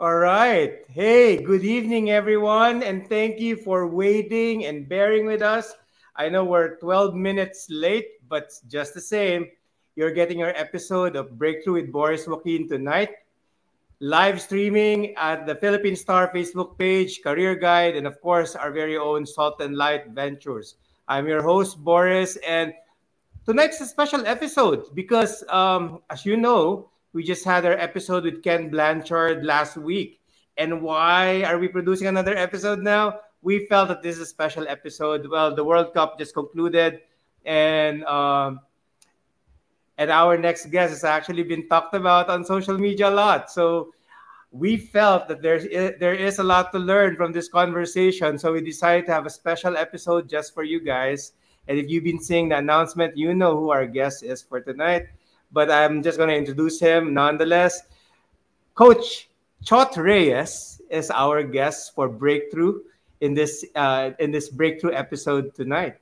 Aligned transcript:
All 0.00 0.14
right. 0.14 0.86
Hey, 0.86 1.42
good 1.42 1.64
evening, 1.64 2.10
everyone, 2.10 2.84
and 2.84 3.08
thank 3.08 3.40
you 3.40 3.56
for 3.56 3.88
waiting 3.88 4.66
and 4.66 4.88
bearing 4.88 5.26
with 5.26 5.42
us. 5.42 5.74
I 6.14 6.28
know 6.28 6.44
we're 6.44 6.78
12 6.78 7.16
minutes 7.16 7.66
late, 7.68 8.22
but 8.28 8.52
just 8.68 8.94
the 8.94 9.00
same, 9.00 9.48
you're 9.96 10.14
getting 10.14 10.40
our 10.40 10.54
episode 10.54 11.16
of 11.16 11.36
Breakthrough 11.36 11.82
with 11.82 11.90
Boris 11.90 12.28
Joaquin 12.28 12.68
tonight. 12.68 13.10
Live 13.98 14.40
streaming 14.40 15.16
at 15.16 15.48
the 15.48 15.56
Philippine 15.56 15.96
Star 15.96 16.30
Facebook 16.32 16.78
page, 16.78 17.20
Career 17.20 17.56
Guide, 17.56 17.96
and 17.96 18.06
of 18.06 18.20
course, 18.20 18.54
our 18.54 18.70
very 18.70 18.96
own 18.96 19.26
Salt 19.26 19.60
and 19.60 19.76
Light 19.76 20.10
Ventures. 20.10 20.76
I'm 21.08 21.26
your 21.26 21.42
host, 21.42 21.76
Boris, 21.82 22.38
and 22.46 22.72
tonight's 23.44 23.80
a 23.80 23.86
special 23.86 24.24
episode 24.28 24.94
because, 24.94 25.42
um, 25.48 26.02
as 26.08 26.24
you 26.24 26.36
know, 26.36 26.88
we 27.12 27.22
just 27.24 27.44
had 27.44 27.64
our 27.64 27.72
episode 27.72 28.24
with 28.24 28.42
Ken 28.42 28.70
Blanchard 28.70 29.44
last 29.44 29.76
week. 29.76 30.20
And 30.56 30.82
why 30.82 31.42
are 31.44 31.58
we 31.58 31.68
producing 31.68 32.08
another 32.08 32.36
episode 32.36 32.80
now? 32.80 33.20
We 33.42 33.66
felt 33.66 33.88
that 33.88 34.02
this 34.02 34.16
is 34.16 34.22
a 34.22 34.26
special 34.26 34.66
episode. 34.68 35.26
Well, 35.28 35.54
the 35.54 35.64
World 35.64 35.94
Cup 35.94 36.18
just 36.18 36.34
concluded, 36.34 37.00
and 37.44 38.04
um, 38.04 38.60
and 39.96 40.10
our 40.10 40.36
next 40.36 40.66
guest 40.66 40.90
has 40.90 41.04
actually 41.04 41.44
been 41.44 41.68
talked 41.68 41.94
about 41.94 42.28
on 42.28 42.44
social 42.44 42.76
media 42.76 43.08
a 43.08 43.10
lot. 43.10 43.50
So 43.50 43.94
we 44.50 44.76
felt 44.76 45.28
that 45.28 45.42
there's 45.42 45.64
there 45.98 46.14
is 46.14 46.38
a 46.38 46.42
lot 46.42 46.72
to 46.72 46.78
learn 46.78 47.16
from 47.16 47.32
this 47.32 47.48
conversation. 47.48 48.38
So 48.38 48.52
we 48.52 48.60
decided 48.60 49.06
to 49.06 49.12
have 49.12 49.26
a 49.26 49.30
special 49.30 49.76
episode 49.76 50.28
just 50.28 50.54
for 50.54 50.64
you 50.64 50.80
guys. 50.80 51.32
And 51.68 51.78
if 51.78 51.88
you've 51.88 52.04
been 52.04 52.20
seeing 52.20 52.48
the 52.48 52.56
announcement, 52.56 53.16
you 53.16 53.34
know 53.34 53.56
who 53.56 53.70
our 53.70 53.86
guest 53.86 54.24
is 54.24 54.42
for 54.42 54.60
tonight. 54.60 55.06
But 55.52 55.70
I'm 55.70 56.02
just 56.02 56.18
going 56.18 56.28
to 56.28 56.36
introduce 56.36 56.78
him 56.80 57.14
nonetheless. 57.14 57.80
Coach 58.74 59.28
Chot 59.64 59.96
Reyes 59.96 60.80
is 60.90 61.10
our 61.10 61.42
guest 61.42 61.94
for 61.94 62.08
Breakthrough 62.08 62.80
in 63.20 63.34
this 63.34 63.64
uh, 63.74 64.10
in 64.18 64.30
this 64.30 64.48
Breakthrough 64.48 64.92
episode 64.92 65.54
tonight. 65.54 65.96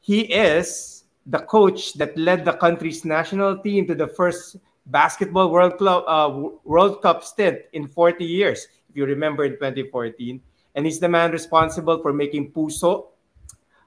He 0.00 0.22
is 0.22 1.04
the 1.26 1.40
coach 1.40 1.94
that 1.94 2.16
led 2.16 2.44
the 2.44 2.54
country's 2.54 3.04
national 3.04 3.58
team 3.58 3.86
to 3.86 3.94
the 3.94 4.08
first 4.08 4.56
basketball 4.86 5.50
World 5.50 5.76
Club 5.78 6.04
uh, 6.08 6.50
World 6.64 7.02
Cup 7.02 7.22
stint 7.22 7.60
in 7.72 7.86
40 7.86 8.24
years, 8.24 8.66
if 8.88 8.96
you 8.96 9.04
remember 9.04 9.44
in 9.44 9.52
2014. 9.52 10.40
And 10.74 10.86
he's 10.86 10.98
the 10.98 11.08
man 11.08 11.32
responsible 11.32 12.00
for 12.00 12.12
making 12.12 12.52
Puso 12.52 13.08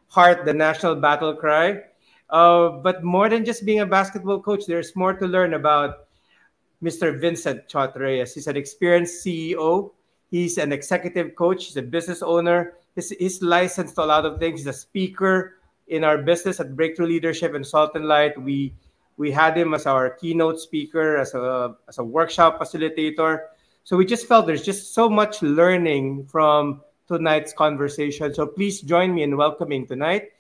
Heart 0.07 0.45
the 0.45 0.53
national 0.53 0.95
battle 0.95 1.33
cry. 1.35 1.81
Uh, 2.31 2.69
but 2.69 3.03
more 3.03 3.27
than 3.29 3.43
just 3.43 3.65
being 3.65 3.81
a 3.81 3.85
basketball 3.85 4.41
coach, 4.41 4.65
there's 4.65 4.95
more 4.95 5.13
to 5.13 5.27
learn 5.27 5.53
about 5.53 6.07
Mr. 6.81 7.19
Vincent 7.19 7.67
Chot. 7.67 7.95
He's 7.99 8.47
an 8.47 8.57
experienced 8.57 9.25
CEO. 9.25 9.91
He's 10.29 10.57
an 10.57 10.71
executive 10.71 11.35
coach. 11.35 11.65
He's 11.65 11.77
a 11.77 11.81
business 11.81 12.21
owner. 12.21 12.73
He's, 12.95 13.09
he's 13.09 13.41
licensed 13.41 13.95
to 13.95 14.03
a 14.03 14.05
lot 14.05 14.25
of 14.25 14.39
things. 14.39 14.61
He's 14.61 14.67
a 14.67 14.73
speaker 14.73 15.57
in 15.87 16.05
our 16.05 16.17
business 16.17 16.59
at 16.59 16.75
Breakthrough 16.75 17.07
Leadership 17.07 17.53
and 17.53 17.67
Salt 17.67 17.91
and 17.95 18.05
Light. 18.05 18.41
We 18.41 18.73
we 19.17 19.29
had 19.29 19.57
him 19.57 19.73
as 19.73 19.85
our 19.85 20.09
keynote 20.09 20.59
speaker, 20.59 21.17
as 21.17 21.33
a 21.33 21.75
as 21.89 21.99
a 21.99 22.03
workshop 22.03 22.59
facilitator. 22.59 23.39
So 23.83 23.97
we 23.97 24.05
just 24.05 24.25
felt 24.25 24.47
there's 24.47 24.63
just 24.63 24.93
so 24.93 25.09
much 25.09 25.41
learning 25.41 26.25
from 26.27 26.81
tonight's 27.07 27.51
conversation. 27.51 28.33
So 28.33 28.47
please 28.47 28.81
join 28.81 29.13
me 29.13 29.23
in 29.23 29.35
welcoming 29.35 29.85
tonight 29.85 30.31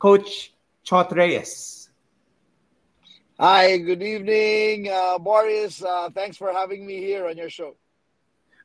Coach 0.00 0.54
Chot 0.82 1.12
Reyes. 1.12 1.88
Hi, 3.38 3.78
good 3.78 4.02
evening, 4.02 4.88
uh, 4.92 5.18
Boris. 5.18 5.82
Uh, 5.82 6.10
thanks 6.12 6.36
for 6.36 6.52
having 6.52 6.84
me 6.86 6.98
here 6.98 7.26
on 7.26 7.36
your 7.36 7.48
show. 7.48 7.76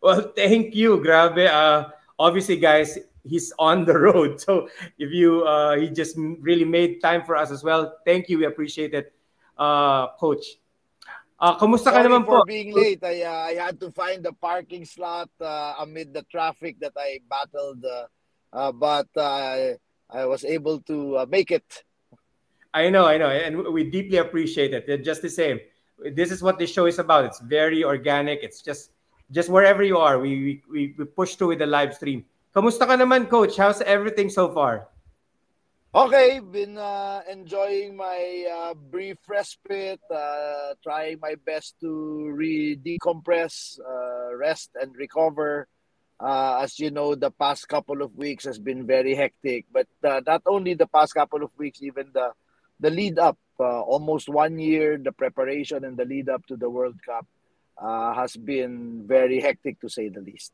Well, 0.01 0.33
thank 0.35 0.75
you, 0.75 0.97
Grabe. 0.99 1.47
Uh, 1.47 1.89
obviously, 2.19 2.57
guys, 2.57 2.99
he's 3.23 3.53
on 3.57 3.85
the 3.85 3.97
road. 4.11 4.41
So 4.41 4.67
if 4.97 5.11
you, 5.11 5.43
uh, 5.43 5.77
he 5.77 5.89
just 5.89 6.17
really 6.17 6.65
made 6.65 7.01
time 7.01 7.23
for 7.23 7.35
us 7.35 7.51
as 7.51 7.63
well. 7.63 7.97
Thank 8.05 8.27
you. 8.27 8.39
We 8.39 8.45
appreciate 8.45 8.93
it, 8.93 9.13
uh, 9.57 10.11
Coach. 10.19 10.59
Uh, 11.39 11.59
kamusta 11.59 11.91
Sorry 11.91 12.03
ka 12.03 12.07
naman 12.07 12.23
for 12.23 12.43
po? 12.43 12.47
being 12.47 12.71
late. 12.71 13.03
I, 13.03 13.23
uh, 13.23 13.43
I 13.51 13.53
had 13.59 13.79
to 13.83 13.91
find 13.91 14.23
the 14.23 14.31
parking 14.31 14.85
slot 14.87 15.29
uh, 15.39 15.75
amid 15.79 16.13
the 16.13 16.23
traffic 16.31 16.79
that 16.79 16.95
I 16.95 17.19
battled, 17.27 17.83
uh, 17.83 18.07
uh, 18.55 18.71
but 18.71 19.07
uh, 19.15 19.75
I 20.09 20.25
was 20.25 20.43
able 20.43 20.79
to 20.87 21.23
uh, 21.23 21.25
make 21.27 21.51
it. 21.51 21.67
I 22.75 22.91
know, 22.91 23.07
I 23.07 23.15
know, 23.15 23.31
and 23.31 23.71
we 23.71 23.87
deeply 23.87 24.19
appreciate 24.19 24.73
it. 24.75 24.83
Just 24.99 25.23
the 25.23 25.31
same, 25.31 25.63
this 26.11 26.29
is 26.29 26.43
what 26.43 26.59
this 26.59 26.67
show 26.67 26.91
is 26.91 26.99
about. 26.99 27.23
It's 27.23 27.39
very 27.39 27.87
organic. 27.87 28.43
It's 28.43 28.61
just, 28.61 28.91
just 29.31 29.47
wherever 29.47 29.79
you 29.81 29.95
are, 29.97 30.19
we 30.19 30.59
we, 30.67 30.93
we 30.99 31.05
push 31.07 31.39
through 31.39 31.55
with 31.55 31.63
the 31.63 31.71
live 31.71 31.95
stream. 31.95 32.27
Kamusta 32.51 32.83
ka 32.83 32.99
naman, 32.99 33.31
Coach? 33.31 33.55
How's 33.55 33.79
everything 33.79 34.27
so 34.27 34.51
far? 34.51 34.91
Okay, 35.95 36.43
been 36.43 36.75
uh, 36.75 37.23
enjoying 37.31 37.95
my 37.95 38.43
uh, 38.51 38.73
brief 38.91 39.23
respite, 39.31 40.03
uh, 40.11 40.75
trying 40.83 41.15
my 41.23 41.39
best 41.47 41.79
to 41.79 42.27
re 42.35 42.75
decompress, 42.75 43.79
uh, 43.79 44.35
rest, 44.35 44.75
and 44.75 44.91
recover. 44.99 45.71
Uh, 46.19 46.59
as 46.59 46.75
you 46.75 46.91
know, 46.91 47.15
the 47.15 47.31
past 47.31 47.71
couple 47.71 48.03
of 48.03 48.11
weeks 48.19 48.43
has 48.43 48.59
been 48.59 48.83
very 48.83 49.15
hectic, 49.15 49.63
but 49.71 49.87
uh, 50.03 50.19
not 50.27 50.43
only 50.43 50.75
the 50.75 50.87
past 50.87 51.15
couple 51.15 51.39
of 51.39 51.51
weeks, 51.55 51.79
even 51.79 52.11
the 52.11 52.35
the 52.79 52.89
lead 52.89 53.19
up, 53.19 53.37
uh, 53.59 53.81
almost 53.81 54.29
one 54.29 54.59
year, 54.59 54.97
the 54.97 55.11
preparation 55.11 55.85
and 55.85 55.95
the 55.95 56.05
lead 56.05 56.29
up 56.29 56.45
to 56.47 56.55
the 56.55 56.69
World 56.69 56.95
Cup 57.05 57.25
uh, 57.77 58.13
has 58.13 58.35
been 58.35 59.03
very 59.07 59.39
hectic 59.39 59.79
to 59.81 59.89
say 59.89 60.09
the 60.09 60.21
least. 60.21 60.51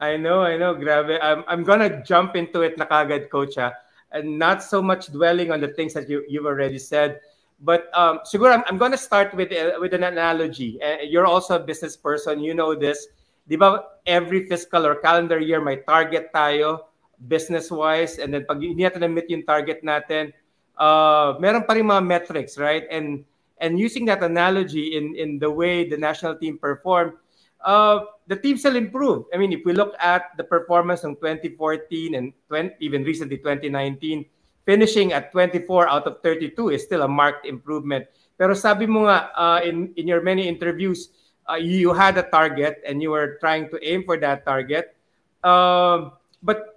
I 0.00 0.16
know, 0.16 0.42
I 0.42 0.56
know, 0.56 0.74
grabe. 0.74 1.18
I'm, 1.22 1.44
I'm 1.46 1.62
gonna 1.62 2.02
jump 2.02 2.36
into 2.36 2.62
it 2.62 2.78
na 2.78 2.86
kagad, 2.86 3.30
Coach, 3.30 3.56
ha? 3.56 3.72
and 4.12 4.38
not 4.38 4.62
so 4.62 4.82
much 4.82 5.10
dwelling 5.10 5.50
on 5.50 5.60
the 5.60 5.68
things 5.68 5.94
that 5.94 6.08
you, 6.08 6.24
you've 6.28 6.46
already 6.46 6.78
said. 6.78 7.20
But 7.60 7.90
um, 7.94 8.20
I'm, 8.34 8.64
I'm 8.66 8.78
gonna 8.78 8.98
start 8.98 9.34
with, 9.34 9.52
uh, 9.52 9.78
with 9.80 9.94
an 9.94 10.04
analogy. 10.04 10.82
Uh, 10.82 11.02
you're 11.02 11.26
also 11.26 11.56
a 11.56 11.62
business 11.62 11.96
person, 11.96 12.40
you 12.40 12.54
know 12.54 12.74
this. 12.74 13.06
Di 13.48 13.56
ba, 13.56 13.84
every 14.06 14.48
fiscal 14.48 14.86
or 14.86 14.96
calendar 14.96 15.38
year, 15.38 15.60
may 15.60 15.76
target 15.76 16.32
tayo, 16.34 16.88
business-wise, 17.28 18.18
and 18.18 18.32
then 18.32 18.44
pag 18.48 18.60
hindi 18.60 18.82
natin 18.82 19.04
na-meet 19.04 19.28
yung 19.28 19.44
target 19.44 19.84
natin, 19.84 20.32
uh, 20.78 21.34
meron 21.38 21.64
pa 21.64 21.74
rin 21.74 21.86
mga 21.86 22.04
metrics, 22.04 22.58
right? 22.58 22.84
And 22.90 23.24
and 23.58 23.78
using 23.78 24.04
that 24.06 24.22
analogy 24.22 24.96
in 24.96 25.14
in 25.14 25.38
the 25.38 25.50
way 25.50 25.88
the 25.88 25.96
national 25.96 26.36
team 26.36 26.58
performed, 26.58 27.14
uh, 27.62 28.10
the 28.26 28.36
team 28.36 28.56
still 28.56 28.76
improved. 28.76 29.30
I 29.34 29.38
mean, 29.38 29.52
if 29.52 29.62
we 29.64 29.72
look 29.72 29.94
at 29.98 30.34
the 30.36 30.44
performance 30.44 31.04
in 31.04 31.16
2014 31.16 32.14
and 32.14 32.32
20, 32.48 32.76
even 32.80 33.04
recently 33.04 33.38
2019, 33.38 34.24
finishing 34.64 35.12
at 35.12 35.32
24 35.32 35.88
out 35.88 36.06
of 36.06 36.20
32 36.22 36.70
is 36.70 36.82
still 36.82 37.02
a 37.02 37.08
marked 37.08 37.46
improvement. 37.46 38.06
Pero 38.34 38.54
sabi 38.54 38.86
mo 38.86 39.06
nga 39.06 39.30
uh, 39.38 39.60
in 39.62 39.94
in 39.94 40.08
your 40.10 40.20
many 40.20 40.48
interviews, 40.48 41.14
uh, 41.46 41.60
you 41.60 41.94
had 41.94 42.18
a 42.18 42.26
target 42.26 42.82
and 42.82 42.98
you 42.98 43.14
were 43.14 43.38
trying 43.38 43.70
to 43.70 43.78
aim 43.84 44.02
for 44.02 44.18
that 44.18 44.42
target. 44.42 44.96
Um, 45.44 46.16
but 46.42 46.73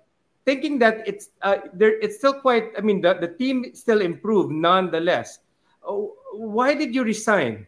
thinking 0.48 0.80
that 0.80 1.04
it's 1.04 1.36
uh, 1.44 1.60
there, 1.76 2.00
it's 2.00 2.24
still 2.24 2.40
quite. 2.40 2.72
I 2.80 2.82
mean, 2.82 3.04
the, 3.04 3.20
the 3.20 3.28
team 3.28 3.76
still 3.76 4.00
improved 4.00 4.56
nonetheless. 4.56 5.44
Oh, 5.84 6.16
why 6.32 6.74
did 6.74 6.96
you 6.96 7.04
resign? 7.04 7.68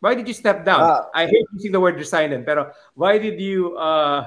Why 0.00 0.14
did 0.16 0.26
you 0.26 0.32
step 0.32 0.64
down? 0.64 0.80
Ah. 0.80 1.12
I 1.12 1.28
hate 1.28 1.44
using 1.52 1.72
the 1.72 1.80
word 1.80 2.00
resign, 2.00 2.32
pero 2.48 2.72
why 2.94 3.18
did 3.20 3.36
you 3.36 3.76
uh, 3.76 4.24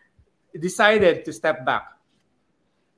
decided 0.56 1.28
to 1.28 1.32
step 1.36 1.66
back? 1.68 1.84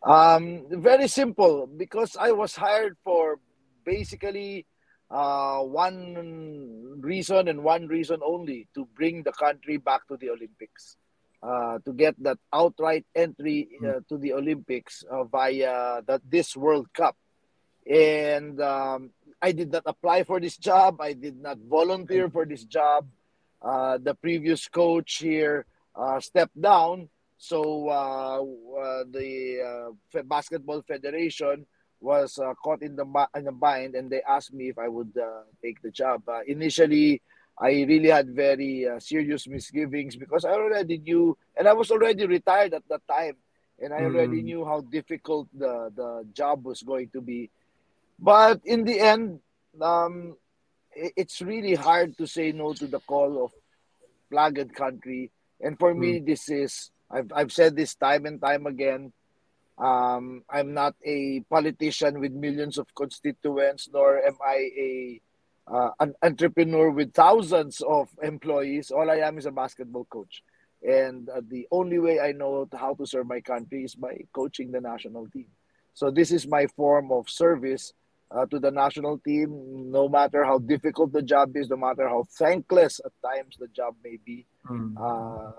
Um, 0.07 0.65
very 0.81 1.09
simple 1.09 1.67
because 1.67 2.17
I 2.17 2.31
was 2.31 2.55
hired 2.55 2.97
for 3.05 3.41
basically 3.85 4.65
uh, 5.11 5.61
one 5.61 7.01
reason 7.01 7.49
and 7.49 7.65
one 7.65 7.89
reason 7.89 8.21
only 8.25 8.69
to 8.75 8.87
bring 8.95 9.25
the 9.25 9.33
country 9.33 9.77
back 9.77 10.07
to 10.09 10.17
the 10.17 10.31
Olympics, 10.31 10.97
uh, 11.43 11.79
to 11.85 11.93
get 11.93 12.15
that 12.23 12.39
outright 12.53 13.07
entry 13.15 13.69
uh, 13.87 14.01
to 14.09 14.19
the 14.19 14.33
Olympics 14.33 15.05
uh, 15.11 15.25
via 15.25 16.03
the, 16.07 16.21
this 16.29 16.57
World 16.57 16.93
Cup. 16.93 17.17
And 17.89 18.61
um, 18.61 19.11
I 19.41 19.53
did 19.53 19.73
not 19.73 19.85
apply 19.87 20.25
for 20.25 20.39
this 20.39 20.57
job. 20.57 21.01
I 21.01 21.15
did 21.15 21.41
not 21.41 21.59
volunteer 21.59 22.29
for 22.29 22.45
this 22.45 22.65
job. 22.65 23.09
Uh, 23.61 23.99
the 23.99 24.15
previous 24.15 24.69
coach 24.69 25.17
here 25.17 25.67
uh, 25.97 26.21
stepped 26.21 26.61
down. 26.61 27.09
So 27.41 27.89
uh, 27.89 28.45
uh, 28.45 29.05
the 29.09 29.95
uh, 30.13 30.23
Basketball 30.25 30.83
Federation 30.83 31.65
was 32.01 32.39
uh, 32.39 32.53
caught 32.63 32.83
in 32.83 32.97
the 32.97 33.05
in 33.35 33.45
the 33.45 33.53
bind, 33.53 33.95
and 33.95 34.11
they 34.11 34.21
asked 34.21 34.53
me 34.53 34.69
if 34.69 34.79
I 34.79 34.89
would 34.89 35.17
take 35.63 35.81
the 35.81 35.91
job. 35.91 36.23
Initially, 36.47 37.23
I 37.61 37.85
really 37.85 38.09
had 38.09 38.31
very 38.35 38.87
uh, 38.89 38.99
serious 39.01 39.47
misgivings 39.49 40.17
because 40.17 40.45
I 40.45 40.53
already 40.53 40.99
knew, 40.99 41.37
and 41.57 41.69
I 41.69 41.75
was 41.75 41.91
already 41.91 42.27
retired 42.27 42.75
at 42.75 42.85
that 42.89 43.03
time, 43.09 43.37
and 43.81 43.93
I 43.95 44.05
already 44.05 44.43
Mm. 44.43 44.45
knew 44.45 44.65
how 44.65 44.81
difficult 44.83 45.49
the 45.55 45.93
the 45.95 46.27
job 46.33 46.65
was 46.67 46.83
going 46.83 47.11
to 47.15 47.21
be. 47.21 47.51
But 48.19 48.61
in 48.65 48.85
the 48.85 49.01
end, 49.01 49.41
um, 49.81 50.37
i- 50.97 51.13
it's 51.17 51.41
really 51.43 51.75
hard 51.75 52.17
to 52.19 52.27
say 52.27 52.53
no 52.53 52.73
to 52.75 52.87
the 52.87 53.01
call 53.01 53.45
of 53.45 53.53
flagged 54.31 54.75
country. 54.75 55.31
And 55.61 55.79
for 55.79 55.95
mm. 55.97 56.01
me, 56.03 56.21
this 56.21 56.49
is 56.49 56.91
I've 57.11 57.31
I've 57.35 57.53
said 57.53 57.77
this 57.77 57.95
time 57.95 58.27
and 58.27 58.41
time 58.41 58.67
again. 58.67 59.13
Um, 59.79 60.45
I'm 60.51 60.75
not 60.75 60.95
a 61.05 61.41
politician 61.51 62.21
with 62.21 62.33
millions 62.33 62.79
of 62.79 62.95
constituents, 62.95 63.89
nor 63.93 64.19
am 64.23 64.37
I 64.45 64.57
a 64.77 65.21
uh, 65.73 65.91
an 66.01 66.15
entrepreneur 66.23 66.91
with 66.91 67.15
thousands 67.15 67.81
of 67.81 68.09
employees. 68.23 68.91
All 68.91 69.11
I 69.11 69.17
am 69.17 69.39
is 69.39 69.47
a 69.47 69.51
basketball 69.51 70.05
coach. 70.05 70.43
And 70.83 71.29
uh, 71.29 71.43
the 71.47 71.69
only 71.71 71.99
way 71.99 72.21
I 72.21 72.33
know 72.33 72.69
how 72.73 72.95
to 72.95 73.07
serve 73.07 73.27
my 73.27 73.41
country 73.41 73.85
is 73.85 73.95
by 73.95 74.25
coaching 74.33 74.73
the 74.73 74.81
national 74.81 75.29
team. 75.29 75.47
So 75.95 76.11
this 76.11 76.33
is 76.33 76.47
my 76.47 76.67
form 76.69 77.13
of 77.13 77.29
service 77.29 77.93
uh, 78.31 78.47
to 78.47 78.59
the 78.59 78.71
national 78.71 79.19
team, 79.19 79.91
no 79.91 80.09
matter 80.09 80.45
how 80.45 80.59
difficult 80.59 81.13
the 81.13 81.23
job 81.23 81.57
is, 81.57 81.69
no 81.69 81.77
matter 81.77 82.09
how 82.09 82.27
thankless 82.31 83.01
at 83.05 83.13
times 83.23 83.57
the 83.59 83.69
job 83.69 83.95
may 84.03 84.19
be. 84.25 84.47
Mm. 84.69 84.95
Uh, 84.99 85.53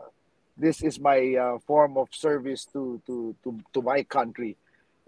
this 0.57 0.81
is 0.81 0.99
my 0.99 1.35
uh, 1.35 1.59
form 1.59 1.97
of 1.97 2.07
service 2.11 2.65
to, 2.73 3.01
to, 3.05 3.35
to, 3.43 3.59
to 3.73 3.81
my 3.81 4.03
country. 4.03 4.57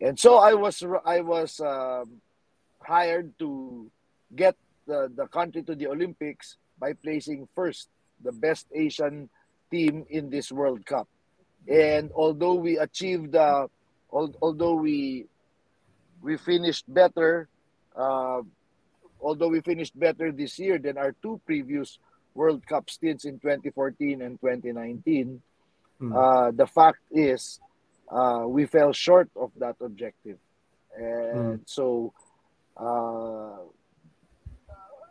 And 0.01 0.19
so 0.19 0.37
I 0.37 0.53
was 0.53 0.83
I 1.05 1.21
was 1.21 1.61
um, 1.61 2.21
hired 2.81 3.37
to 3.39 3.89
get 4.35 4.55
the, 4.87 5.11
the 5.15 5.27
country 5.27 5.63
to 5.63 5.75
the 5.75 5.87
Olympics 5.87 6.57
by 6.79 6.93
placing 6.93 7.47
first 7.55 7.89
the 8.23 8.31
best 8.31 8.67
Asian 8.73 9.29
team 9.71 10.05
in 10.09 10.29
this 10.29 10.51
World 10.51 10.85
Cup. 10.85 11.07
And 11.67 12.11
although 12.13 12.55
we 12.55 12.77
achieved, 12.77 13.35
uh, 13.35 13.67
although 14.11 14.75
we 14.75 15.25
we 16.21 16.37
finished 16.37 16.85
better, 16.87 17.47
uh, 17.95 18.41
although 19.21 19.49
we 19.49 19.61
finished 19.61 19.97
better 19.97 20.31
this 20.31 20.59
year 20.59 20.77
than 20.77 20.97
our 20.97 21.15
two 21.21 21.39
previous 21.45 21.99
World 22.33 22.65
Cup 22.67 22.89
stints 22.89 23.25
in 23.25 23.39
2014 23.39 24.21
and 24.21 24.39
2019, 24.39 25.41
mm. 26.01 26.11
uh, 26.15 26.51
the 26.51 26.67
fact 26.67 26.99
is 27.11 27.59
uh, 28.09 28.43
we 28.47 28.65
fell 28.65 28.91
short 28.93 29.29
of 29.35 29.51
that 29.57 29.75
objective. 29.81 30.37
And 30.95 31.59
mm. 31.59 31.61
so 31.65 32.13
uh, 32.77 33.63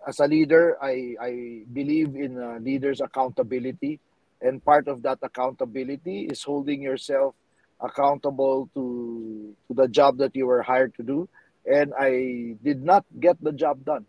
as 0.07 0.21
a 0.21 0.27
leader, 0.27 0.77
I, 0.83 1.15
I 1.21 1.63
believe 1.73 2.17
in 2.17 2.41
uh, 2.41 2.59
leaders' 2.61 3.01
accountability. 3.01 4.01
And 4.41 4.65
part 4.65 4.89
of 4.89 5.03
that 5.03 5.19
accountability 5.23 6.27
is 6.27 6.43
holding 6.43 6.83
yourself 6.83 7.35
accountable 7.81 8.69
to, 8.75 9.55
to 9.69 9.75
the 9.75 9.89
job 9.89 10.19
that 10.19 10.35
you 10.35 10.47
were 10.47 10.63
hired 10.63 10.95
to 10.97 11.03
do. 11.03 11.29
And 11.65 11.93
I 11.99 12.57
did 12.63 12.83
not 12.83 13.05
get 13.21 13.43
the 13.43 13.53
job 13.53 13.85
done. 13.85 14.05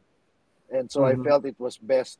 And 0.71 0.91
so 0.91 1.01
mm-hmm. 1.01 1.21
I 1.21 1.23
felt 1.23 1.45
it 1.45 1.59
was 1.59 1.77
best 1.77 2.17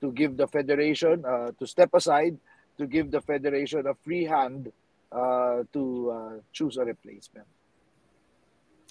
to 0.00 0.12
give 0.12 0.36
the 0.36 0.46
federation, 0.46 1.24
uh, 1.24 1.50
to 1.58 1.66
step 1.66 1.90
aside, 1.94 2.38
to 2.78 2.86
give 2.86 3.10
the 3.10 3.20
federation 3.20 3.86
a 3.86 3.94
free 3.94 4.24
hand 4.24 4.70
uh, 5.10 5.62
to 5.72 6.10
uh, 6.10 6.40
choose 6.52 6.76
a 6.76 6.84
replacement. 6.84 7.46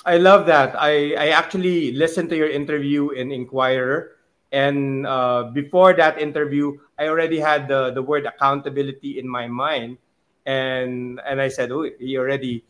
I 0.05 0.17
love 0.17 0.45
that. 0.47 0.75
I, 0.77 1.13
I 1.13 1.27
actually 1.29 1.93
listened 1.93 2.29
to 2.29 2.35
your 2.35 2.49
interview 2.49 3.09
in 3.09 3.31
Inquirer 3.31 4.14
and 4.51 5.05
uh, 5.07 5.51
before 5.53 5.93
that 5.93 6.21
interview, 6.21 6.77
I 6.97 7.07
already 7.07 7.39
had 7.39 7.67
the, 7.67 7.91
the 7.91 8.01
word 8.01 8.25
accountability 8.25 9.19
in 9.19 9.27
my 9.27 9.47
mind. 9.47 9.97
And, 10.45 11.19
and 11.25 11.41
I 11.41 11.49
said, 11.49 11.71
oh, 11.71 11.89
he 11.99 12.17
already 12.17 12.63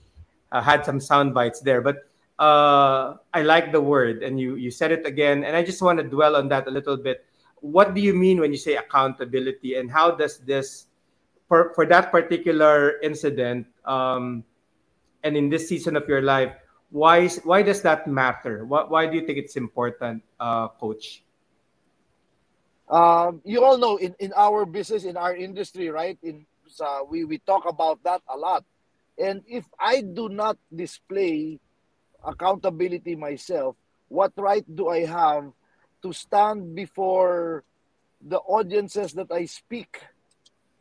uh, 0.51 0.61
had 0.61 0.85
some 0.85 0.99
sound 0.99 1.33
bites 1.33 1.59
there. 1.59 1.81
But 1.81 2.09
uh, 2.39 3.15
I 3.33 3.43
like 3.43 3.71
the 3.71 3.81
word, 3.81 4.23
and 4.23 4.39
you, 4.39 4.55
you 4.55 4.71
said 4.71 4.91
it 4.91 5.05
again. 5.05 5.43
And 5.43 5.55
I 5.55 5.63
just 5.63 5.81
want 5.81 5.99
to 5.99 6.03
dwell 6.03 6.37
on 6.37 6.47
that 6.49 6.67
a 6.67 6.71
little 6.71 6.95
bit. 6.95 7.25
What 7.59 7.93
do 7.93 8.01
you 8.01 8.13
mean 8.13 8.39
when 8.39 8.51
you 8.51 8.57
say 8.57 8.77
accountability? 8.77 9.75
And 9.75 9.91
how 9.91 10.11
does 10.11 10.39
this, 10.39 10.87
for, 11.47 11.73
for 11.75 11.85
that 11.87 12.11
particular 12.11 12.99
incident, 13.01 13.67
um, 13.83 14.43
and 15.23 15.35
in 15.35 15.49
this 15.49 15.67
season 15.67 15.95
of 15.95 16.07
your 16.07 16.21
life, 16.21 16.53
why, 16.91 17.27
why 17.43 17.61
does 17.61 17.81
that 17.81 18.07
matter? 18.07 18.65
Why, 18.65 18.83
why 18.83 19.05
do 19.07 19.17
you 19.17 19.25
think 19.25 19.37
it's 19.37 19.57
important, 19.57 20.23
uh, 20.39 20.69
coach? 20.69 21.24
Um, 22.89 23.41
you 23.43 23.63
all 23.63 23.77
know 23.77 23.97
in, 23.97 24.15
in 24.19 24.33
our 24.35 24.65
business 24.65 25.03
in 25.03 25.17
our 25.17 25.35
industry 25.35 25.89
right 25.89 26.17
in 26.21 26.45
uh, 26.79 26.99
we 27.09 27.23
we 27.23 27.37
talk 27.39 27.65
about 27.65 28.03
that 28.03 28.21
a 28.27 28.37
lot. 28.37 28.65
And 29.17 29.43
if 29.47 29.63
i 29.79 30.01
do 30.01 30.27
not 30.27 30.57
display 30.73 31.59
accountability 32.25 33.15
myself 33.15 33.77
what 34.09 34.33
right 34.35 34.65
do 34.67 34.89
i 34.89 35.05
have 35.05 35.53
to 36.01 36.11
stand 36.11 36.75
before 36.75 37.63
the 38.19 38.37
audiences 38.43 39.13
that 39.13 39.31
i 39.31 39.45
speak 39.45 40.01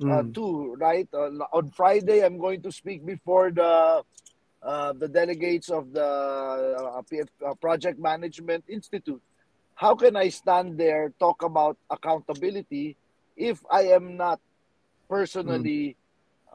uh, 0.03 0.25
mm. 0.25 0.35
to 0.35 0.75
right? 0.81 1.07
Uh, 1.15 1.31
on 1.53 1.71
friday 1.71 2.25
i'm 2.25 2.39
going 2.39 2.61
to 2.61 2.73
speak 2.73 3.05
before 3.07 3.53
the 3.53 4.03
uh, 4.65 4.93
the 4.95 5.07
delegates 5.07 5.69
of 5.69 5.93
the 5.93 6.03
uh, 6.03 7.03
PF, 7.05 7.29
uh, 7.45 7.53
project 7.61 8.01
management 8.01 8.65
institute 8.67 9.21
how 9.75 9.95
can 9.95 10.17
I 10.17 10.29
stand 10.29 10.79
there 10.79 11.13
talk 11.19 11.43
about 11.43 11.77
accountability 11.91 12.97
if 13.37 13.65
I 13.71 13.95
am 13.95 14.17
not 14.17 14.41
personally 15.09 15.97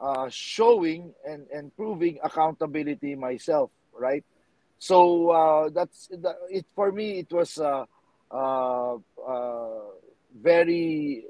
uh, 0.00 0.28
showing 0.30 1.12
and, 1.28 1.46
and 1.52 1.74
proving 1.76 2.18
accountability 2.22 3.14
myself, 3.14 3.70
right? 3.92 4.24
So 4.78 5.30
uh, 5.30 5.68
that's 5.68 6.08
it 6.48 6.64
for 6.74 6.90
me. 6.90 7.18
It 7.20 7.30
was 7.32 7.58
uh, 7.58 7.84
uh, 8.30 8.94
uh, 8.94 9.80
very, 10.40 11.24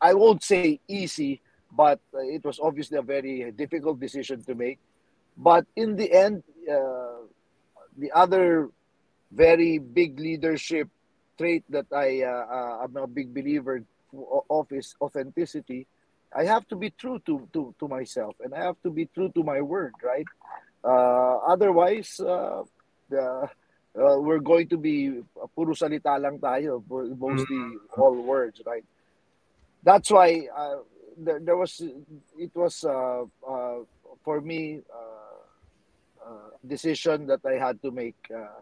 I 0.00 0.14
won't 0.14 0.42
say 0.42 0.80
easy, 0.88 1.42
but 1.70 2.00
it 2.14 2.44
was 2.44 2.58
obviously 2.58 2.96
a 2.96 3.02
very 3.02 3.52
difficult 3.52 4.00
decision 4.00 4.42
to 4.44 4.54
make. 4.54 4.78
But 5.36 5.66
in 5.76 5.96
the 5.96 6.10
end, 6.10 6.42
uh, 6.64 7.28
the 7.98 8.10
other 8.12 8.70
very 9.30 9.78
big 9.78 10.18
leadership 10.18 10.88
trait 11.38 11.64
that 11.70 11.86
I 11.94 12.22
uh, 12.22 12.44
uh, 12.50 12.74
I'm 12.84 12.96
a 12.96 13.06
big 13.06 13.32
believer 13.32 13.82
of 14.50 14.66
is 14.72 14.94
authenticity. 15.00 15.86
I 16.34 16.44
have 16.44 16.68
to 16.68 16.76
be 16.76 16.90
true 16.90 17.18
to, 17.24 17.48
to, 17.52 17.74
to 17.80 17.88
myself 17.88 18.36
and 18.44 18.52
I 18.52 18.60
have 18.64 18.76
to 18.82 18.90
be 18.90 19.06
true 19.06 19.30
to 19.34 19.42
my 19.42 19.60
word, 19.60 19.94
right? 20.02 20.26
Uh, 20.84 21.38
otherwise, 21.48 22.20
uh, 22.20 22.62
the, 23.08 23.48
uh, 23.98 24.20
we're 24.20 24.38
going 24.38 24.68
to 24.68 24.76
be 24.76 25.22
puro 25.54 25.72
salita 25.72 26.20
lang 26.20 26.38
tayo, 26.38 26.84
mostly 26.88 27.56
mm-hmm. 27.56 28.00
all 28.00 28.14
words, 28.22 28.60
right? 28.66 28.84
That's 29.82 30.10
why 30.10 30.48
uh, 30.54 30.84
there, 31.16 31.40
there 31.40 31.56
was, 31.56 31.80
it 31.80 32.52
was 32.54 32.84
uh, 32.84 33.24
uh, 33.48 33.78
for 34.22 34.40
me, 34.40 34.80
uh, 34.92 36.28
uh, 36.28 36.50
decision 36.66 37.26
that 37.26 37.40
I 37.46 37.56
had 37.56 37.80
to 37.82 37.90
make 37.90 38.16
uh, 38.28 38.60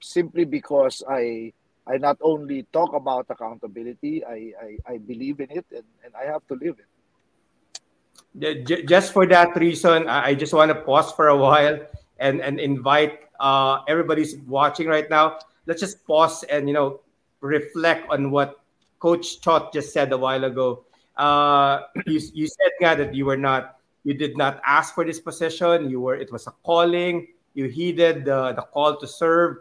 simply 0.00 0.44
because 0.44 1.02
I 1.08 1.52
I 1.86 1.98
not 1.98 2.18
only 2.22 2.66
talk 2.72 2.94
about 2.94 3.26
accountability, 3.28 4.24
I, 4.24 4.52
I, 4.60 4.94
I 4.94 4.98
believe 4.98 5.40
in 5.40 5.50
it 5.50 5.66
and, 5.70 5.84
and 6.04 6.14
I 6.16 6.24
have 6.24 6.46
to 6.48 6.54
live 6.54 6.76
it. 6.80 6.88
Just 8.88 9.12
for 9.12 9.26
that 9.26 9.54
reason, 9.56 10.08
I 10.08 10.34
just 10.34 10.52
want 10.52 10.70
to 10.70 10.74
pause 10.74 11.12
for 11.12 11.28
a 11.28 11.36
while 11.36 11.78
and, 12.18 12.40
and 12.40 12.58
invite 12.58 13.20
uh, 13.40 13.82
everybody's 13.86 14.36
watching 14.46 14.88
right 14.88 15.08
now. 15.10 15.38
Let's 15.66 15.80
just 15.80 16.04
pause 16.06 16.42
and 16.44 16.68
you 16.68 16.74
know 16.74 17.00
reflect 17.40 18.10
on 18.10 18.30
what 18.30 18.60
Coach 18.98 19.40
Chot 19.40 19.72
just 19.72 19.92
said 19.92 20.12
a 20.12 20.18
while 20.18 20.44
ago. 20.44 20.84
Uh, 21.16 21.82
you, 22.06 22.20
you 22.32 22.46
said 22.46 22.72
yeah, 22.80 22.94
that 22.94 23.14
you 23.14 23.26
were 23.26 23.36
not 23.36 23.78
you 24.04 24.14
did 24.14 24.36
not 24.36 24.60
ask 24.66 24.94
for 24.94 25.04
this 25.04 25.20
position. 25.20 25.90
You 25.90 26.00
were 26.00 26.16
it 26.16 26.32
was 26.32 26.46
a 26.46 26.52
calling. 26.64 27.28
You 27.54 27.66
heeded 27.66 28.24
the, 28.24 28.52
the 28.52 28.62
call 28.62 28.98
to 28.98 29.06
serve 29.06 29.58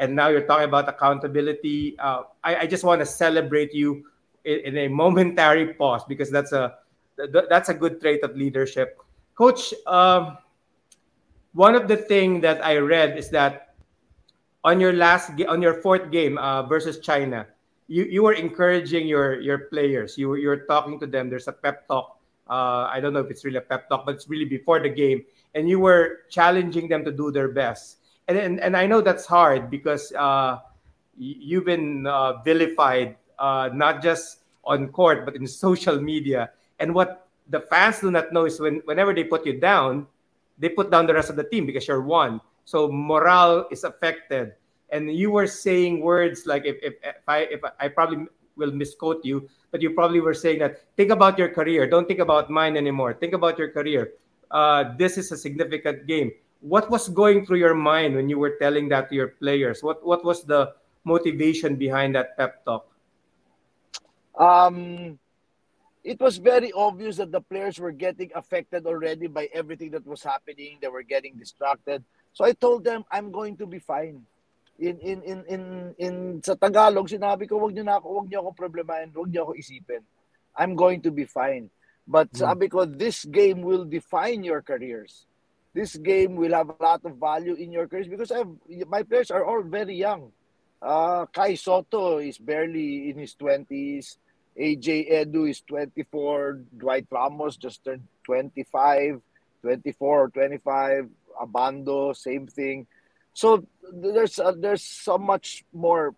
and 0.00 0.16
now 0.16 0.28
you're 0.28 0.48
talking 0.48 0.64
about 0.64 0.88
accountability. 0.88 1.94
Uh, 2.00 2.22
I, 2.42 2.64
I, 2.64 2.66
just 2.66 2.82
want 2.82 3.00
to 3.00 3.06
celebrate 3.06 3.74
you 3.74 4.06
in, 4.44 4.72
in, 4.72 4.78
a 4.78 4.88
momentary 4.88 5.74
pause 5.74 6.02
because 6.08 6.30
that's 6.30 6.52
a 6.52 6.74
that's 7.18 7.68
a 7.68 7.74
good 7.74 8.00
trait 8.00 8.24
of 8.24 8.34
leadership, 8.34 8.98
Coach. 9.36 9.74
Um, 9.86 10.38
one 11.52 11.74
of 11.74 11.86
the 11.86 11.96
things 11.96 12.40
that 12.40 12.64
I 12.64 12.78
read 12.78 13.18
is 13.18 13.28
that 13.30 13.76
on 14.64 14.80
your 14.80 14.94
last 14.94 15.30
on 15.46 15.60
your 15.60 15.82
fourth 15.84 16.10
game 16.10 16.38
uh, 16.38 16.62
versus 16.64 16.98
China, 17.00 17.46
you, 17.86 18.04
you 18.04 18.22
were 18.22 18.32
encouraging 18.32 19.06
your 19.06 19.38
your 19.38 19.68
players. 19.68 20.16
You 20.16 20.30
were 20.30 20.38
you 20.38 20.48
were 20.48 20.64
talking 20.64 20.98
to 21.00 21.06
them. 21.06 21.28
There's 21.28 21.48
a 21.48 21.52
pep 21.52 21.86
talk. 21.88 22.16
Uh, 22.48 22.88
I 22.90 22.98
don't 23.00 23.12
know 23.12 23.20
if 23.20 23.30
it's 23.30 23.44
really 23.44 23.58
a 23.58 23.68
pep 23.68 23.88
talk, 23.90 24.06
but 24.06 24.16
it's 24.16 24.28
really 24.28 24.46
before 24.46 24.80
the 24.80 24.88
game, 24.88 25.24
and 25.54 25.68
you 25.68 25.78
were 25.78 26.24
challenging 26.30 26.88
them 26.88 27.04
to 27.04 27.12
do 27.12 27.30
their 27.30 27.52
best 27.52 27.99
and 28.30 28.38
and, 28.38 28.60
and 28.60 28.76
I 28.76 28.86
know 28.86 29.02
that's 29.02 29.26
hard 29.26 29.70
because 29.70 30.14
uh, 30.14 30.62
you've 31.18 31.66
been 31.66 32.06
uh, 32.06 32.40
vilified 32.46 33.16
uh, 33.38 33.70
not 33.74 34.02
just 34.02 34.46
on 34.64 34.88
court 34.88 35.26
but 35.26 35.34
in 35.34 35.46
social 35.66 36.00
media. 36.00 36.50
And 36.78 36.94
what 36.94 37.26
the 37.50 37.60
fans 37.60 37.98
do 38.00 38.10
not 38.10 38.32
know 38.32 38.46
is 38.46 38.60
when 38.60 38.80
whenever 38.86 39.12
they 39.12 39.24
put 39.24 39.44
you 39.44 39.58
down, 39.58 40.06
they 40.58 40.70
put 40.70 40.90
down 40.90 41.06
the 41.06 41.14
rest 41.14 41.28
of 41.28 41.36
the 41.36 41.44
team 41.44 41.66
because 41.66 41.88
you're 41.88 42.00
one. 42.00 42.40
So 42.64 42.86
morale 42.90 43.66
is 43.70 43.82
affected. 43.82 44.54
And 44.90 45.10
you 45.10 45.30
were 45.30 45.46
saying 45.46 46.00
words 46.00 46.46
like 46.46 46.64
if, 46.64 46.78
if, 46.82 46.94
if 47.02 47.26
I 47.26 47.38
if 47.50 47.60
I 47.78 47.88
probably 47.88 48.26
will 48.56 48.72
misquote 48.72 49.24
you, 49.24 49.48
but 49.70 49.82
you 49.82 49.90
probably 49.90 50.20
were 50.20 50.34
saying 50.34 50.58
that 50.60 50.82
think 50.96 51.10
about 51.10 51.38
your 51.38 51.48
career. 51.48 51.88
Don't 51.88 52.06
think 52.06 52.20
about 52.20 52.50
mine 52.50 52.76
anymore. 52.76 53.14
Think 53.14 53.34
about 53.34 53.58
your 53.58 53.70
career. 53.70 54.14
Uh, 54.50 54.96
this 54.98 55.18
is 55.18 55.30
a 55.30 55.36
significant 55.36 56.06
game. 56.06 56.32
What 56.60 56.90
was 56.90 57.08
going 57.08 57.46
through 57.46 57.58
your 57.58 57.74
mind 57.74 58.14
when 58.14 58.28
you 58.28 58.38
were 58.38 58.56
telling 58.60 58.88
that 58.92 59.08
to 59.08 59.14
your 59.14 59.32
players? 59.40 59.82
What 59.82 60.04
what 60.04 60.24
was 60.24 60.44
the 60.44 60.76
motivation 61.04 61.76
behind 61.76 62.14
that 62.14 62.36
pep 62.36 62.64
talk? 62.64 62.84
Um, 64.36 65.18
it 66.04 66.20
was 66.20 66.38
very 66.38 66.72
obvious 66.72 67.16
that 67.16 67.32
the 67.32 67.40
players 67.40 67.78
were 67.78 67.92
getting 67.92 68.30
affected 68.34 68.86
already 68.86 69.26
by 69.26 69.48
everything 69.52 69.90
that 69.92 70.06
was 70.06 70.22
happening. 70.22 70.78
They 70.80 70.88
were 70.88 71.02
getting 71.02 71.36
distracted. 71.36 72.04
So 72.32 72.44
I 72.44 72.52
told 72.52 72.84
them, 72.84 73.04
I'm 73.10 73.30
going 73.30 73.56
to 73.58 73.66
be 73.66 73.78
fine. 73.78 74.24
In 74.80 74.96
in 75.00 75.20
in 75.22 75.38
in 75.44 75.62
in 76.00 76.14
sa 76.40 76.56
Tagalog, 76.56 77.04
sinabi 77.12 77.44
ko, 77.44 77.60
wag 77.60 77.76
niyo 77.76 77.84
na 77.84 78.00
ako, 78.00 78.24
wag 78.24 78.28
niyo 78.32 78.40
ako 78.40 78.50
problemahin, 78.56 79.12
wag 79.12 79.28
niyo 79.28 79.44
ako 79.44 79.52
isipin. 79.60 80.00
I'm 80.56 80.72
going 80.72 81.04
to 81.04 81.12
be 81.12 81.28
fine. 81.28 81.68
But 82.08 82.32
mm. 82.32 82.40
sabi 82.40 82.72
ko, 82.72 82.88
this 82.88 83.28
game 83.28 83.60
will 83.60 83.84
define 83.84 84.40
your 84.40 84.64
careers. 84.64 85.28
This 85.72 85.96
game 85.96 86.34
will 86.34 86.52
have 86.52 86.70
a 86.70 86.82
lot 86.82 87.04
of 87.04 87.16
value 87.16 87.54
in 87.54 87.70
your 87.70 87.86
careers 87.86 88.08
because 88.08 88.32
I 88.32 88.38
have, 88.38 88.50
my 88.88 89.02
players 89.02 89.30
are 89.30 89.44
all 89.44 89.62
very 89.62 89.94
young. 89.94 90.32
Uh, 90.82 91.26
Kai 91.26 91.54
Soto 91.54 92.18
is 92.18 92.38
barely 92.38 93.10
in 93.10 93.18
his 93.18 93.36
20s. 93.36 94.16
AJ 94.58 95.12
Edu 95.12 95.48
is 95.48 95.60
24. 95.62 96.60
Dwight 96.76 97.06
Ramos 97.10 97.56
just 97.56 97.84
turned 97.84 98.02
25, 98.24 99.20
24 99.62 100.20
or 100.24 100.28
25. 100.30 101.08
Abando, 101.40 102.16
same 102.16 102.46
thing. 102.46 102.86
So 103.32 103.64
there's 103.92 104.38
uh, 104.38 104.52
there's 104.58 104.82
so 104.82 105.16
much 105.16 105.64
more 105.72 106.14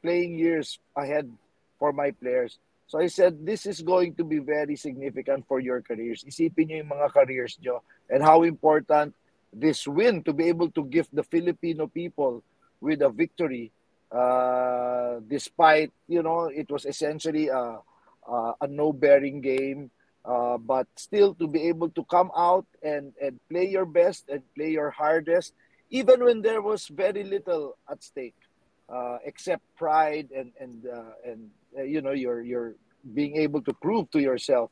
playing 0.00 0.38
years 0.38 0.78
ahead 0.96 1.30
for 1.78 1.92
my 1.92 2.12
players. 2.12 2.58
So 2.86 3.00
I 3.00 3.06
said, 3.06 3.46
this 3.46 3.64
is 3.64 3.80
going 3.80 4.14
to 4.16 4.24
be 4.24 4.38
very 4.38 4.76
significant 4.76 5.48
for 5.48 5.60
your 5.60 5.80
careers. 5.80 6.28
Isipin 6.28 6.68
niyo 6.68 6.76
yung 6.84 6.92
mga 6.92 7.08
careers 7.08 7.56
niyo 7.56 7.80
and 8.12 8.22
how 8.22 8.44
important 8.44 9.16
this 9.52 9.88
win 9.88 10.22
to 10.22 10.32
be 10.32 10.48
able 10.52 10.70
to 10.70 10.84
give 10.84 11.08
the 11.12 11.24
Filipino 11.24 11.88
people 11.88 12.44
with 12.80 13.00
a 13.00 13.08
victory 13.08 13.72
uh, 14.12 15.20
despite 15.26 15.90
you 16.06 16.22
know 16.22 16.52
it 16.52 16.70
was 16.70 16.84
essentially 16.84 17.48
a, 17.48 17.80
a, 18.28 18.52
a 18.60 18.66
no-bearing 18.68 19.40
game, 19.40 19.90
uh, 20.24 20.58
but 20.58 20.86
still 20.96 21.34
to 21.34 21.48
be 21.48 21.68
able 21.68 21.88
to 21.88 22.04
come 22.04 22.30
out 22.36 22.66
and 22.82 23.12
and 23.20 23.40
play 23.48 23.64
your 23.64 23.86
best 23.86 24.28
and 24.28 24.42
play 24.54 24.70
your 24.70 24.90
hardest, 24.90 25.54
even 25.88 26.22
when 26.22 26.42
there 26.42 26.60
was 26.60 26.88
very 26.88 27.24
little 27.24 27.76
at 27.90 28.02
stake, 28.04 28.36
uh, 28.92 29.16
except 29.24 29.64
pride 29.76 30.28
and 30.36 30.52
and 30.60 30.86
uh, 30.86 31.16
and 31.24 31.50
uh, 31.78 31.82
you 31.82 32.02
know 32.02 32.12
you're 32.12 32.42
you're 32.42 32.74
being 33.14 33.36
able 33.36 33.62
to 33.62 33.72
prove 33.72 34.10
to 34.10 34.20
yourself 34.20 34.70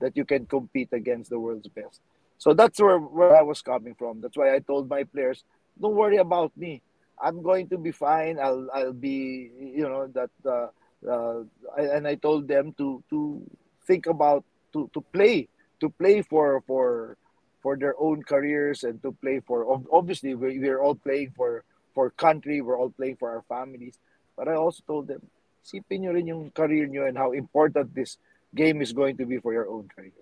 that 0.00 0.16
you 0.16 0.24
can 0.24 0.44
compete 0.46 0.92
against 0.92 1.30
the 1.30 1.38
world's 1.38 1.68
best. 1.68 2.00
So 2.42 2.50
that's 2.58 2.82
where, 2.82 2.98
where 2.98 3.38
I 3.38 3.42
was 3.46 3.62
coming 3.62 3.94
from. 3.94 4.18
That's 4.20 4.36
why 4.36 4.50
I 4.50 4.58
told 4.58 4.90
my 4.90 5.06
players, 5.06 5.46
don't 5.78 5.94
worry 5.94 6.18
about 6.18 6.50
me 6.58 6.82
I'm 7.22 7.40
going 7.40 7.68
to 7.70 7.78
be 7.78 7.92
fine. 7.94 8.38
I'll 8.42 8.66
I'll 8.74 8.92
be 8.92 9.50
you 9.54 9.86
know 9.86 10.10
that 10.10 10.30
uh, 10.42 10.68
uh, 11.06 11.46
and 11.78 12.06
I 12.06 12.16
told 12.18 12.48
them 12.50 12.74
to 12.78 13.02
to 13.10 13.40
think 13.86 14.10
about 14.10 14.44
to 14.74 14.90
to 14.92 15.00
play 15.14 15.46
to 15.78 15.88
play 15.88 16.22
for 16.22 16.62
for 16.66 17.16
for 17.62 17.78
their 17.78 17.94
own 17.98 18.26
careers 18.26 18.82
and 18.82 19.00
to 19.06 19.14
play 19.22 19.38
for 19.38 19.62
obviously 19.94 20.34
we, 20.34 20.58
we're 20.58 20.82
all 20.82 20.98
playing 20.98 21.30
for 21.38 21.62
for 21.94 22.10
country 22.10 22.60
we're 22.60 22.78
all 22.78 22.90
playing 22.90 23.14
for 23.16 23.30
our 23.30 23.46
families 23.46 23.98
but 24.36 24.48
I 24.48 24.58
also 24.58 24.82
told 24.82 25.06
them 25.06 25.22
sipin 25.62 26.02
nyo 26.02 26.10
rin 26.18 26.26
yung 26.26 26.50
career 26.50 26.90
nyo 26.90 27.06
and 27.06 27.14
how 27.14 27.30
important 27.30 27.94
this 27.94 28.18
game 28.50 28.82
is 28.82 28.90
going 28.90 29.14
to 29.22 29.26
be 29.26 29.38
for 29.38 29.54
your 29.54 29.70
own 29.70 29.86
careers 29.94 30.21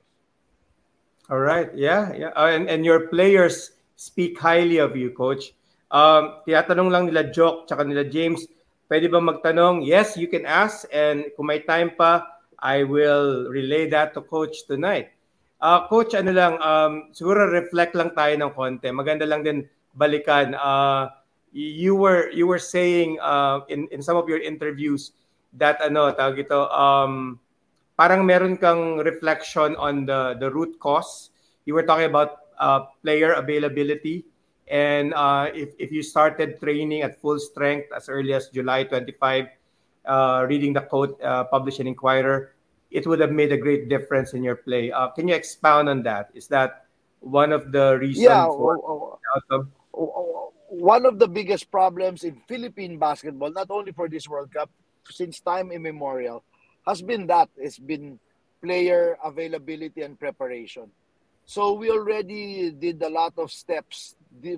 all 1.31 1.39
right 1.41 1.71
yeah 1.79 2.13
yeah 2.13 2.35
uh, 2.35 2.51
and 2.51 2.69
and 2.69 2.85
your 2.85 3.07
players 3.09 3.79
speak 3.95 4.37
highly 4.37 4.83
of 4.83 4.99
you 4.99 5.15
coach 5.15 5.55
Um, 5.91 6.39
tinatanong 6.47 6.89
lang 6.89 7.05
nila 7.11 7.27
Joke 7.35 7.67
tsaka 7.67 7.83
nila 7.83 8.07
James, 8.07 8.47
pwede 8.87 9.11
ba 9.11 9.19
magtanong? 9.19 9.83
Yes, 9.83 10.15
you 10.15 10.31
can 10.31 10.47
ask. 10.47 10.87
And 10.95 11.27
kung 11.35 11.51
may 11.51 11.67
time 11.67 11.99
pa, 11.99 12.31
I 12.63 12.87
will 12.87 13.51
relay 13.51 13.91
that 13.91 14.15
to 14.15 14.23
Coach 14.23 14.71
tonight. 14.71 15.11
Uh, 15.59 15.85
Coach, 15.91 16.15
ano 16.15 16.31
lang, 16.31 16.63
um, 16.63 17.11
siguro 17.11 17.51
reflect 17.51 17.99
lang 17.99 18.15
tayo 18.15 18.33
ng 18.39 18.55
konti. 18.55 18.89
Maganda 18.95 19.27
lang 19.27 19.43
din 19.43 19.67
balikan. 19.99 20.55
Uh, 20.55 21.11
you 21.51 21.99
were 21.99 22.31
you 22.31 22.47
were 22.47 22.63
saying 22.63 23.19
uh, 23.19 23.67
in 23.67 23.91
in 23.91 23.99
some 23.99 24.15
of 24.15 24.31
your 24.31 24.39
interviews 24.39 25.11
that 25.59 25.83
ano 25.83 26.15
tawag 26.15 26.47
ito 26.47 26.71
um 26.71 27.43
parang 28.01 28.25
meron 28.25 28.57
kang 28.57 28.97
reflection 29.05 29.77
on 29.77 30.09
the 30.09 30.41
the 30.41 30.49
root 30.49 30.81
cause 30.81 31.37
you 31.69 31.77
were 31.77 31.85
talking 31.85 32.09
about 32.09 32.49
uh, 32.57 32.89
player 33.05 33.37
availability 33.37 34.25
And 34.71 35.13
uh, 35.15 35.51
if, 35.53 35.75
if 35.81 35.91
you 35.91 36.03
started 36.03 36.61
training 36.61 37.03
at 37.03 37.21
full 37.21 37.41
strength 37.41 37.91
as 37.95 38.09
early 38.09 38.33
as 38.33 38.49
July 38.55 38.85
25, 38.85 39.47
uh, 40.07 40.47
reading 40.49 40.73
the 40.73 40.83
code 40.83 41.21
uh, 41.21 41.45
published 41.45 41.81
in 41.81 41.89
Inquirer, 41.89 42.55
it 42.93 43.05
would 43.07 43.19
have 43.19 43.33
made 43.33 43.51
a 43.51 43.59
great 43.59 43.89
difference 43.89 44.33
in 44.33 44.45
your 44.45 44.55
play. 44.55 44.93
Uh, 44.93 45.09
can 45.09 45.27
you 45.27 45.35
expound 45.35 45.89
on 45.89 46.05
that? 46.05 46.31
Is 46.35 46.47
that 46.49 46.87
one 47.19 47.53
of 47.53 47.73
the 47.73 47.99
reasons 47.99 48.25
yeah, 48.25 48.47
for 48.47 48.79
oh, 48.79 49.19
oh, 49.51 49.67
oh, 49.93 50.53
one 50.69 51.05
of 51.05 51.19
the 51.19 51.27
biggest 51.27 51.69
problems 51.73 52.23
in 52.23 52.41
Philippine 52.47 52.97
basketball, 52.97 53.51
not 53.51 53.67
only 53.71 53.91
for 53.91 54.09
this 54.09 54.29
World 54.29 54.55
Cup, 54.55 54.71
since 55.11 55.41
time 55.41 55.73
immemorial, 55.73 56.45
has 56.87 57.03
been 57.03 57.27
that 57.27 57.49
it's 57.57 57.79
been 57.79 58.19
player 58.63 59.17
availability 59.25 60.03
and 60.03 60.19
preparation. 60.19 60.91
So 61.45 61.73
we 61.73 61.91
already 61.91 62.71
did 62.71 63.03
a 63.03 63.09
lot 63.09 63.35
of 63.39 63.51
steps 63.51 64.15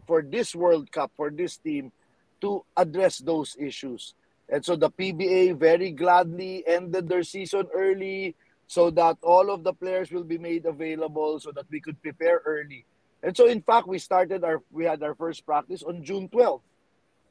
for 0.07 0.23
this 0.23 0.55
World 0.55 0.93
Cup, 0.93 1.11
for 1.17 1.31
this 1.31 1.57
team, 1.57 1.93
to 2.41 2.65
address 2.77 3.19
those 3.19 3.57
issues. 3.59 4.15
And 4.49 4.65
so 4.65 4.77
the 4.77 4.91
PBA 4.91 5.57
very 5.57 5.93
gladly 5.93 6.65
ended 6.67 7.09
their 7.09 7.23
season 7.23 7.69
early 7.73 8.37
so 8.67 8.91
that 8.91 9.17
all 9.23 9.51
of 9.51 9.65
the 9.65 9.73
players 9.73 10.11
will 10.11 10.25
be 10.25 10.39
made 10.39 10.67
available 10.67 11.41
so 11.41 11.53
that 11.53 11.67
we 11.71 11.81
could 11.81 12.01
prepare 12.03 12.43
early. 12.45 12.85
And 13.23 13.37
so 13.37 13.47
in 13.47 13.63
fact 13.63 13.87
we 13.87 13.99
started 13.99 14.45
our 14.45 14.61
we 14.71 14.85
had 14.85 15.03
our 15.03 15.15
first 15.15 15.47
practice 15.47 15.83
on 15.83 16.03
June 16.03 16.29
12th, 16.29 16.61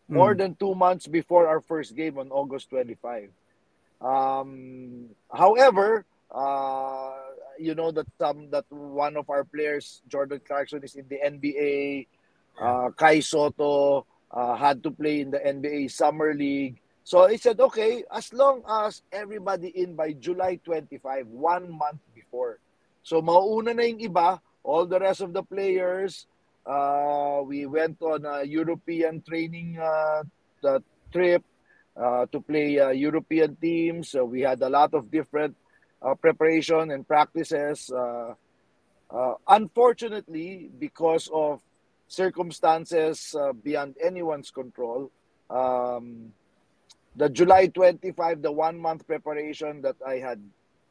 mm. 0.10 0.16
more 0.16 0.34
than 0.34 0.56
2 0.56 0.74
months 0.74 1.06
before 1.06 1.48
our 1.48 1.60
first 1.60 1.96
game 1.96 2.18
on 2.18 2.32
August 2.32 2.70
25. 2.70 3.30
Um, 4.02 5.14
however, 5.32 6.06
uh, 6.34 7.14
you 7.60 7.76
know 7.76 7.92
that 7.92 8.10
some 8.18 8.50
that 8.50 8.66
one 8.70 9.16
of 9.16 9.30
our 9.30 9.46
players, 9.46 10.02
Jordan 10.10 10.42
Clarkson, 10.46 10.84
is 10.84 10.96
in 10.96 11.06
the 11.08 11.22
NBA. 11.22 12.08
Uh, 12.60 12.90
Kai 12.92 13.22
Soto 13.22 14.06
uh, 14.32 14.56
had 14.56 14.84
to 14.84 14.92
play 14.92 15.22
in 15.22 15.32
the 15.32 15.40
NBA 15.40 15.92
Summer 15.92 16.34
League. 16.34 16.82
So 17.04 17.26
I 17.26 17.36
said, 17.36 17.60
okay, 17.60 18.04
as 18.12 18.34
long 18.34 18.62
as 18.68 19.02
everybody 19.12 19.70
in 19.70 19.96
by 19.96 20.14
July 20.14 20.60
25, 20.64 21.28
one 21.28 21.72
month 21.72 22.02
before. 22.14 22.60
So 23.02 23.22
mauuna 23.22 23.74
na 23.74 23.84
yung 23.84 24.00
iba, 24.00 24.40
all 24.64 24.86
the 24.86 25.00
rest 25.00 25.22
of 25.22 25.34
the 25.34 25.42
players, 25.42 26.28
uh, 26.66 27.42
we 27.42 27.66
went 27.66 27.98
on 28.02 28.26
a 28.26 28.44
European 28.46 29.22
training 29.26 29.80
uh, 29.82 30.22
trip 31.12 31.44
to 31.98 32.40
play 32.42 32.80
uh, 32.80 32.90
European 32.90 33.56
teams. 33.56 34.10
So 34.10 34.26
we 34.26 34.42
had 34.42 34.62
a 34.62 34.70
lot 34.70 34.94
of 34.94 35.12
different 35.12 35.56
uh, 36.02 36.16
preparation 36.16 36.92
and 36.92 37.08
practices. 37.08 37.92
Uh, 37.92 38.34
uh, 39.12 39.34
unfortunately, 39.48 40.70
because 40.80 41.30
of 41.34 41.62
circumstances 42.08 43.36
uh, 43.40 43.54
beyond 43.54 43.96
anyone's 44.04 44.52
control. 44.52 45.12
Um, 45.50 46.34
the 47.16 47.30
July 47.30 47.68
25, 47.68 48.42
the 48.42 48.52
one 48.52 48.80
month 48.80 49.08
preparation 49.08 49.82
that 49.82 49.96
I 50.06 50.16
had 50.16 50.40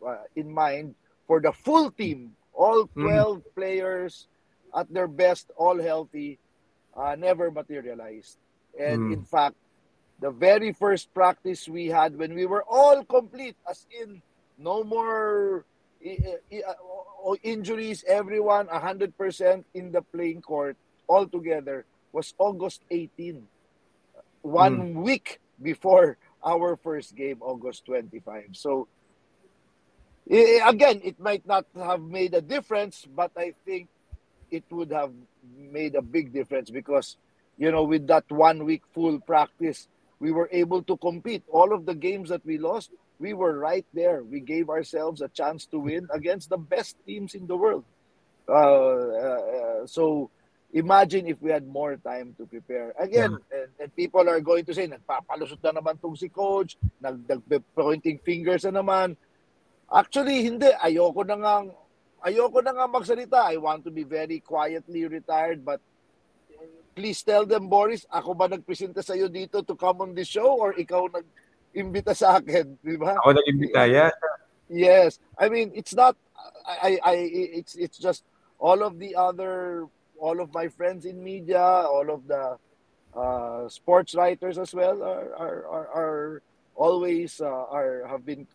uh, 0.06 0.24
in 0.36 0.50
mind 0.50 0.94
for 1.26 1.40
the 1.40 1.52
full 1.52 1.90
team, 1.90 2.32
all 2.52 2.84
mm-hmm. 2.84 3.08
12 3.08 3.38
mm. 3.38 3.42
players 3.54 4.28
at 4.76 4.92
their 4.92 5.08
best, 5.08 5.50
all 5.56 5.80
healthy, 5.80 6.38
uh, 6.96 7.16
never 7.16 7.50
materialized. 7.50 8.36
And 8.78 9.10
mm. 9.10 9.12
in 9.14 9.24
fact, 9.24 9.56
the 10.20 10.30
very 10.30 10.72
first 10.72 11.12
practice 11.14 11.68
we 11.68 11.86
had 11.86 12.16
when 12.16 12.34
we 12.34 12.46
were 12.46 12.64
all 12.68 13.04
complete, 13.04 13.56
as 13.68 13.86
in 13.90 14.20
no 14.58 14.84
more 14.84 15.64
uh, 16.04 17.34
injuries, 17.42 18.04
everyone 18.06 18.66
100% 18.68 19.64
in 19.74 19.92
the 19.92 20.02
playing 20.02 20.42
court, 20.42 20.76
altogether 21.08 21.84
was 22.12 22.34
August 22.38 22.82
18, 22.90 23.46
one 24.42 24.94
mm. 24.94 24.94
week 25.02 25.40
before 25.60 26.16
our 26.44 26.76
first 26.76 27.16
game, 27.16 27.38
August 27.40 27.84
25. 27.86 28.48
So, 28.52 28.88
again, 30.28 31.00
it 31.04 31.20
might 31.20 31.46
not 31.46 31.66
have 31.76 32.02
made 32.02 32.34
a 32.34 32.40
difference, 32.40 33.06
but 33.08 33.32
I 33.36 33.54
think 33.64 33.88
it 34.50 34.64
would 34.70 34.90
have 34.92 35.12
made 35.56 35.94
a 35.94 36.02
big 36.02 36.32
difference 36.32 36.70
because, 36.70 37.16
you 37.58 37.70
know, 37.70 37.84
with 37.84 38.06
that 38.08 38.24
one 38.28 38.64
week 38.64 38.82
full 38.92 39.20
practice, 39.20 39.88
we 40.20 40.30
were 40.30 40.48
able 40.52 40.84
to 40.84 40.96
compete. 41.00 41.42
All 41.48 41.72
of 41.72 41.88
the 41.88 41.96
games 41.96 42.28
that 42.28 42.44
we 42.44 42.58
lost, 42.58 42.92
we 43.18 43.32
were 43.32 43.58
right 43.58 43.86
there. 43.92 44.22
We 44.22 44.40
gave 44.40 44.68
ourselves 44.68 45.20
a 45.20 45.28
chance 45.28 45.64
to 45.72 45.80
win 45.80 46.06
against 46.12 46.52
the 46.52 46.60
best 46.60 46.96
teams 47.08 47.34
in 47.34 47.48
the 47.48 47.56
world. 47.56 47.84
Uh, 48.46 48.52
uh, 48.52 49.86
so 49.86 50.30
imagine 50.72 51.26
if 51.26 51.40
we 51.40 51.50
had 51.50 51.66
more 51.66 51.96
time 51.96 52.34
to 52.36 52.46
prepare. 52.46 52.92
Again, 53.00 53.38
yeah. 53.50 53.58
and, 53.58 53.68
and 53.80 53.96
people 53.96 54.28
are 54.28 54.40
going 54.40 54.64
to 54.66 54.74
say, 54.74 54.86
nagpapalusot 54.86 55.58
na 55.64 55.80
naman 55.80 56.00
tong 56.00 56.16
si 56.16 56.28
coach, 56.28 56.76
nag, 57.00 57.24
pointing 57.74 58.20
fingers 58.20 58.64
na 58.64 58.82
naman. 58.82 59.16
Actually, 59.90 60.44
hindi. 60.44 60.70
Ayoko 60.84 61.26
na 61.26 61.36
nga, 61.40 61.54
ayoko 62.22 62.62
na 62.62 62.72
nga 62.76 62.86
magsalita. 62.86 63.50
I 63.50 63.56
want 63.56 63.82
to 63.84 63.90
be 63.90 64.04
very 64.04 64.38
quietly 64.38 65.08
retired, 65.08 65.64
but 65.64 65.80
please 66.94 67.22
tell 67.22 67.46
them, 67.46 67.68
Boris, 67.68 68.06
ako 68.10 68.34
ba 68.34 68.48
nagpresenta 68.48 69.02
sa'yo 69.02 69.28
dito 69.30 69.62
to 69.64 69.74
come 69.74 70.02
on 70.02 70.14
this 70.14 70.28
show 70.28 70.58
or 70.58 70.74
ikaw 70.74 71.06
nag-imbita 71.08 72.12
sa 72.16 72.38
akin, 72.42 72.76
di 72.82 72.96
ba? 72.96 73.16
Ako 73.20 73.36
nag-imbita, 73.36 73.86
yeah. 73.86 74.10
Yes. 74.70 75.18
I 75.38 75.48
mean, 75.48 75.72
it's 75.74 75.94
not, 75.94 76.14
I, 76.66 76.98
I, 77.02 77.14
it's, 77.58 77.74
it's 77.74 77.98
just 77.98 78.22
all 78.58 78.84
of 78.84 78.98
the 78.98 79.16
other 79.16 79.88
all 80.20 80.40
of 80.40 80.52
my 80.54 80.68
friends 80.68 81.06
in 81.06 81.24
media, 81.24 81.60
all 81.60 82.12
of 82.12 82.28
the 82.28 82.58
uh, 83.16 83.68
sports 83.68 84.14
writers 84.14 84.58
as 84.58 84.72
well 84.72 85.02
are 85.02 85.34
are, 85.34 85.66
are, 85.66 85.88
are 85.96 86.42
always 86.76 87.40
uh, 87.40 87.64
are 87.72 88.06
have 88.06 88.24
been 88.24 88.46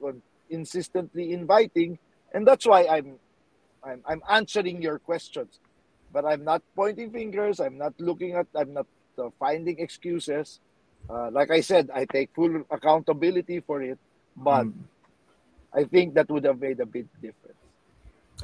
consistently 0.50 1.34
inviting, 1.34 1.98
and 2.34 2.48
that's 2.48 2.66
why 2.66 2.86
I'm 2.86 3.18
I'm 3.84 4.02
I'm 4.06 4.22
answering 4.30 4.82
your 4.82 5.00
questions, 5.00 5.60
but 6.16 6.24
I'm 6.24 6.48
not 6.48 6.64
pointing 6.80 7.12
fingers. 7.12 7.60
I'm 7.60 7.78
not 7.78 7.92
looking 8.00 8.40
at. 8.40 8.48
I'm 8.56 8.72
not 8.72 8.88
uh, 9.20 9.28
finding 9.36 9.84
excuses. 9.84 10.64
Uh, 11.12 11.28
like 11.30 11.52
I 11.52 11.60
said, 11.60 11.92
I 11.92 12.08
take 12.08 12.32
full 12.32 12.64
accountability 12.72 13.60
for 13.60 13.84
it, 13.84 14.00
but 14.40 14.64
mm. 14.64 14.74
I 15.76 15.84
think 15.84 16.16
that 16.16 16.32
would 16.32 16.48
have 16.48 16.64
made 16.64 16.80
a 16.80 16.88
big 16.88 17.12
difference. 17.20 17.60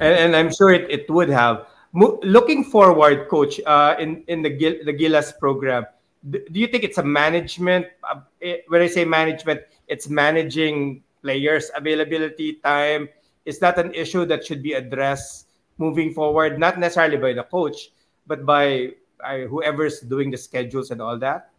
And, 0.04 0.14
and 0.14 0.36
I'm 0.36 0.52
sure 0.52 0.70
it, 0.70 0.84
it 0.92 1.08
would 1.08 1.32
have 1.32 1.64
looking 1.94 2.64
forward, 2.64 3.28
coach, 3.32 3.60
uh, 3.64 3.96
in 3.98 4.22
in 4.28 4.44
the 4.44 4.52
the 4.84 4.92
Gilas 4.92 5.32
program, 5.40 5.88
do, 6.28 6.44
you 6.52 6.68
think 6.68 6.84
it's 6.84 6.98
a 6.98 7.02
management? 7.02 7.88
Uh, 8.04 8.20
when 8.68 8.84
I 8.84 8.86
say 8.86 9.04
management, 9.04 9.64
it's 9.88 10.08
managing 10.08 11.02
players' 11.24 11.72
availability 11.76 12.60
time. 12.60 13.08
Is 13.44 13.58
that 13.58 13.80
an 13.80 13.92
issue 13.96 14.24
that 14.26 14.44
should 14.44 14.62
be 14.62 14.74
addressed 14.74 15.48
moving 15.82 16.14
forward? 16.14 16.62
Not 16.62 16.78
necessarily 16.78 17.18
by 17.18 17.34
the 17.34 17.42
coach, 17.42 17.90
but 18.30 18.46
by 18.46 18.94
uh, 19.18 19.50
whoever's 19.50 19.98
doing 20.00 20.30
the 20.30 20.38
schedules 20.38 20.94
and 20.94 21.02
all 21.02 21.18
that. 21.18 21.50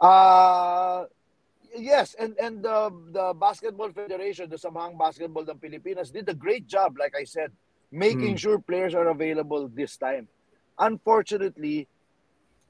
Uh 0.00 1.06
yes, 1.76 2.16
and 2.18 2.34
and 2.40 2.64
the 2.64 2.90
the 3.12 3.36
basketball 3.38 3.92
federation, 3.92 4.48
the 4.50 4.56
Samahang 4.56 4.98
Basketball 4.98 5.44
ng 5.44 5.60
Pilipinas, 5.60 6.10
did 6.10 6.26
a 6.28 6.34
great 6.34 6.66
job. 6.66 6.96
Like 6.98 7.14
I 7.14 7.22
said, 7.22 7.52
making 7.92 8.34
mm. 8.34 8.40
sure 8.40 8.58
players 8.58 8.94
are 8.94 9.12
available 9.12 9.68
this 9.68 9.96
time. 10.00 10.26
Unfortunately, 10.80 11.84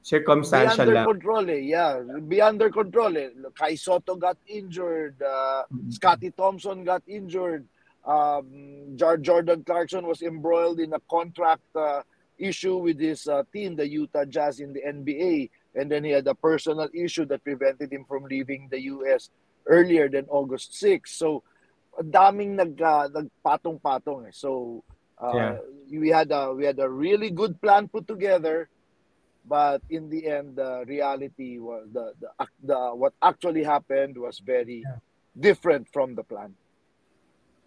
circumstantial 0.02 0.90
be 0.90 0.96
under 0.96 1.04
control 1.06 1.44
eh. 1.50 1.62
Yeah, 1.62 2.02
be 2.26 2.42
under 2.42 2.68
control 2.70 3.16
eh. 3.16 3.30
Kai 3.54 3.78
Sotto 3.78 4.16
got 4.16 4.36
injured, 4.50 5.14
uh, 5.22 5.70
mm-hmm. 5.70 5.90
Scotty 5.90 6.30
Thompson 6.34 6.84
got 6.84 7.02
injured. 7.06 7.64
Um, 8.06 8.96
Jordan 8.96 9.64
Clarkson 9.64 10.06
was 10.06 10.22
embroiled 10.22 10.80
in 10.80 10.92
a 10.92 11.00
contract 11.10 11.64
uh, 11.76 12.02
issue 12.38 12.78
with 12.78 12.98
his 12.98 13.28
uh, 13.28 13.44
team, 13.52 13.76
the 13.76 13.86
Utah 13.86 14.24
Jazz 14.24 14.60
in 14.60 14.72
the 14.72 14.80
NBA, 14.80 15.50
and 15.74 15.90
then 15.90 16.04
he 16.04 16.10
had 16.10 16.26
a 16.26 16.34
personal 16.34 16.88
issue 16.94 17.26
that 17.26 17.44
prevented 17.44 17.92
him 17.92 18.04
from 18.08 18.24
leaving 18.24 18.68
the 18.70 18.80
US 18.96 19.30
earlier 19.66 20.08
than 20.08 20.26
August 20.28 20.74
6. 20.80 21.12
So, 21.12 21.42
daming 22.00 22.56
nag 22.56 22.80
uh, 22.80 23.08
nagpatong-patong 23.12 24.28
eh. 24.28 24.30
So, 24.32 24.82
uh, 25.20 25.32
yeah. 25.34 25.56
we 25.92 26.08
had 26.08 26.32
a 26.32 26.52
we 26.54 26.64
had 26.64 26.78
a 26.78 26.88
really 26.88 27.30
good 27.30 27.60
plan 27.60 27.88
put 27.88 28.08
together, 28.08 28.68
but 29.46 29.82
in 29.90 30.08
the 30.08 30.26
end, 30.26 30.56
the 30.56 30.84
reality 30.88 31.58
was 31.58 31.86
the 31.92 32.14
the, 32.18 32.30
the 32.64 32.80
what 32.96 33.12
actually 33.20 33.62
happened 33.62 34.16
was 34.16 34.40
very 34.40 34.82
yeah. 34.82 34.96
different 35.38 35.86
from 35.92 36.14
the 36.14 36.24
plan. 36.24 36.56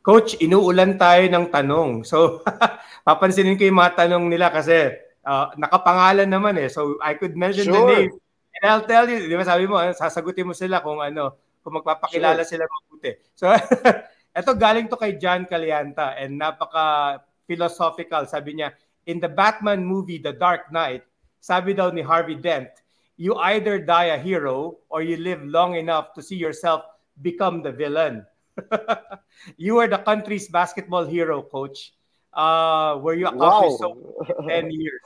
Coach, 0.03 0.35
inuulan 0.43 0.99
tayo 0.99 1.23
ng 1.31 1.47
tanong. 1.47 2.03
So, 2.03 2.43
papansinin 3.07 3.55
ko 3.55 3.63
yung 3.63 3.79
mga 3.79 4.03
tanong 4.03 4.27
nila 4.27 4.51
kasi 4.51 4.91
uh, 5.23 5.55
nakapangalan 5.55 6.27
naman 6.27 6.59
eh. 6.59 6.67
So, 6.67 6.99
I 6.99 7.15
could 7.15 7.39
mention 7.39 7.71
sure. 7.71 7.79
the 7.79 7.83
name. 7.87 8.11
And 8.59 8.67
I'll 8.67 8.83
tell 8.83 9.07
you, 9.07 9.31
di 9.31 9.35
ba 9.39 9.47
sabi 9.47 9.63
mo, 9.63 9.79
sasagutin 9.95 10.43
mo 10.43 10.51
sila 10.51 10.83
kung 10.83 10.99
ano, 10.99 11.39
kung 11.63 11.79
magpapakilala 11.79 12.43
sure. 12.43 12.59
sila 12.59 12.63
mabuti. 12.67 13.15
So, 13.31 13.47
eto 14.37 14.51
galing 14.59 14.91
to 14.91 14.99
kay 14.99 15.15
John 15.15 15.47
Calianta 15.47 16.19
and 16.19 16.35
napaka 16.35 17.23
philosophical. 17.47 18.27
Sabi 18.27 18.59
niya, 18.59 18.75
in 19.07 19.23
the 19.23 19.31
Batman 19.31 19.87
movie, 19.87 20.19
The 20.19 20.35
Dark 20.35 20.67
Knight, 20.67 21.07
sabi 21.39 21.71
daw 21.71 21.95
ni 21.95 22.03
Harvey 22.03 22.35
Dent, 22.35 22.71
you 23.15 23.39
either 23.39 23.79
die 23.79 24.11
a 24.11 24.19
hero 24.19 24.83
or 24.91 24.99
you 24.99 25.15
live 25.15 25.39
long 25.47 25.79
enough 25.79 26.11
to 26.11 26.21
see 26.21 26.35
yourself 26.35 26.83
become 27.23 27.63
the 27.63 27.71
villain. 27.71 28.27
you 29.57 29.77
are 29.77 29.87
the 29.87 29.99
country's 29.99 30.47
basketball 30.47 31.05
hero, 31.05 31.41
coach. 31.41 31.93
Uh, 32.33 32.97
where 33.05 33.13
you 33.13 33.27
accomplished 33.27 33.77
wow. 33.77 33.93
so 34.25 34.45
in 34.49 34.65
10 34.65 34.71
years. 34.71 35.05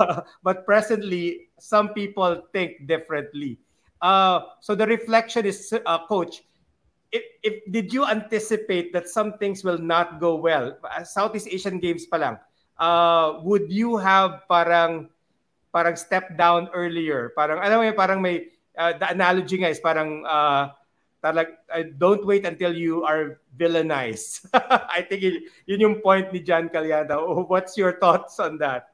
but 0.42 0.64
presently, 0.64 1.52
some 1.60 1.92
people 1.92 2.42
think 2.52 2.86
differently. 2.86 3.58
Uh, 4.00 4.40
so 4.60 4.74
the 4.74 4.86
reflection 4.86 5.44
is, 5.44 5.74
uh, 5.84 6.06
coach, 6.06 6.42
if, 7.12 7.22
if 7.44 7.60
did 7.70 7.92
you 7.92 8.06
anticipate 8.06 8.92
that 8.92 9.08
some 9.08 9.36
things 9.36 9.62
will 9.62 9.78
not 9.78 10.18
go 10.18 10.34
well? 10.34 10.76
Southeast 11.04 11.46
Asian 11.46 11.78
Games 11.78 12.06
pa 12.06 12.16
lang. 12.16 12.36
Uh, 12.80 13.38
would 13.44 13.70
you 13.70 14.00
have 14.00 14.48
parang 14.48 15.12
parang 15.70 15.94
step 15.94 16.36
down 16.40 16.72
earlier? 16.72 17.30
Parang 17.36 17.60
alam 17.60 17.84
mo 17.84 17.92
parang 17.92 18.24
may 18.24 18.48
uh, 18.80 18.96
the 18.96 19.06
analogy 19.12 19.60
nga 19.60 19.68
is 19.68 19.78
parang 19.78 20.24
uh, 20.24 20.72
talag, 21.22 21.54
uh, 21.72 21.86
don't 21.96 22.26
wait 22.26 22.44
until 22.44 22.74
you 22.74 23.04
are 23.04 23.40
villainized. 23.56 24.46
I 24.54 25.06
think 25.08 25.22
yun, 25.22 25.36
yun 25.66 25.80
yung 25.80 25.96
point 26.02 26.32
ni 26.32 26.40
John 26.40 26.68
Calyada. 26.68 27.16
Oh, 27.22 27.44
what's 27.46 27.78
your 27.78 27.98
thoughts 27.98 28.40
on 28.40 28.58
that? 28.58 28.90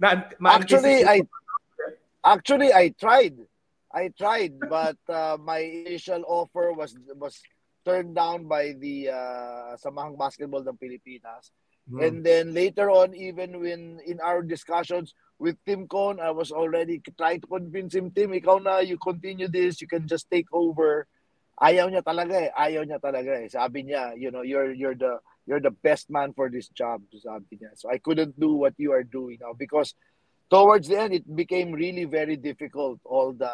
Na, 0.00 0.24
actually, 0.46 1.04
I 1.04 1.22
actually 2.24 2.72
I 2.72 2.94
tried. 2.96 3.36
I 3.92 4.12
tried, 4.16 4.60
but 4.60 5.00
uh, 5.08 5.36
my 5.40 5.58
initial 5.58 6.24
offer 6.28 6.72
was 6.72 6.96
was 7.16 7.40
turned 7.84 8.14
down 8.14 8.44
by 8.46 8.76
the 8.76 9.10
uh, 9.10 9.76
Samahang 9.80 10.16
Basketball 10.16 10.60
ng 10.60 10.76
Pilipinas. 10.76 11.50
Mm. 11.88 12.04
And 12.04 12.16
then 12.20 12.44
later 12.52 12.90
on, 12.90 13.16
even 13.16 13.60
when 13.60 13.98
in 14.04 14.20
our 14.20 14.44
discussions 14.44 15.16
with 15.40 15.56
Tim 15.64 15.88
Cone, 15.88 16.20
I 16.20 16.30
was 16.30 16.52
already 16.52 17.00
trying 17.16 17.40
to 17.40 17.48
convince 17.48 17.94
him, 17.94 18.12
Tim, 18.12 18.36
ikaw 18.36 18.60
na, 18.60 18.84
you 18.84 19.00
continue 19.00 19.48
this, 19.48 19.80
you 19.80 19.88
can 19.88 20.06
just 20.06 20.28
take 20.30 20.46
over. 20.52 21.08
Ayaw 21.58 21.90
niya 21.90 22.02
talaga 22.06 22.38
eh. 22.38 22.50
Ayaw 22.54 22.86
niya 22.86 23.02
talaga 23.02 23.32
eh. 23.42 23.50
Sabi 23.50 23.90
niya, 23.90 24.14
you 24.14 24.30
know, 24.30 24.46
you're 24.46 24.70
you're 24.72 24.94
the 24.94 25.18
you're 25.44 25.62
the 25.62 25.74
best 25.74 26.06
man 26.10 26.30
for 26.32 26.46
this 26.46 26.70
job. 26.70 27.02
Sabi 27.10 27.58
niya. 27.58 27.74
So 27.74 27.90
I 27.90 27.98
couldn't 27.98 28.38
do 28.38 28.54
what 28.54 28.78
you 28.78 28.94
are 28.94 29.02
doing 29.02 29.42
now 29.42 29.58
because 29.58 29.94
towards 30.46 30.86
the 30.86 30.98
end, 30.98 31.12
it 31.18 31.26
became 31.26 31.74
really 31.74 32.06
very 32.06 32.38
difficult. 32.38 33.02
All 33.02 33.34
the 33.34 33.50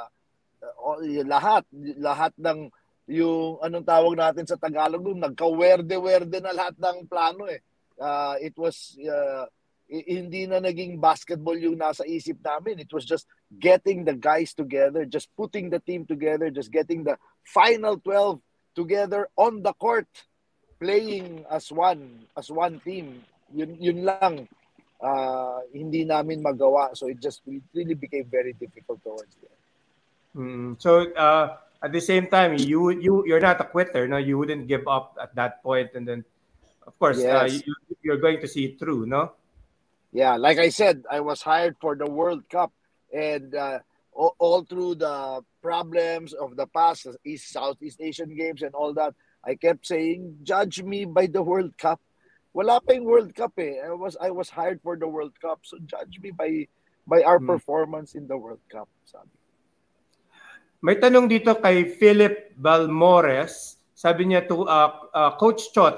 all, 0.80 1.00
lahat 1.04 1.64
lahat 1.96 2.32
ng 2.40 2.68
yung 3.08 3.60
anong 3.60 3.84
tawag 3.84 4.16
natin 4.16 4.48
sa 4.48 4.56
Tagalog 4.56 5.04
doon 5.04 5.20
nagka-werde-werde 5.20 6.40
na 6.40 6.56
lahat 6.56 6.76
ng 6.80 7.04
plano 7.04 7.44
eh 7.52 7.60
uh, 8.00 8.36
it 8.40 8.56
was 8.56 8.96
uh, 9.04 9.44
hindi 9.88 10.48
na 10.48 10.60
naging 10.60 10.96
basketball 10.96 11.56
yung 11.56 11.76
nasa 11.76 12.08
isip 12.08 12.40
namin 12.40 12.80
it 12.80 12.90
was 12.92 13.04
just 13.04 13.28
getting 13.60 14.04
the 14.04 14.16
guys 14.16 14.56
together 14.56 15.04
just 15.04 15.28
putting 15.36 15.68
the 15.68 15.80
team 15.84 16.08
together 16.08 16.48
just 16.48 16.72
getting 16.72 17.04
the 17.04 17.16
final 17.44 18.00
12 18.00 18.40
together 18.72 19.28
on 19.36 19.60
the 19.60 19.72
court 19.76 20.08
playing 20.80 21.44
as 21.52 21.68
one 21.70 22.24
as 22.34 22.48
one 22.48 22.80
team 22.80 23.20
yun 23.52 23.76
yun 23.76 24.08
lang 24.08 24.48
uh, 25.04 25.60
hindi 25.70 26.08
namin 26.08 26.40
magawa 26.40 26.96
so 26.96 27.06
it 27.06 27.20
just 27.20 27.44
it 27.44 27.62
really 27.76 27.94
became 27.94 28.24
very 28.26 28.56
difficult 28.56 28.98
towards 29.04 29.36
the 29.38 29.46
end 29.46 29.64
Mm, 30.34 30.74
so 30.82 31.06
uh, 31.14 31.56
at 31.82 31.92
the 31.94 32.02
same 32.02 32.26
time, 32.26 32.58
you 32.58 32.90
you 32.90 33.22
you're 33.26 33.42
not 33.42 33.62
a 33.62 33.68
quitter. 33.70 34.06
No, 34.10 34.18
you 34.18 34.36
wouldn't 34.36 34.66
give 34.66 34.86
up 34.90 35.14
at 35.22 35.34
that 35.38 35.62
point, 35.62 35.94
and 35.94 36.06
then 36.06 36.26
of 36.86 36.98
course 36.98 37.22
uh, 37.22 37.46
yes. 37.46 37.62
uh, 37.62 37.94
you, 38.02 38.12
are 38.12 38.20
going 38.20 38.42
to 38.42 38.48
see 38.50 38.74
it 38.74 38.78
through. 38.78 39.06
No. 39.06 39.32
Yeah, 40.14 40.38
like 40.38 40.62
I 40.62 40.70
said, 40.70 41.02
I 41.10 41.18
was 41.18 41.42
hired 41.42 41.74
for 41.82 41.98
the 41.98 42.06
World 42.06 42.46
Cup, 42.48 42.70
and 43.10 43.50
uh, 43.50 43.82
all, 44.14 44.38
all 44.38 44.62
through 44.62 45.02
the 45.02 45.42
problems 45.58 46.32
of 46.32 46.54
the 46.54 46.70
past, 46.70 47.10
East 47.26 47.50
Southeast 47.50 47.98
Asian 47.98 48.30
Games 48.30 48.62
and 48.62 48.72
all 48.78 48.94
that, 48.94 49.18
I 49.42 49.58
kept 49.58 49.82
saying, 49.90 50.46
"Judge 50.46 50.86
me 50.86 51.04
by 51.04 51.26
the 51.26 51.42
World 51.42 51.74
Cup." 51.76 51.98
Wala 52.54 52.78
pa 52.78 52.94
yung 52.94 53.10
World 53.10 53.34
Cup 53.34 53.58
eh. 53.58 53.82
I 53.82 53.90
was 53.90 54.14
I 54.22 54.30
was 54.30 54.46
hired 54.46 54.78
for 54.86 54.94
the 54.94 55.10
World 55.10 55.34
Cup, 55.42 55.66
so 55.66 55.82
judge 55.82 56.22
me 56.22 56.30
by 56.30 56.70
by 57.10 57.26
our 57.26 57.42
hmm. 57.42 57.50
performance 57.50 58.14
in 58.14 58.30
the 58.30 58.38
World 58.38 58.62
Cup. 58.70 58.86
Sabi. 59.02 59.34
May 60.78 60.94
tanong 61.02 61.26
dito 61.26 61.58
kay 61.58 61.90
Philip 61.90 62.54
Balmores. 62.54 63.82
sabi 63.94 64.28
niya 64.28 64.44
to 64.44 64.68
uh, 64.68 64.90
uh, 65.14 65.32
Coach 65.40 65.72
Chot, 65.72 65.96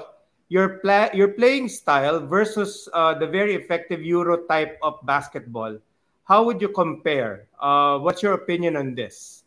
your 0.49 0.79
pla- 0.79 1.11
your 1.13 1.29
playing 1.35 1.67
style 1.69 2.19
versus 2.25 2.87
uh, 2.93 3.13
the 3.13 3.27
very 3.27 3.55
effective 3.55 4.01
Euro 4.03 4.45
type 4.47 4.77
of 4.81 4.99
basketball. 5.03 5.77
How 6.25 6.43
would 6.43 6.61
you 6.61 6.69
compare? 6.69 7.47
Uh, 7.59 7.99
what's 7.99 8.21
your 8.23 8.33
opinion 8.33 8.75
on 8.75 8.95
this? 8.95 9.43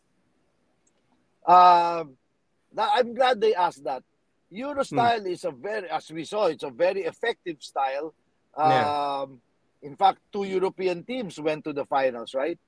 Uh, 1.45 2.05
I'm 2.77 3.13
glad 3.13 3.41
they 3.41 3.53
asked 3.55 3.83
that. 3.83 4.03
Euro 4.51 4.83
Hmm. 4.83 4.85
style 4.85 5.25
is 5.25 5.43
a 5.45 5.51
very, 5.51 5.89
as 5.89 6.11
we 6.11 6.23
saw, 6.25 6.47
it's 6.47 6.63
a 6.63 6.69
very 6.69 7.03
effective 7.03 7.61
style. 7.61 8.13
Yeah. 8.57 8.89
Um, 9.23 9.41
in 9.81 9.95
fact, 9.95 10.19
two 10.31 10.43
European 10.43 11.03
teams 11.03 11.39
went 11.39 11.63
to 11.65 11.73
the 11.73 11.85
finals, 11.85 12.33
right? 12.33 12.59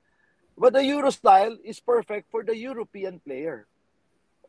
But 0.57 0.73
the 0.73 0.83
Euro 0.85 1.09
style 1.09 1.57
is 1.63 1.79
perfect 1.79 2.29
for 2.31 2.43
the 2.43 2.55
European 2.55 3.19
player. 3.19 3.67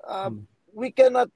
Um, 0.06 0.46
We 0.74 0.90
cannot 0.90 1.30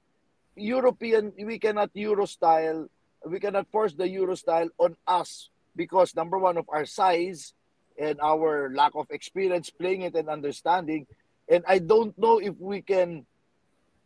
European, 0.59 1.33
we 1.39 1.59
cannot 1.59 1.91
Euro 1.95 2.27
style, 2.27 2.89
we 3.27 3.41
cannot 3.41 3.67
force 3.71 3.95
the 3.95 4.09
Euro 4.09 4.35
style 4.35 4.69
on 4.79 4.97
us 5.07 5.51
because 5.77 6.15
number 6.15 6.39
one 6.39 6.57
of 6.57 6.67
our 6.69 6.85
size 6.85 7.55
and 7.99 8.21
our 8.21 8.71
lack 8.75 8.93
of 8.95 9.07
experience 9.11 9.71
playing 9.71 10.03
it 10.03 10.15
and 10.15 10.29
understanding. 10.29 11.07
And 11.49 11.65
I 11.67 11.79
don't 11.79 12.17
know 12.19 12.39
if 12.39 12.55
we 12.59 12.83
can 12.83 13.27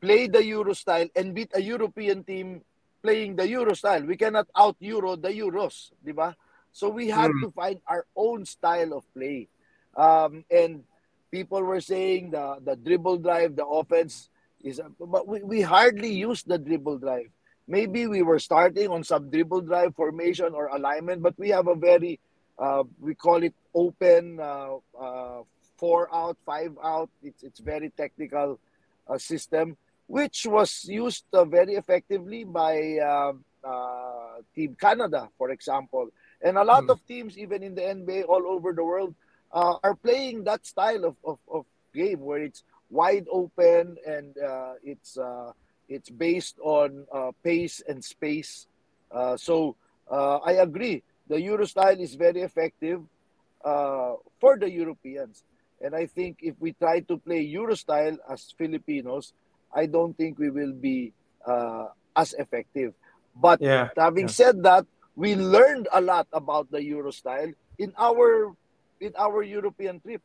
play 0.01 0.27
the 0.29 0.45
Euro 0.47 0.73
style 0.73 1.09
and 1.17 1.35
beat 1.35 1.51
a 1.55 1.61
European 1.63 2.25
team 2.25 2.63
playing 3.03 3.37
the 3.37 3.49
Euro 3.49 3.75
style. 3.75 4.03
We 4.05 4.17
cannot 4.17 4.47
out 4.57 4.77
Euro 4.81 5.17
the 5.17 5.31
Euros, 5.31 5.91
di 6.05 6.13
ba? 6.13 6.37
So 6.73 6.89
we 6.89 7.09
had 7.09 7.31
Mm. 7.31 7.41
to 7.45 7.49
find 7.53 7.79
our 7.87 8.07
own 8.17 8.47
style 8.47 8.95
of 8.97 9.05
play. 9.13 9.49
Um, 9.93 10.45
and 10.49 10.85
people 11.31 11.61
were 11.63 11.85
saying 11.85 12.33
the 12.33 12.59
the 12.65 12.77
dribble 12.77 13.21
drive, 13.21 13.57
the 13.57 13.67
offense 13.67 14.32
is, 14.63 14.81
but 14.99 15.27
we, 15.27 15.43
we 15.43 15.61
hardly 15.63 16.13
used 16.13 16.49
the 16.49 16.59
dribble 16.59 16.99
drive. 16.99 17.31
Maybe 17.67 18.07
we 18.07 18.23
were 18.23 18.39
starting 18.39 18.89
on 18.89 19.05
some 19.05 19.31
dribble 19.31 19.63
drive 19.63 19.95
formation 19.95 20.53
or 20.55 20.67
alignment, 20.67 21.23
but 21.23 21.39
we 21.39 21.51
have 21.51 21.69
a 21.69 21.75
very, 21.75 22.21
uh, 22.59 22.85
we 23.01 23.15
call 23.15 23.43
it 23.43 23.55
open, 23.75 24.39
uh, 24.41 24.77
uh, 24.99 25.43
four 25.77 26.09
out, 26.15 26.37
five 26.45 26.73
out. 26.83 27.11
It's 27.23 27.43
it's 27.43 27.61
very 27.61 27.91
technical 27.91 28.59
uh, 29.09 29.19
system, 29.19 29.77
which 30.07 30.47
was 30.47 30.85
used 30.89 31.25
uh, 31.33 31.45
very 31.45 31.75
effectively 31.75 32.45
by 32.45 32.99
uh, 32.99 33.33
uh, 33.65 34.41
Team 34.55 34.77
Canada, 34.81 35.29
for 35.39 35.51
example, 35.51 36.09
and 36.43 36.57
a 36.59 36.65
lot 36.65 36.85
Mm. 36.85 36.91
of 36.91 37.05
teams, 37.07 37.39
even 37.39 37.63
in 37.63 37.75
the 37.75 37.83
NBA 37.89 38.25
all 38.25 38.47
over 38.47 38.73
the 38.73 38.85
world, 38.85 39.15
uh, 39.53 39.77
are 39.83 39.95
playing 39.95 40.45
that 40.45 40.67
style 40.67 41.05
of, 41.05 41.17
of, 41.25 41.39
of 41.51 41.65
game 41.95 42.21
where 42.21 42.41
it's 42.43 42.63
wide 42.93 43.25
open 43.33 43.97
and 44.07 44.37
uh, 44.37 44.77
it's 44.85 45.17
uh, 45.17 45.51
it's 45.89 46.13
based 46.13 46.61
on 46.61 47.09
uh, 47.09 47.33
pace 47.43 47.81
and 47.89 48.05
space. 48.05 48.69
Uh, 49.11 49.37
so 49.37 49.75
uh, 50.13 50.39
I 50.45 50.61
agree. 50.61 51.03
The 51.27 51.41
Euro 51.41 51.65
style 51.65 51.99
is 51.99 52.15
very 52.15 52.45
effective 52.45 53.01
uh, 53.65 54.21
for 54.39 54.61
the 54.61 54.71
Europeans, 54.71 55.43
and 55.81 55.97
I 55.97 56.07
think 56.07 56.45
if 56.45 56.55
we 56.61 56.77
try 56.77 57.01
to 57.09 57.17
play 57.17 57.41
Euro 57.57 57.75
style 57.75 58.21
as 58.29 58.53
Filipinos, 58.57 59.33
I 59.73 59.87
don't 59.87 60.13
think 60.13 60.39
we 60.39 60.51
will 60.51 60.77
be 60.77 61.13
uh, 61.49 61.89
as 62.15 62.37
effective. 62.37 62.93
But 63.33 63.65
Yeah. 63.65 63.89
having 63.97 64.29
yeah. 64.29 64.37
said 64.37 64.63
that, 64.69 64.85
we 65.17 65.37
learned 65.37 65.89
a 65.93 66.01
lot 66.01 66.29
about 66.33 66.69
the 66.71 66.85
Euro 66.93 67.11
style 67.11 67.53
in 67.79 67.93
our 67.97 68.53
in 69.01 69.13
our 69.17 69.43
European 69.43 70.01
trip. 70.01 70.21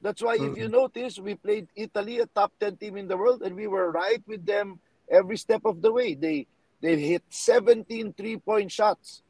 That's 0.00 0.22
why 0.22 0.36
if 0.36 0.56
you 0.56 0.68
notice, 0.68 1.18
we 1.18 1.34
played 1.34 1.68
Italy, 1.76 2.18
a 2.20 2.26
top 2.26 2.52
10 2.60 2.76
team 2.76 2.96
in 2.96 3.08
the 3.08 3.16
world, 3.16 3.42
and 3.42 3.56
we 3.56 3.66
were 3.66 3.90
right 3.90 4.22
with 4.26 4.46
them 4.46 4.80
every 5.10 5.36
step 5.36 5.62
of 5.64 5.82
the 5.82 5.92
way. 5.92 6.14
They 6.14 6.46
they 6.80 6.98
hit 7.00 7.22
17 7.30 8.12
three-point 8.14 8.70
shots, 8.70 9.22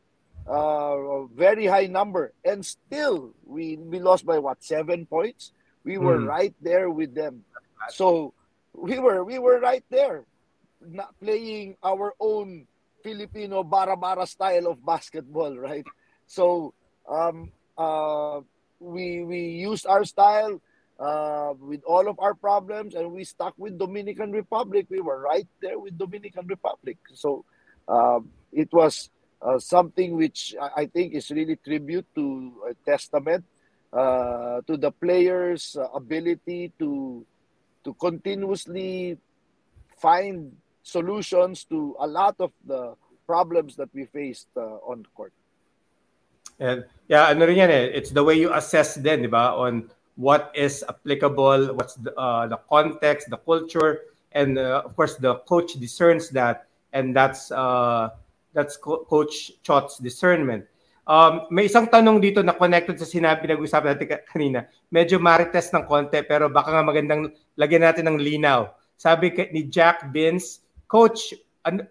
uh, 0.48 0.96
a 0.96 1.26
very 1.28 1.66
high 1.66 1.86
number, 1.86 2.32
and 2.44 2.64
still 2.64 3.34
we 3.44 3.76
we 3.76 3.98
lost 4.00 4.24
by 4.26 4.38
what 4.38 4.62
seven 4.62 5.06
points. 5.06 5.52
We 5.84 5.98
were 5.98 6.20
Mm. 6.20 6.26
right 6.26 6.54
there 6.60 6.90
with 6.90 7.14
them, 7.14 7.44
so 7.86 8.34
we 8.74 8.98
were 8.98 9.24
we 9.24 9.38
were 9.38 9.58
right 9.60 9.84
there, 9.90 10.26
not 10.80 11.14
playing 11.20 11.76
our 11.82 12.14
own 12.20 12.66
Filipino 13.02 13.62
bara-bara 13.62 14.26
style 14.26 14.66
of 14.66 14.84
basketball, 14.84 15.56
right? 15.68 15.86
So 16.26 16.74
um, 17.08 17.52
uh, 17.78 18.40
we 18.80 19.22
we 19.24 19.40
used 19.60 19.86
our 19.86 20.04
style 20.04 20.60
uh, 20.98 21.52
with 21.60 21.82
all 21.84 22.08
of 22.08 22.18
our 22.18 22.34
problems, 22.34 22.94
and 22.94 23.12
we 23.12 23.24
stuck 23.24 23.54
with 23.58 23.78
Dominican 23.78 24.32
Republic. 24.32 24.86
We 24.88 25.00
were 25.00 25.20
right 25.20 25.48
there 25.60 25.78
with 25.78 25.98
Dominican 25.98 26.46
Republic. 26.46 26.98
So 27.14 27.44
um, 27.88 28.30
it 28.52 28.72
was 28.72 29.10
uh, 29.42 29.58
something 29.58 30.16
which 30.16 30.54
I 30.60 30.86
think 30.86 31.14
is 31.14 31.30
really 31.30 31.56
tribute 31.56 32.06
to 32.14 32.52
a 32.70 32.74
testament 32.88 33.44
uh, 33.92 34.60
to 34.66 34.76
the 34.76 34.90
players' 34.90 35.76
uh, 35.76 35.88
ability 35.94 36.72
to 36.78 37.24
to 37.84 37.94
continuously 37.94 39.18
find 40.00 40.56
solutions 40.82 41.64
to 41.64 41.96
a 42.00 42.06
lot 42.06 42.36
of 42.40 42.52
the 42.64 42.94
problems 43.26 43.76
that 43.76 43.90
we 43.92 44.06
faced 44.06 44.48
uh, 44.56 44.78
on 44.86 45.02
the 45.02 45.08
court. 45.14 45.32
And 46.58 46.84
yeah, 47.08 47.28
ano 47.28 47.44
rin 47.46 47.60
yan 47.60 47.70
eh. 47.70 47.84
It's 47.92 48.10
the 48.10 48.24
way 48.24 48.34
you 48.40 48.52
assess 48.52 48.96
then, 48.96 49.22
di 49.22 49.30
ba? 49.30 49.52
On 49.52 49.88
what 50.16 50.50
is 50.56 50.84
applicable, 50.88 51.76
what's 51.76 51.94
the, 52.00 52.12
uh, 52.16 52.48
the 52.48 52.56
context, 52.68 53.28
the 53.28 53.36
culture, 53.36 54.12
and 54.32 54.58
uh, 54.58 54.82
of 54.84 54.96
course 54.96 55.16
the 55.16 55.36
coach 55.44 55.76
discerns 55.76 56.32
that, 56.32 56.66
and 56.92 57.16
that's 57.16 57.52
uh, 57.52 58.08
that's 58.56 58.76
Co- 58.76 59.04
Coach 59.04 59.52
Chot's 59.60 60.00
discernment. 60.00 60.64
Um, 61.06 61.46
may 61.54 61.70
isang 61.70 61.86
tanong 61.86 62.18
dito 62.18 62.42
na 62.42 62.50
connected 62.50 62.98
sa 62.98 63.06
sinabi 63.06 63.46
nag-usapan 63.46 63.94
natin 63.94 64.08
ka- 64.10 64.24
kanina. 64.26 64.66
Medyo 64.90 65.22
marites 65.22 65.70
ng 65.70 65.86
konti 65.86 66.18
pero 66.26 66.50
baka 66.50 66.74
nga 66.74 66.82
magandang 66.82 67.30
lagyan 67.54 67.86
natin 67.86 68.10
ng 68.10 68.18
linaw. 68.18 68.74
Sabi 68.98 69.30
ni 69.54 69.70
Jack 69.70 70.10
Bins, 70.10 70.66
Coach, 70.90 71.36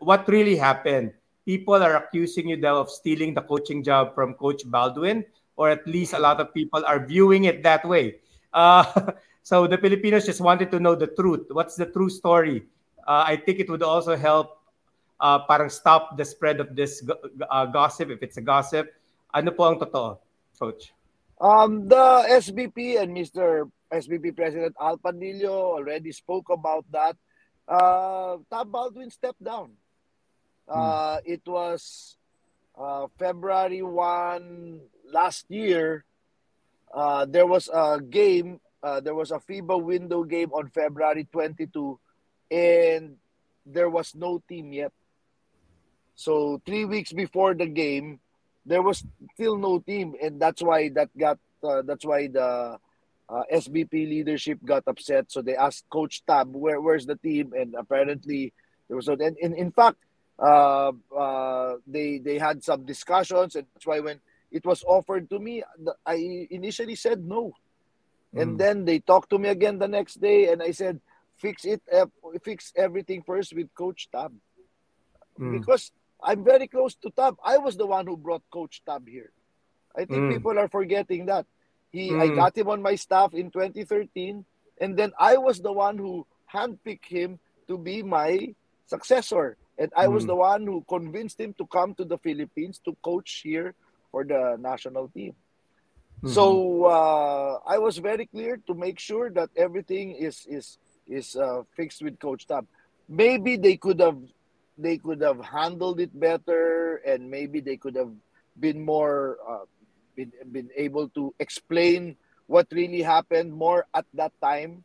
what 0.04 0.28
really 0.28 0.60
happened? 0.60 1.15
People 1.45 1.81
are 1.81 1.95
accusing 1.95 2.49
you 2.49 2.58
of 2.67 2.89
stealing 2.89 3.34
the 3.34 3.41
coaching 3.41 3.84
job 3.84 4.15
from 4.15 4.34
Coach 4.34 4.65
Baldwin, 4.65 5.23
or 5.55 5.69
at 5.69 5.86
least 5.88 6.13
a 6.13 6.19
lot 6.19 6.41
of 6.41 6.53
people 6.53 6.84
are 6.86 7.05
viewing 7.05 7.45
it 7.45 7.62
that 7.63 7.86
way. 7.86 8.17
Uh, 8.53 8.84
so 9.43 9.67
the 9.67 9.77
Filipinos 9.77 10.25
just 10.25 10.41
wanted 10.41 10.71
to 10.71 10.79
know 10.79 10.95
the 10.95 11.08
truth. 11.08 11.45
What's 11.49 11.75
the 11.75 11.86
true 11.86 12.10
story? 12.10 12.65
Uh, 13.05 13.23
I 13.27 13.38
think 13.38 13.60
it 13.60 13.69
would 13.69 13.84
also 13.84 14.17
help 14.17 14.58
uh, 15.19 15.39
parang 15.45 15.69
stop 15.69 16.17
the 16.17 16.25
spread 16.25 16.60
of 16.60 16.75
this 16.75 17.05
uh, 17.49 17.65
gossip 17.67 18.10
if 18.10 18.23
it's 18.23 18.38
a 18.38 18.41
gossip. 18.41 18.89
Ano 19.34 19.51
po 19.51 19.69
ang 19.69 19.77
totoo, 19.79 20.17
Coach? 20.58 20.95
Um, 21.39 21.88
the 21.88 22.25
SBP 22.31 22.97
and 23.01 23.12
Mr. 23.12 23.69
SBP 23.91 24.36
President 24.36 24.73
Al 24.79 24.97
Panlilio 24.97 25.75
already 25.75 26.12
spoke 26.12 26.47
about 26.49 26.88
that. 26.91 27.15
Uh, 27.67 28.38
Tab 28.49 28.71
Baldwin 28.71 29.12
stepped 29.12 29.43
down. 29.43 29.75
Uh, 30.67 31.19
It 31.25 31.41
was 31.45 32.17
uh, 32.78 33.08
February 33.17 33.82
1 33.82 34.82
last 35.12 35.45
year. 35.49 36.04
Uh, 36.93 37.25
there 37.25 37.45
was 37.45 37.69
a 37.69 37.99
game, 38.01 38.60
uh, 38.82 38.99
there 39.01 39.15
was 39.15 39.32
a 39.32 39.39
FIBA 39.39 39.82
window 39.82 40.23
game 40.23 40.51
on 40.54 40.69
February 40.69 41.28
22, 41.32 41.99
and 42.51 43.17
there 43.65 43.89
was 43.89 44.15
no 44.15 44.41
team 44.47 44.71
yet. 44.71 44.93
So 46.15 46.62
three 46.65 46.86
weeks 46.86 47.12
before 47.12 47.54
the 47.54 47.67
game, 47.67 48.19
there 48.65 48.82
was 48.82 49.04
still 49.34 49.58
no 49.58 49.80
team, 49.80 50.15
and 50.21 50.39
that's 50.39 50.63
why 50.63 50.89
that 50.95 51.10
got 51.17 51.38
uh, 51.62 51.82
that's 51.82 52.06
why 52.06 52.28
the 52.28 52.80
SBP 53.51 53.91
leadership 54.08 54.60
got 54.63 54.84
upset. 54.88 55.32
So 55.32 55.41
they 55.41 55.56
asked 55.58 55.89
Coach 55.89 56.23
Tab, 56.25 56.54
"Where 56.56 56.80
where's 56.80 57.06
the 57.06 57.17
team?" 57.17 57.51
And 57.51 57.75
apparently 57.75 58.54
there 58.88 58.95
was 58.95 59.08
no. 59.08 59.17
And 59.19 59.36
in, 59.38 59.54
in 59.54 59.71
fact, 59.71 59.97
uh, 60.39 60.91
uh, 61.15 61.76
they 61.88 62.19
they 62.19 62.38
had 62.38 62.63
some 62.63 62.86
discussions, 62.86 63.56
and 63.56 63.67
that's 63.74 63.86
why 63.86 64.00
when 64.00 64.19
it 64.52 64.65
was 64.65 64.84
offered 64.88 65.30
to 65.30 65.39
me, 65.39 65.63
I 66.06 66.48
initially 66.52 66.95
said 66.95 67.24
no, 67.24 67.54
and 68.36 68.56
Mm. 68.56 68.58
then 68.58 68.86
they 68.86 69.00
talked 69.00 69.30
to 69.32 69.39
me 69.39 69.50
again 69.50 69.80
the 69.80 69.88
next 69.88 70.19
day, 70.21 70.52
and 70.52 70.62
I 70.62 70.71
said, 70.71 71.00
"Fix 71.38 71.65
it, 71.65 71.82
fix 72.43 72.71
everything 72.76 73.24
first 73.24 73.54
with 73.54 73.74
Coach 73.74 74.10
Tab." 74.12 74.34
Mm. 75.39 75.52
because 75.52 75.91
I'm 76.24 76.43
very 76.43 76.67
close 76.67 76.95
to 76.95 77.10
Tab. 77.12 77.36
I 77.43 77.58
was 77.58 77.76
the 77.78 77.86
one 77.86 78.08
who 78.08 78.17
brought 78.17 78.43
Coach 78.52 78.82
Tab 78.86 79.08
here. 79.08 79.32
I 79.95 80.06
think 80.06 80.26
Mm. 80.26 80.30
people 80.30 80.58
are 80.60 80.67
forgetting 80.69 81.26
that. 81.28 81.45
He, 81.91 82.15
I 82.17 82.30
Mm. 82.30 82.36
got 82.36 82.58
him 82.58 82.69
on 82.69 82.82
my 82.82 82.95
staff 82.95 83.34
in 83.34 83.52
2013, 83.52 84.45
and 84.80 84.98
then 84.98 85.13
I 85.19 85.38
was 85.38 85.60
the 85.62 85.71
one 85.71 85.98
who 85.98 86.26
handpicked 86.54 87.06
him 87.08 87.39
to 87.67 87.78
be 87.78 88.04
my 88.04 88.56
successor, 88.88 89.58
and 89.77 89.91
I 89.95 90.07
was 90.07 90.23
Mm. 90.23 90.27
the 90.27 90.35
one 90.35 90.63
who 90.65 90.83
convinced 90.88 91.39
him 91.39 91.53
to 91.57 91.65
come 91.67 91.93
to 91.95 92.05
the 92.05 92.17
Philippines 92.17 92.79
to 92.85 92.95
coach 93.03 93.41
here 93.43 93.75
for 94.11 94.23
the 94.23 94.57
national 94.59 95.07
team. 95.09 95.33
Mm-hmm. 96.23 96.33
So 96.33 96.85
uh, 96.85 97.59
I 97.65 97.77
was 97.77 97.97
very 97.97 98.25
clear 98.25 98.57
to 98.67 98.73
make 98.73 98.99
sure 98.99 99.29
that 99.31 99.49
everything 99.55 100.15
is 100.15 100.45
is 100.49 100.77
is 101.07 101.35
uh, 101.35 101.63
fixed 101.75 102.01
with 102.01 102.19
Coach 102.19 102.47
Tab. 102.47 102.65
maybe 103.07 103.53
they 103.53 103.77
could 103.77 103.99
have 104.01 104.17
they 104.77 104.97
could 104.97 105.21
have 105.21 105.38
handled 105.43 105.99
it 106.01 106.09
better 106.17 106.97
and 107.05 107.29
maybe 107.29 107.61
they 107.61 107.77
could 107.77 107.93
have 107.95 108.09
been 108.57 108.81
more 108.81 109.38
uh, 109.45 109.65
been, 110.17 110.31
been 110.51 110.69
able 110.75 111.07
to 111.13 111.29
explain 111.38 112.17
what 112.47 112.65
really 112.73 113.01
happened 113.05 113.53
more 113.53 113.85
at 113.93 114.05
that 114.13 114.33
time 114.41 114.83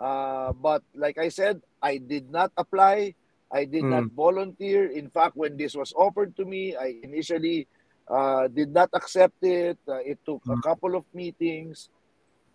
uh, 0.00 0.52
but 0.56 0.82
like 0.94 1.18
i 1.18 1.28
said 1.28 1.60
i 1.82 1.96
did 2.00 2.30
not 2.30 2.52
apply 2.56 3.12
i 3.52 3.64
did 3.64 3.84
mm. 3.84 3.90
not 3.90 4.04
hmm. 4.04 4.14
volunteer 4.14 4.90
in 4.92 5.08
fact 5.08 5.36
when 5.36 5.56
this 5.56 5.74
was 5.74 5.92
offered 5.96 6.36
to 6.36 6.44
me 6.44 6.76
i 6.76 6.94
initially 7.02 7.66
uh, 8.08 8.48
did 8.48 8.72
not 8.72 8.88
accept 8.94 9.36
it 9.42 9.78
uh, 9.88 10.00
it 10.00 10.18
took 10.24 10.42
mm. 10.44 10.52
a 10.52 10.56
hmm. 10.56 10.60
couple 10.60 10.96
of 10.96 11.04
meetings 11.12 11.90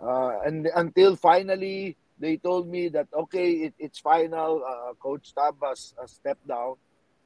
uh, 0.02 0.42
and 0.46 0.68
until 0.76 1.16
finally 1.16 1.96
they 2.20 2.38
told 2.38 2.70
me 2.72 2.90
that 2.90 3.08
okay, 3.14 3.68
it, 3.68 3.74
it's 3.80 4.00
final. 4.00 4.64
Uh, 4.64 4.94
Coach 4.96 5.34
Tab 5.36 5.56
has, 5.64 5.94
has 6.00 6.12
stepped 6.12 6.48
down, 6.48 6.76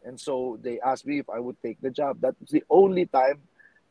and 0.04 0.20
so 0.20 0.58
they 0.62 0.80
asked 0.80 1.06
me 1.06 1.20
if 1.20 1.30
I 1.30 1.40
would 1.40 1.62
take 1.62 1.80
the 1.82 1.92
job. 1.92 2.22
That 2.22 2.36
was 2.40 2.50
the 2.50 2.64
only 2.70 3.06
time 3.06 3.42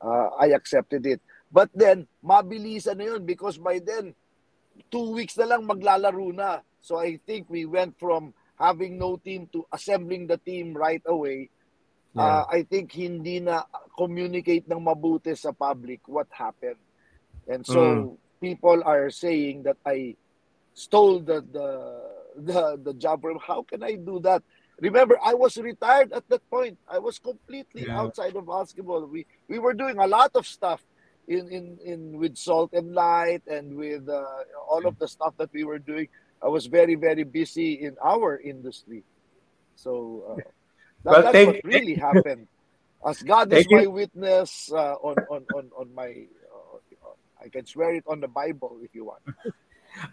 uh, 0.00 0.34
I 0.38 0.50
accepted 0.50 1.06
it. 1.06 1.20
But 1.52 1.70
then, 1.74 2.06
mabilisan 2.24 2.98
na 2.98 3.04
yun 3.14 3.24
because 3.24 3.58
by 3.58 3.78
then, 3.78 4.14
two 4.90 5.14
weeks 5.14 5.36
na 5.38 5.46
lang 5.46 5.62
maglalaro 5.62 6.34
na. 6.34 6.66
So 6.80 6.98
I 6.98 7.20
think 7.22 7.46
we 7.46 7.66
went 7.66 7.98
from 7.98 8.34
having 8.58 8.98
no 8.98 9.16
team 9.16 9.48
to 9.52 9.66
assembling 9.72 10.26
the 10.26 10.38
team 10.38 10.74
right 10.74 11.02
away. 11.06 11.50
Yeah. 12.14 12.22
Uh, 12.22 12.44
I 12.50 12.62
think 12.64 12.92
hindi 12.92 13.40
na 13.40 13.64
communicate 13.96 14.64
ng 14.68 14.80
mabuti 14.80 15.36
sa 15.36 15.52
public 15.52 16.00
what 16.08 16.28
happened. 16.32 16.80
And 17.46 17.64
so 17.64 17.80
mm. 17.80 18.16
people 18.40 18.80
are 18.84 19.12
saying 19.12 19.68
that 19.68 19.76
I 19.84 20.16
stole 20.76 21.20
the 21.20 21.40
the 21.40 21.68
the, 22.36 22.76
the 22.84 22.94
job 22.94 23.22
from 23.22 23.38
how 23.40 23.62
can 23.62 23.82
i 23.82 23.94
do 23.96 24.20
that 24.20 24.42
remember 24.80 25.16
i 25.24 25.32
was 25.32 25.56
retired 25.56 26.12
at 26.12 26.28
that 26.28 26.44
point 26.50 26.76
i 26.86 26.98
was 26.98 27.18
completely 27.18 27.86
yeah. 27.86 27.98
outside 27.98 28.36
of 28.36 28.46
basketball 28.46 29.06
we 29.06 29.24
we 29.48 29.58
were 29.58 29.72
doing 29.72 29.96
a 29.98 30.06
lot 30.06 30.30
of 30.34 30.46
stuff 30.46 30.84
in 31.26 31.48
in 31.48 31.78
in 31.82 32.18
with 32.18 32.36
salt 32.36 32.70
and 32.74 32.92
light 32.94 33.40
and 33.48 33.74
with 33.74 34.06
uh, 34.08 34.22
all 34.68 34.86
of 34.86 34.98
the 34.98 35.08
stuff 35.08 35.32
that 35.38 35.48
we 35.52 35.64
were 35.64 35.78
doing 35.78 36.06
i 36.42 36.48
was 36.48 36.66
very 36.66 36.94
very 36.94 37.24
busy 37.24 37.84
in 37.84 37.96
our 38.02 38.38
industry 38.40 39.02
so 39.74 40.24
uh, 40.28 40.34
that, 40.36 40.44
well, 41.04 41.22
that's 41.32 41.46
what 41.46 41.60
really 41.64 41.94
happened 41.94 42.46
as 43.06 43.22
god 43.22 43.52
is 43.52 43.66
my 43.70 43.86
witness 43.86 44.70
uh, 44.72 44.94
on, 45.00 45.16
on 45.30 45.42
on 45.54 45.64
on 45.76 45.88
my 45.94 46.26
uh, 46.52 46.78
i 47.44 47.48
can 47.48 47.64
swear 47.66 47.94
it 47.94 48.04
on 48.06 48.20
the 48.20 48.28
bible 48.28 48.78
if 48.82 48.94
you 48.94 49.04
want 49.04 49.22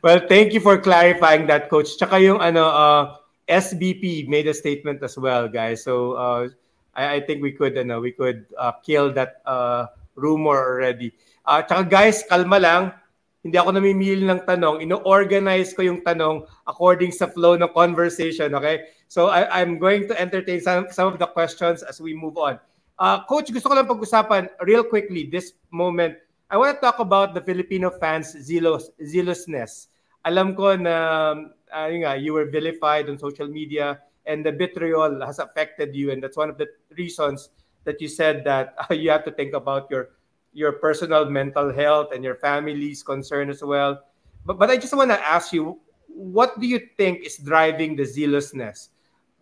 well, 0.02 0.22
thank 0.28 0.54
you 0.54 0.60
for 0.60 0.78
clarifying 0.78 1.48
that, 1.48 1.70
Coach. 1.70 1.98
Tsaka 1.98 2.20
yung 2.20 2.40
ano, 2.40 2.68
uh, 2.68 3.04
SBP 3.48 4.28
made 4.28 4.48
a 4.48 4.54
statement 4.54 5.04
as 5.04 5.18
well, 5.18 5.48
guys. 5.48 5.84
So 5.84 6.14
uh, 6.14 6.50
I, 6.96 7.16
I 7.16 7.20
think 7.22 7.42
we 7.42 7.52
could, 7.52 7.78
ano, 7.78 8.00
we 8.00 8.12
could 8.12 8.46
uh, 8.58 8.74
kill 8.84 9.12
that 9.14 9.42
uh, 9.46 9.88
rumor 10.16 10.58
already. 10.58 11.14
Uh, 11.46 11.62
tsaka 11.62 11.84
guys, 11.84 12.24
kalma 12.30 12.60
lang. 12.62 12.84
Hindi 13.44 13.60
ako 13.60 13.76
namimili 13.76 14.24
ng 14.24 14.48
tanong. 14.48 14.80
Ino-organize 14.88 15.76
ko 15.76 15.84
yung 15.84 16.00
tanong 16.02 16.48
according 16.64 17.12
sa 17.12 17.28
flow 17.28 17.60
ng 17.60 17.70
conversation, 17.76 18.56
okay? 18.56 18.88
So 19.12 19.28
I, 19.28 19.62
I'm 19.62 19.78
going 19.78 20.08
to 20.08 20.16
entertain 20.16 20.64
some, 20.64 20.88
some 20.96 21.12
of 21.12 21.20
the 21.20 21.28
questions 21.28 21.84
as 21.84 22.00
we 22.00 22.16
move 22.16 22.40
on. 22.40 22.58
Uh, 22.96 23.20
Coach, 23.28 23.52
gusto 23.52 23.68
ko 23.68 23.76
lang 23.76 23.90
pag-usapan 23.90 24.48
real 24.64 24.88
quickly 24.88 25.28
this 25.28 25.60
moment 25.76 26.16
I 26.54 26.58
want 26.58 26.78
to 26.78 26.82
talk 26.86 27.00
about 27.00 27.34
the 27.34 27.42
Filipino 27.42 27.90
fans' 27.90 28.38
zealous, 28.38 28.94
zealousness. 29.02 29.90
Alam 30.22 30.54
ko 30.54 30.78
na 30.78 31.34
uh, 31.74 31.90
nga, 31.90 32.14
you 32.14 32.30
were 32.38 32.46
vilified 32.46 33.10
on 33.10 33.18
social 33.18 33.50
media 33.50 33.98
and 34.30 34.46
the 34.46 34.54
vitriol 34.54 35.18
has 35.26 35.42
affected 35.42 35.98
you 35.98 36.14
and 36.14 36.22
that's 36.22 36.38
one 36.38 36.54
of 36.54 36.62
the 36.62 36.70
reasons 36.94 37.50
that 37.90 37.98
you 37.98 38.08
said 38.08 38.46
that 38.46 38.78
uh, 38.78 38.94
you 39.02 39.10
have 39.10 39.26
to 39.26 39.34
think 39.34 39.58
about 39.58 39.90
your 39.90 40.14
your 40.54 40.78
personal 40.78 41.26
mental 41.26 41.74
health 41.74 42.14
and 42.14 42.24
your 42.24 42.36
family's 42.36 43.04
concern 43.04 43.50
as 43.50 43.62
well. 43.64 44.00
But, 44.46 44.60
but 44.60 44.70
I 44.70 44.78
just 44.78 44.96
want 44.96 45.12
to 45.12 45.20
ask 45.20 45.52
you, 45.52 45.80
what 46.08 46.60
do 46.60 46.68
you 46.68 46.80
think 46.98 47.26
is 47.26 47.38
driving 47.38 47.96
the 47.98 48.06
zealousness? 48.06 48.90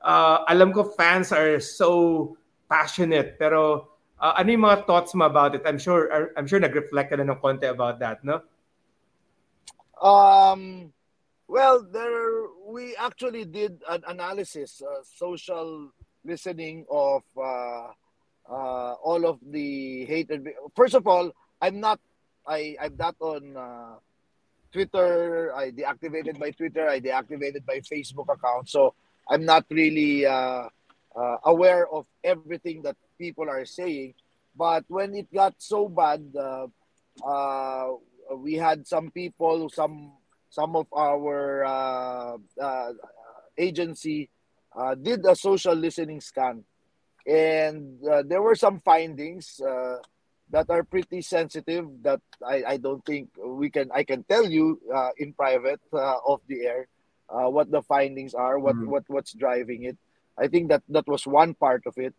Uh, 0.02 0.43
alam 0.47 0.74
ko 0.74 0.84
fans 0.84 1.32
are 1.32 1.60
so 1.60 2.38
passionate, 2.67 3.38
pero 3.38 3.91
Uh, 4.21 4.38
ano 4.38 4.54
yung 4.54 4.69
mga 4.69 4.86
thoughts 4.86 5.17
mo 5.17 5.26
about 5.26 5.58
it? 5.58 5.65
I'm 5.65 5.82
sure 5.82 6.06
I'm 6.38 6.45
sure 6.45 6.62
nag-reflect 6.62 7.10
ka 7.10 7.17
na 7.17 7.26
ng 7.26 7.41
konti 7.41 7.65
about 7.65 7.97
that, 8.06 8.21
no? 8.21 8.45
Um 9.97 10.93
well, 11.50 11.82
there 11.82 12.45
we 12.69 12.93
actually 13.02 13.50
did 13.50 13.82
an 13.89 14.06
analysis, 14.06 14.78
uh, 14.86 15.02
social 15.02 15.89
listening 16.21 16.86
of 16.86 17.26
uh, 17.34 17.97
uh, 18.52 19.00
all 19.00 19.26
of 19.26 19.40
the 19.42 20.06
hatred. 20.06 20.46
First 20.76 20.94
of 20.94 21.08
all, 21.08 21.32
I'm 21.62 21.80
not 21.80 22.00
I 22.46 22.76
I'm 22.82 22.96
not 22.98 23.16
on 23.20 23.56
uh, 23.56 23.96
Twitter. 24.72 25.54
I 25.56 25.72
deactivated 25.72 26.40
my 26.40 26.52
Twitter. 26.52 26.88
I 26.90 27.00
deactivated 27.00 27.64
my 27.68 27.80
Facebook 27.80 28.28
account. 28.28 28.70
So 28.70 28.94
I'm 29.30 29.46
not 29.46 29.66
really 29.70 30.26
uh, 30.26 30.68
uh, 31.16 31.38
aware 31.46 31.88
of 31.88 32.06
everything 32.24 32.82
that 32.84 32.98
people 33.18 33.50
are 33.50 33.66
saying. 33.66 34.16
But 34.56 34.84
when 34.88 35.16
it 35.16 35.32
got 35.34 35.56
so 35.60 35.88
bad, 35.88 36.28
uh, 36.36 36.68
uh, 37.24 37.88
we 38.36 38.56
had 38.56 38.88
some 38.88 39.12
people, 39.12 39.70
some 39.70 40.14
some 40.50 40.76
of 40.76 40.88
our 40.92 41.64
agency 43.58 44.30
did 45.02 45.26
a 45.26 45.36
social 45.36 45.76
listening 45.76 46.20
scan, 46.20 46.64
and 47.28 47.98
uh, 48.08 48.24
there 48.26 48.42
were 48.42 48.56
some 48.56 48.80
findings 48.80 49.60
that 50.52 50.70
are 50.70 50.84
pretty 50.84 51.22
sensitive 51.22 51.86
that 52.02 52.20
I, 52.46 52.64
I 52.68 52.78
don't 52.78 53.06
think 53.06 53.30
we 53.38 53.70
can 53.70 53.90
I 53.94 54.04
can 54.04 54.24
tell 54.24 54.50
you 54.50 54.82
in 55.18 55.34
private 55.34 55.80
off 55.94 56.42
the 56.48 56.66
air 56.66 56.88
what 57.30 57.72
the 57.72 57.82
findings 57.82 58.34
are, 58.34 58.60
what, 58.60 58.76
mm-hmm. 58.76 58.90
what 58.90 59.04
what's 59.08 59.34
driving 59.34 59.84
it. 59.84 59.98
I 60.38 60.48
think 60.48 60.70
that 60.70 60.84
that 60.90 61.08
was 61.08 61.28
one 61.28 61.54
part 61.54 61.84
of 61.86 61.98
it. 61.98 62.14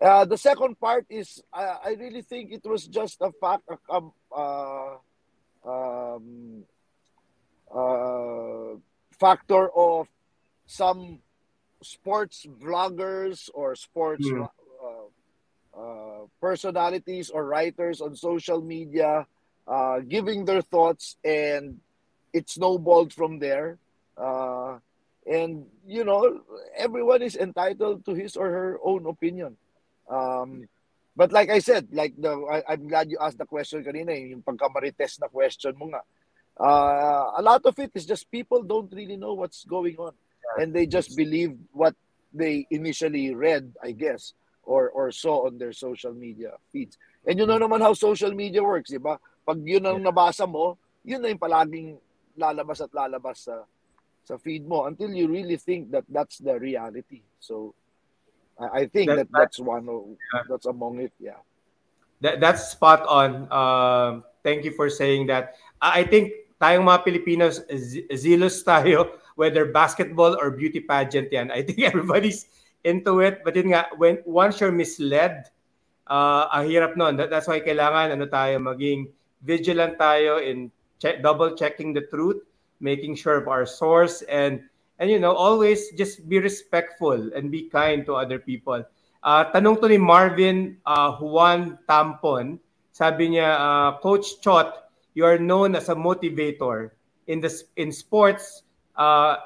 Uh, 0.00 0.24
the 0.24 0.36
second 0.36 0.78
part 0.80 1.06
is 1.08 1.42
I, 1.52 1.64
I 1.84 1.96
really 1.98 2.22
think 2.22 2.52
it 2.52 2.64
was 2.64 2.86
just 2.86 3.18
a 3.20 3.30
fact, 3.40 3.62
a, 3.88 4.00
uh, 4.34 4.96
um, 5.64 6.64
uh, 7.74 8.76
factor 9.18 9.70
of 9.70 10.08
some 10.66 11.20
sports 11.84 12.46
vloggers 12.60 13.50
or 13.54 13.76
sports 13.76 14.26
mm. 14.26 14.48
uh, 15.76 16.24
personalities 16.40 17.30
or 17.30 17.44
writers 17.44 18.00
on 18.00 18.16
social 18.16 18.60
media 18.60 19.26
uh, 19.66 20.00
giving 20.00 20.44
their 20.44 20.60
thoughts, 20.60 21.16
and 21.24 21.80
it 22.32 22.50
snowballed 22.50 23.12
from 23.12 23.38
there. 23.38 23.78
Uh, 24.16 24.78
and 25.26 25.64
you 25.86 26.04
know 26.04 26.40
everyone 26.76 27.22
is 27.22 27.36
entitled 27.36 28.04
to 28.04 28.12
his 28.12 28.36
or 28.36 28.48
her 28.48 28.78
own 28.84 29.06
opinion 29.06 29.56
um 30.10 30.68
but 31.16 31.32
like 31.32 31.48
I 31.48 31.60
said 31.60 31.88
like 31.92 32.12
the 32.20 32.28
I, 32.28 32.72
I'm 32.72 32.88
glad 32.88 33.10
you 33.10 33.18
asked 33.20 33.38
the 33.38 33.48
question 33.48 33.82
kanina 33.82 34.12
eh, 34.12 34.36
yung 34.36 34.44
pagkamarites 34.44 35.20
na 35.20 35.32
question 35.32 35.72
mo 35.80 35.88
nga 35.88 36.04
uh, 36.60 37.40
a 37.40 37.42
lot 37.42 37.64
of 37.64 37.72
it 37.78 37.90
is 37.94 38.04
just 38.04 38.30
people 38.30 38.62
don't 38.62 38.92
really 38.92 39.16
know 39.16 39.32
what's 39.32 39.64
going 39.64 39.96
on 39.96 40.12
and 40.58 40.74
they 40.74 40.86
just 40.86 41.16
believe 41.16 41.56
what 41.72 41.94
they 42.34 42.66
initially 42.70 43.34
read 43.34 43.72
I 43.82 43.92
guess 43.92 44.34
or 44.64 44.90
or 44.90 45.10
saw 45.12 45.46
on 45.46 45.58
their 45.58 45.72
social 45.72 46.12
media 46.12 46.56
feeds 46.72 46.98
and 47.26 47.38
you 47.38 47.46
know 47.46 47.58
naman 47.58 47.80
how 47.80 47.92
social 47.92 48.32
media 48.32 48.62
works 48.64 48.90
di 48.90 48.98
ba 48.98 49.20
pag 49.44 49.60
yun 49.60 49.84
ang 49.84 50.00
nabasa 50.00 50.48
mo 50.48 50.78
yun 51.04 51.20
na 51.20 51.28
yung 51.28 51.42
palaging 51.42 52.00
lalabas 52.34 52.80
at 52.80 52.90
lalabas 52.90 53.44
sa 53.46 53.62
sa 54.24 54.40
feed 54.40 54.64
mo 54.64 54.88
until 54.88 55.12
you 55.12 55.28
really 55.28 55.60
think 55.60 55.92
that 55.92 56.04
that's 56.08 56.40
the 56.40 56.56
reality. 56.56 57.20
So 57.38 57.76
I, 58.56 58.82
I 58.82 58.82
think 58.88 59.12
that, 59.12 59.28
that 59.28 59.32
that's 59.32 59.60
one 59.60 59.84
of, 59.88 60.16
yeah. 60.16 60.48
that's 60.48 60.66
among 60.66 61.00
it. 61.00 61.12
Yeah. 61.20 61.44
That, 62.24 62.40
that's 62.40 62.72
spot 62.72 63.04
on. 63.04 63.44
Um, 63.52 64.24
thank 64.42 64.64
you 64.64 64.72
for 64.72 64.88
saying 64.88 65.28
that. 65.28 65.60
I 65.80 66.04
think 66.04 66.32
tayong 66.56 66.88
mga 66.88 67.04
Pilipinos 67.04 67.60
zealous 68.16 68.64
tayo 68.64 69.20
whether 69.34 69.66
basketball 69.70 70.38
or 70.40 70.50
beauty 70.50 70.80
pageant 70.80 71.32
yan. 71.32 71.50
I 71.50 71.62
think 71.62 71.80
everybody's 71.90 72.46
into 72.84 73.20
it. 73.20 73.42
But 73.44 73.56
yun 73.56 73.74
nga, 73.74 73.88
when 73.96 74.22
once 74.24 74.60
you're 74.60 74.74
misled, 74.74 75.50
uh, 76.06 76.48
ang 76.52 76.68
hirap 76.68 76.96
nun. 76.96 77.16
That, 77.16 77.30
that's 77.30 77.48
why 77.48 77.60
kailangan 77.60 78.12
ano 78.12 78.26
tayo 78.28 78.60
maging 78.60 79.08
vigilant 79.44 79.98
tayo 79.98 80.40
in 80.40 80.70
check, 81.00 81.22
double 81.22 81.56
checking 81.56 81.92
the 81.92 82.06
truth 82.12 82.40
making 82.80 83.16
sure 83.16 83.40
of 83.40 83.48
our 83.48 83.64
source 83.64 84.22
and 84.28 84.60
and 84.98 85.10
you 85.10 85.18
know 85.18 85.32
always 85.32 85.90
just 85.96 86.28
be 86.28 86.38
respectful 86.38 87.16
and 87.34 87.50
be 87.50 87.66
kind 87.72 88.04
to 88.06 88.14
other 88.14 88.38
people. 88.38 88.84
Uh, 89.24 89.48
tanong 89.56 89.80
to 89.80 89.88
ni 89.88 89.96
Marvin 89.96 90.76
uh, 90.84 91.16
Juan 91.16 91.80
Tampon, 91.88 92.60
sabi 92.92 93.32
niya, 93.32 93.56
uh, 93.56 93.90
Coach 94.04 94.44
Chot, 94.44 94.92
you 95.16 95.24
are 95.24 95.40
known 95.40 95.72
as 95.72 95.88
a 95.88 95.96
motivator 95.96 96.92
in 97.26 97.40
the 97.40 97.48
in 97.80 97.88
sports. 97.88 98.63
Uh, 98.96 99.36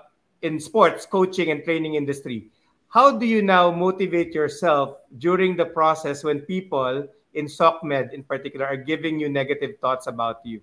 in 0.42 0.60
sports 0.60 1.06
coaching 1.06 1.50
and 1.50 1.64
training 1.64 1.94
industry. 1.94 2.50
How 2.88 3.16
do 3.16 3.26
you 3.26 3.42
now 3.42 3.70
motivate 3.70 4.32
yourself 4.32 4.96
during 5.18 5.56
the 5.56 5.66
process 5.66 6.24
when 6.24 6.40
people 6.40 7.08
in 7.34 7.46
SOCMED 7.46 8.12
in 8.12 8.22
particular 8.22 8.66
are 8.66 8.76
giving 8.76 9.18
you 9.18 9.28
negative 9.28 9.78
thoughts 9.80 10.06
about 10.06 10.40
you? 10.44 10.60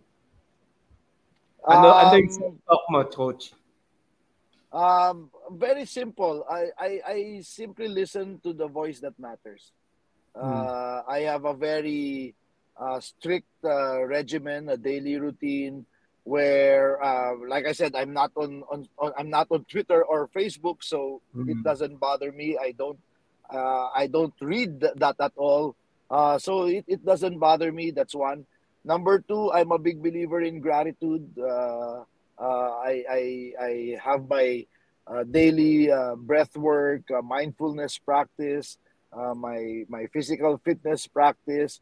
Ano, 1.67 1.89
um, 1.89 2.07
ano 2.07 2.15
yung 2.17 2.59
talk 2.65 2.83
mo, 2.89 3.03
coach? 3.03 3.53
Um, 4.71 5.29
very 5.51 5.85
simple. 5.85 6.45
I, 6.49 6.69
I, 6.77 6.91
I 7.07 7.41
simply 7.41 7.87
listen 7.87 8.39
to 8.43 8.53
the 8.53 8.67
voice 8.67 8.99
that 9.01 9.17
matters. 9.19 9.71
Hmm. 10.35 10.45
Uh, 10.45 11.01
I 11.09 11.19
have 11.25 11.45
a 11.45 11.53
very 11.53 12.35
uh, 12.77 12.99
strict 12.99 13.49
uh, 13.63 14.03
regimen, 14.05 14.69
a 14.69 14.77
daily 14.77 15.17
routine 15.17 15.85
where, 16.25 16.97
uh, 17.01 17.37
like 17.47 17.65
I 17.65 17.71
said, 17.71 17.95
I'm 17.95 18.11
not 18.11 18.33
on, 18.35 18.65
on, 18.73 18.89
on, 18.97 19.13
I'm 19.17 19.29
not 19.29 19.47
on 19.51 19.63
Twitter 19.69 20.03
or 20.03 20.27
Facebook, 20.33 20.81
so 20.81 21.21
mm. 21.37 21.47
it 21.47 21.63
doesn't 21.63 22.01
bother 22.01 22.31
me. 22.33 22.57
I 22.57 22.73
don't 22.73 22.99
uh, 23.47 23.93
I 23.93 24.07
don't 24.07 24.33
read 24.41 24.81
that 24.81 25.15
at 25.21 25.33
all, 25.37 25.75
uh, 26.09 26.37
so 26.39 26.65
it, 26.65 26.83
it 26.87 27.05
doesn't 27.05 27.37
bother 27.37 27.71
me. 27.71 27.91
That's 27.91 28.15
one. 28.15 28.45
Number 28.83 29.19
two, 29.19 29.53
I'm 29.53 29.71
a 29.71 29.77
big 29.77 30.01
believer 30.01 30.41
in 30.41 30.59
gratitude. 30.59 31.29
Uh, 31.37 32.01
I, 32.41 33.05
I 33.05 33.21
I 33.61 33.71
have 34.01 34.27
my 34.27 34.65
daily 35.29 35.93
breath 36.17 36.57
work, 36.57 37.05
mindfulness 37.23 37.99
practice, 37.99 38.77
my 39.13 39.85
my 39.89 40.09
physical 40.09 40.57
fitness 40.65 41.05
practice. 41.05 41.81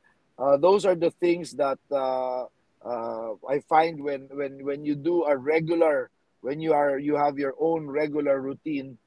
those 0.59 0.85
are 0.85 0.95
the 0.95 1.11
things 1.11 1.55
that 1.55 1.79
uh, 2.83 3.33
I 3.47 3.59
find 3.69 4.03
when 4.03 4.27
when 4.31 4.63
when 4.63 4.83
you 4.83 4.95
do 4.95 5.23
a 5.23 5.37
regular 5.37 6.11
when 6.41 6.59
you 6.59 6.73
are 6.73 6.99
you 6.99 7.15
have 7.15 7.39
your 7.39 7.55
own 7.59 7.87
regular 7.87 8.39
routine, 8.41 8.97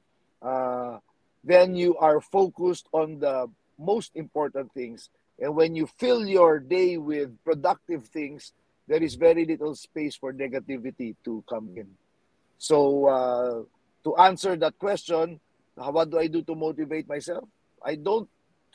uh, 0.41 0.97
then 1.43 1.75
you 1.75 1.95
are 1.97 2.19
focused 2.19 2.89
on 2.91 3.19
the 3.19 3.47
most 3.77 4.11
important 4.15 4.73
things. 4.73 5.09
And 5.39 5.55
when 5.55 5.75
you 5.75 5.85
fill 5.85 6.25
your 6.25 6.57
day 6.57 6.97
with 6.97 7.29
productive 7.45 8.07
things, 8.07 8.53
there 8.87 9.03
is 9.03 9.13
very 9.13 9.45
little 9.45 9.75
space 9.75 10.15
for 10.15 10.33
negativity 10.33 11.15
to 11.25 11.43
come 11.47 11.69
in. 11.77 11.93
So 12.57 13.05
uh, 13.05 13.61
to 14.03 14.17
answer 14.17 14.55
that 14.57 14.79
question, 14.79 15.39
what 15.75 16.09
do 16.09 16.17
I 16.17 16.25
do 16.25 16.41
to 16.41 16.55
motivate 16.55 17.07
myself? 17.07 17.47
I 17.85 17.95
don't 17.95 18.27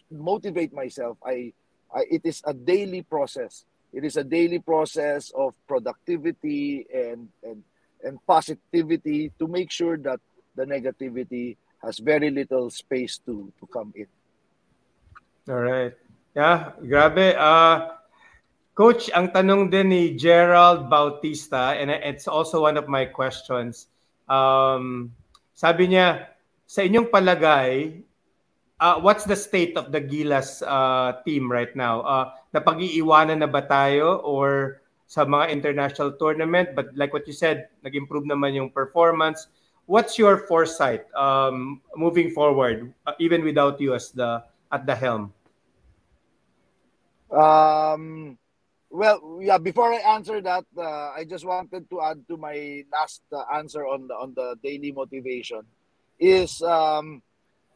motivate 0.09 0.73
myself. 0.73 1.19
I, 1.27 1.53
I 1.93 2.07
it 2.09 2.23
is 2.23 2.43
a 2.47 2.55
daily 2.55 3.03
process 3.03 3.65
it 3.93 4.05
is 4.05 4.17
a 4.17 4.25
daily 4.25 4.59
process 4.59 5.31
of 5.37 5.53
productivity 5.69 6.89
and 6.89 7.29
and 7.45 7.61
and 8.03 8.19
positivity 8.27 9.31
to 9.39 9.47
make 9.47 9.71
sure 9.71 9.97
that 10.01 10.19
the 10.57 10.65
negativity 10.65 11.57
has 11.85 12.01
very 12.01 12.33
little 12.33 12.73
space 12.73 13.21
to 13.29 13.53
to 13.61 13.65
come 13.69 13.93
in. 13.95 14.09
All 15.49 15.63
right. 15.63 15.95
Yeah, 16.33 16.73
grabe. 16.81 17.37
Uh 17.37 18.01
Coach, 18.73 19.13
ang 19.13 19.29
tanong 19.29 19.69
din 19.69 19.93
ni 19.93 20.17
Gerald 20.17 20.89
Bautista 20.89 21.77
and 21.77 21.93
it's 21.93 22.25
also 22.25 22.65
one 22.65 22.81
of 22.81 22.89
my 22.89 23.05
questions. 23.05 23.93
Um 24.25 25.13
sabi 25.53 25.93
niya, 25.93 26.33
sa 26.65 26.81
inyong 26.81 27.13
palagay, 27.13 28.01
uh, 28.83 28.99
what's 28.99 29.23
the 29.23 29.39
state 29.39 29.79
of 29.79 29.95
the 29.95 30.03
Gilas 30.03 30.59
uh, 30.67 31.23
team 31.23 31.47
right 31.47 31.71
now? 31.79 32.03
Uh, 32.03 32.35
napag-iiwanan 32.51 33.39
na 33.39 33.47
ba 33.47 33.63
tayo 33.63 34.19
or 34.27 34.83
sa 35.07 35.23
mga 35.23 35.55
international 35.55 36.19
tournament? 36.19 36.75
But 36.75 36.91
like 36.99 37.15
what 37.15 37.31
you 37.31 37.33
said, 37.33 37.71
nag-improve 37.87 38.27
naman 38.27 38.59
yung 38.59 38.75
performance. 38.75 39.47
What's 39.87 40.19
your 40.19 40.51
foresight 40.51 41.07
um, 41.15 41.81
moving 41.95 42.35
forward, 42.35 42.91
uh, 43.07 43.15
even 43.23 43.47
without 43.47 43.79
you 43.79 43.95
as 43.95 44.11
the 44.11 44.43
at 44.75 44.83
the 44.87 44.95
helm? 44.99 45.31
Um, 47.31 48.39
well, 48.91 49.39
yeah. 49.43 49.59
Before 49.59 49.93
I 49.93 49.99
answer 50.17 50.41
that, 50.43 50.65
uh, 50.79 51.13
I 51.19 51.27
just 51.29 51.45
wanted 51.45 51.91
to 51.91 52.01
add 52.01 52.23
to 52.31 52.37
my 52.39 52.87
last 52.95 53.23
uh, 53.35 53.43
answer 53.53 53.87
on 53.87 54.07
the 54.07 54.15
on 54.15 54.35
the 54.39 54.55
daily 54.63 54.95
motivation 54.95 55.67
is 56.23 56.63
um, 56.63 57.21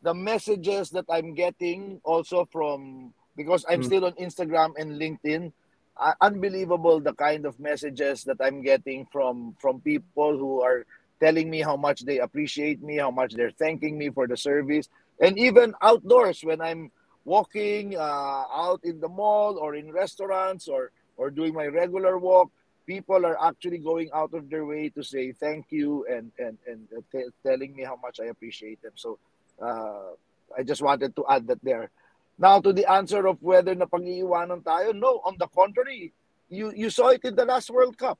the 0.06 0.14
messages 0.14 0.90
that 0.94 1.04
I'm 1.10 1.34
getting 1.34 2.00
also 2.04 2.46
from 2.54 3.12
because 3.34 3.66
I'm 3.68 3.82
mm. 3.82 3.90
still 3.90 4.04
on 4.06 4.14
Instagram 4.14 4.78
and 4.78 5.02
LinkedIn. 5.02 5.50
Uh, 5.98 6.14
unbelievable 6.20 7.00
the 7.00 7.12
kind 7.14 7.44
of 7.44 7.58
messages 7.58 8.22
that 8.22 8.36
I'm 8.38 8.62
getting 8.62 9.08
from 9.10 9.56
from 9.58 9.80
people 9.80 10.38
who 10.38 10.62
are 10.62 10.86
telling 11.18 11.50
me 11.50 11.58
how 11.60 11.74
much 11.74 12.06
they 12.06 12.20
appreciate 12.20 12.78
me, 12.86 13.02
how 13.02 13.10
much 13.10 13.34
they're 13.34 13.58
thanking 13.58 13.98
me 13.98 14.10
for 14.10 14.28
the 14.28 14.36
service, 14.36 14.86
and 15.18 15.34
even 15.40 15.74
outdoors 15.82 16.44
when 16.44 16.60
I'm 16.60 16.92
walking 17.24 17.96
uh, 17.96 18.44
out 18.46 18.84
in 18.84 19.00
the 19.00 19.08
mall 19.08 19.58
or 19.58 19.74
in 19.74 19.90
restaurants 19.90 20.68
or 20.68 20.92
or 21.16 21.34
doing 21.34 21.50
my 21.50 21.66
regular 21.66 22.14
walk, 22.18 22.52
people 22.86 23.26
are 23.26 23.42
actually 23.42 23.78
going 23.82 24.10
out 24.14 24.34
of 24.38 24.50
their 24.50 24.66
way 24.68 24.86
to 24.90 25.02
say 25.02 25.32
thank 25.32 25.72
you 25.74 26.06
and 26.06 26.30
and 26.38 26.58
and 26.70 26.86
t- 27.10 27.32
telling 27.42 27.74
me 27.74 27.82
how 27.82 27.98
much 27.98 28.20
I 28.22 28.26
appreciate 28.30 28.78
them. 28.86 28.94
So 28.94 29.18
Uh, 29.60 30.16
I 30.56 30.62
just 30.62 30.82
wanted 30.82 31.16
to 31.16 31.24
add 31.28 31.46
that 31.48 31.62
there. 31.62 31.90
Now 32.38 32.60
to 32.60 32.72
the 32.72 32.90
answer 32.90 33.26
of 33.26 33.42
whether 33.42 33.74
napag-iiwanan 33.74 34.62
tayo, 34.62 34.94
no, 34.94 35.20
on 35.24 35.36
the 35.38 35.48
contrary, 35.48 36.12
you 36.48 36.72
you 36.76 36.90
saw 36.90 37.08
it 37.08 37.24
in 37.24 37.34
the 37.34 37.44
last 37.44 37.70
World 37.70 37.96
Cup, 37.96 38.18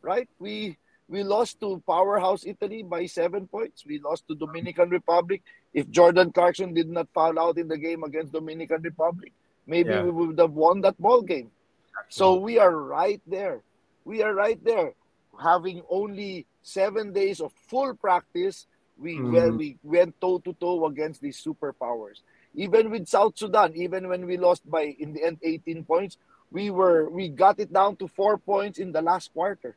right? 0.00 0.28
We 0.38 0.78
we 1.08 1.22
lost 1.22 1.60
to 1.60 1.82
powerhouse 1.86 2.46
Italy 2.46 2.82
by 2.82 3.04
seven 3.04 3.46
points. 3.46 3.84
We 3.84 4.00
lost 4.00 4.26
to 4.28 4.34
Dominican 4.34 4.88
Republic. 4.88 5.42
If 5.74 5.90
Jordan 5.90 6.32
Clarkson 6.32 6.72
did 6.72 6.88
not 6.88 7.08
foul 7.12 7.38
out 7.38 7.58
in 7.58 7.68
the 7.68 7.76
game 7.76 8.02
against 8.04 8.32
Dominican 8.32 8.80
Republic, 8.80 9.32
maybe 9.66 9.90
yeah. 9.90 10.02
we 10.02 10.10
would 10.10 10.38
have 10.38 10.52
won 10.52 10.80
that 10.82 10.96
ball 10.96 11.20
game. 11.20 11.50
So 12.08 12.40
we 12.40 12.58
are 12.58 12.72
right 12.72 13.20
there. 13.26 13.60
We 14.04 14.22
are 14.22 14.32
right 14.34 14.58
there, 14.64 14.94
having 15.36 15.82
only 15.88 16.46
seven 16.62 17.12
days 17.12 17.40
of 17.40 17.52
full 17.68 17.94
practice 17.94 18.66
we 18.98 19.16
mm-hmm. 19.16 19.32
well, 19.32 19.52
we 19.52 19.78
went 19.82 20.20
toe 20.20 20.38
to 20.38 20.52
toe 20.54 20.86
against 20.86 21.20
these 21.20 21.42
superpowers. 21.42 22.20
Even 22.54 22.90
with 22.90 23.08
South 23.08 23.38
Sudan, 23.38 23.72
even 23.74 24.08
when 24.08 24.26
we 24.26 24.36
lost 24.36 24.68
by 24.68 24.94
in 24.98 25.14
the 25.14 25.24
end 25.24 25.38
18 25.42 25.84
points, 25.84 26.18
we 26.50 26.70
were 26.70 27.08
we 27.08 27.28
got 27.28 27.58
it 27.58 27.72
down 27.72 27.96
to 27.96 28.08
four 28.08 28.36
points 28.38 28.78
in 28.78 28.92
the 28.92 29.02
last 29.02 29.32
quarter. 29.32 29.76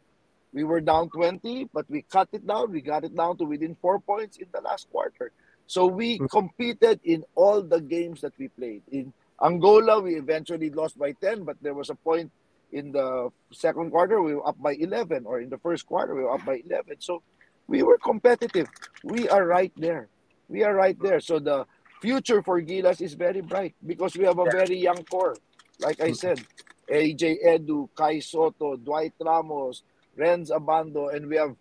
We 0.54 0.64
were 0.64 0.80
down 0.80 1.10
20, 1.10 1.70
but 1.74 1.84
we 1.89 2.04
cut 2.04 2.30
it 2.32 2.48
down. 2.48 2.72
We 2.72 2.80
got 2.80 3.04
it 3.04 3.16
down 3.16 3.38
to 3.38 3.44
within 3.44 3.76
four 3.76 4.00
points 4.00 4.38
in 4.38 4.48
the 4.54 4.62
last 4.62 4.89
quarter. 4.89 5.32
So 5.68 5.86
we 5.86 6.16
mm-hmm. 6.16 6.28
competed 6.28 7.00
in 7.04 7.26
all 7.36 7.62
the 7.62 7.82
games 7.82 8.22
that 8.22 8.34
we 8.38 8.48
played. 8.48 8.84
In 8.92 9.12
Angola, 9.44 10.00
we 10.00 10.16
eventually 10.16 10.70
lost 10.70 10.98
by 10.98 11.12
10, 11.12 11.44
but 11.44 11.58
there 11.62 11.74
was 11.74 11.89
a 11.89 11.96
point 11.96 12.32
in 12.72 12.92
the 12.92 13.32
second 13.52 13.92
quarter 13.92 14.22
we 14.22 14.36
were 14.36 14.48
up 14.48 14.62
by 14.62 14.74
11, 14.74 15.26
or 15.26 15.42
in 15.42 15.50
the 15.50 15.58
first 15.58 15.86
quarter 15.86 16.16
we 16.16 16.24
were 16.24 16.34
up 16.34 16.46
by 16.46 16.62
11. 16.66 16.98
So 17.00 17.22
we 17.68 17.84
were 17.84 17.97
competitive. 17.97 18.68
We 19.03 19.30
are 19.30 19.45
right 19.45 19.74
there. 19.76 20.07
We 20.47 20.63
are 20.63 20.74
right 20.74 20.97
there. 21.01 21.20
So 21.20 21.39
the 21.39 21.66
future 22.01 22.41
for 22.41 22.61
Gilas 22.61 23.01
is 23.01 23.13
very 23.13 23.41
bright 23.41 23.76
because 23.86 24.16
we 24.16 24.26
have 24.26 24.39
a 24.39 24.45
very 24.45 24.78
young 24.78 25.03
core. 25.05 25.36
Like 25.80 25.99
I 25.99 26.09
mm-hmm. 26.09 26.13
said, 26.13 26.41
AJ 26.89 27.43
Edu, 27.45 27.89
Kai 27.95 28.20
Sotto, 28.20 28.78
Dwight 28.78 29.13
Ramos, 29.20 29.84
Rhenz 30.18 30.51
Abando, 30.51 31.13
and 31.13 31.28
we 31.28 31.36
have 31.38 31.55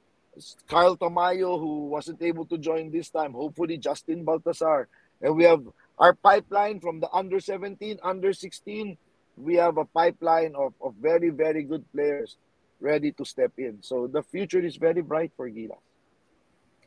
Kyle 0.68 0.96
Tamayo 0.96 1.58
who 1.58 1.86
wasn't 1.86 2.20
able 2.22 2.44
to 2.46 2.58
join 2.58 2.90
this 2.90 3.08
time. 3.08 3.32
Hopefully 3.32 3.78
Justin 3.78 4.24
Baltazar. 4.24 4.88
And 5.22 5.36
we 5.36 5.44
have 5.44 5.62
our 5.98 6.12
pipeline 6.12 6.80
from 6.80 7.00
the 7.00 7.08
under 7.12 7.40
17, 7.40 7.98
under 8.02 8.32
16. 8.32 8.98
We 9.36 9.54
have 9.56 9.78
a 9.78 9.84
pipeline 9.84 10.54
of, 10.54 10.74
of 10.82 10.94
very, 11.00 11.30
very 11.30 11.62
good 11.62 11.84
players 11.92 12.36
ready 12.80 13.12
to 13.12 13.24
step 13.24 13.52
in. 13.58 13.78
So 13.80 14.06
the 14.06 14.22
future 14.22 14.60
is 14.60 14.76
very 14.76 15.02
bright 15.02 15.32
for 15.36 15.48
Gilas. 15.48 15.80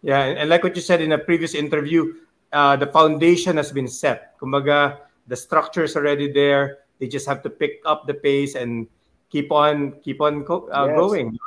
Yeah, 0.01 0.21
and 0.21 0.49
like 0.49 0.63
what 0.63 0.75
you 0.75 0.81
said 0.81 1.01
in 1.01 1.11
a 1.11 1.17
previous 1.17 1.55
interview, 1.55 2.13
uh, 2.53 2.75
the 2.75 2.87
foundation 2.87 3.57
has 3.57 3.71
been 3.71 3.87
set. 3.87 4.37
Kumbaga, 4.39 4.99
the 5.27 5.35
structure 5.35 5.83
is 5.83 5.95
already 5.95 6.31
there. 6.31 6.85
They 6.99 7.07
just 7.07 7.27
have 7.27 7.41
to 7.43 7.49
pick 7.49 7.81
up 7.85 8.07
the 8.07 8.13
pace 8.13 8.55
and 8.55 8.87
keep 9.29 9.51
on 9.51 9.99
keep 10.01 10.21
on 10.21 10.43
co- 10.43 10.69
uh, 10.71 10.87
yes. 10.87 10.97
going. 10.97 11.37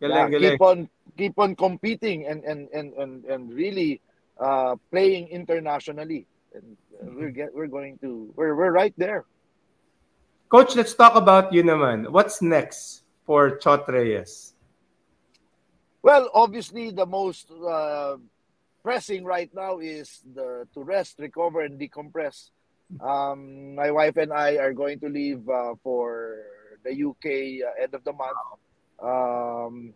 Galing, 0.00 0.32
yeah, 0.32 0.50
keep 0.50 0.60
on 0.60 0.88
keep 1.16 1.38
on 1.38 1.54
competing 1.54 2.26
and 2.26 2.42
and 2.44 2.68
and 2.72 2.92
and, 2.94 3.24
and 3.26 3.52
really 3.52 4.00
uh, 4.38 4.76
playing 4.90 5.28
internationally. 5.28 6.26
And 6.54 6.76
we're 7.16 7.30
get, 7.30 7.54
we're 7.54 7.70
going 7.70 7.98
to 8.02 8.32
we're 8.36 8.54
we're 8.54 8.72
right 8.72 8.94
there. 8.96 9.24
Coach, 10.48 10.76
let's 10.76 10.94
talk 10.94 11.14
about 11.16 11.52
you 11.52 11.62
naman. 11.62 12.10
What's 12.10 12.42
next 12.42 13.04
for 13.24 13.56
Chot 13.56 13.88
Reyes? 13.88 14.51
Well, 16.02 16.30
obviously, 16.34 16.90
the 16.90 17.06
most 17.06 17.50
uh, 17.50 18.16
pressing 18.82 19.24
right 19.24 19.50
now 19.54 19.78
is 19.78 20.22
the 20.34 20.66
to 20.74 20.82
rest, 20.82 21.18
recover, 21.18 21.60
and 21.62 21.78
decompress. 21.78 22.50
Um, 23.00 23.74
my 23.76 23.90
wife 23.90 24.16
and 24.16 24.32
I 24.32 24.56
are 24.56 24.72
going 24.74 25.00
to 25.00 25.08
leave 25.08 25.48
uh, 25.48 25.74
for 25.82 26.42
the 26.84 26.90
UK 26.92 27.62
uh, 27.64 27.82
end 27.82 27.94
of 27.94 28.04
the 28.04 28.12
month. 28.12 28.38
Um, 29.02 29.94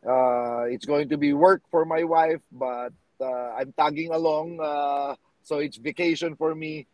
Uh, 0.00 0.64
it's 0.70 0.86
going 0.86 1.08
to 1.10 1.18
be 1.18 1.34
work 1.34 1.62
for 1.70 1.84
my 1.84 2.04
wife, 2.04 2.40
but 2.50 2.94
uh, 3.20 3.48
I'm 3.58 3.74
tagging 3.76 4.10
along, 4.10 4.58
uh, 4.62 5.14
so 5.42 5.58
it's 5.60 5.76
vacation 5.76 6.34
for 6.36 6.54
me. 6.56 6.86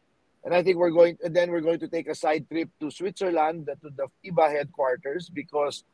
And 0.44 0.52
I 0.54 0.64
think 0.64 0.76
we're 0.76 0.90
going, 0.90 1.16
and 1.22 1.36
then 1.36 1.52
we're 1.52 1.62
going 1.62 1.78
to 1.80 1.88
take 1.88 2.08
a 2.08 2.14
side 2.16 2.50
trip 2.50 2.68
to 2.80 2.90
Switzerland 2.90 3.68
to 3.68 3.88
the 3.94 4.08
FIBA 4.20 4.46
headquarters 4.56 5.30
because 5.30 5.84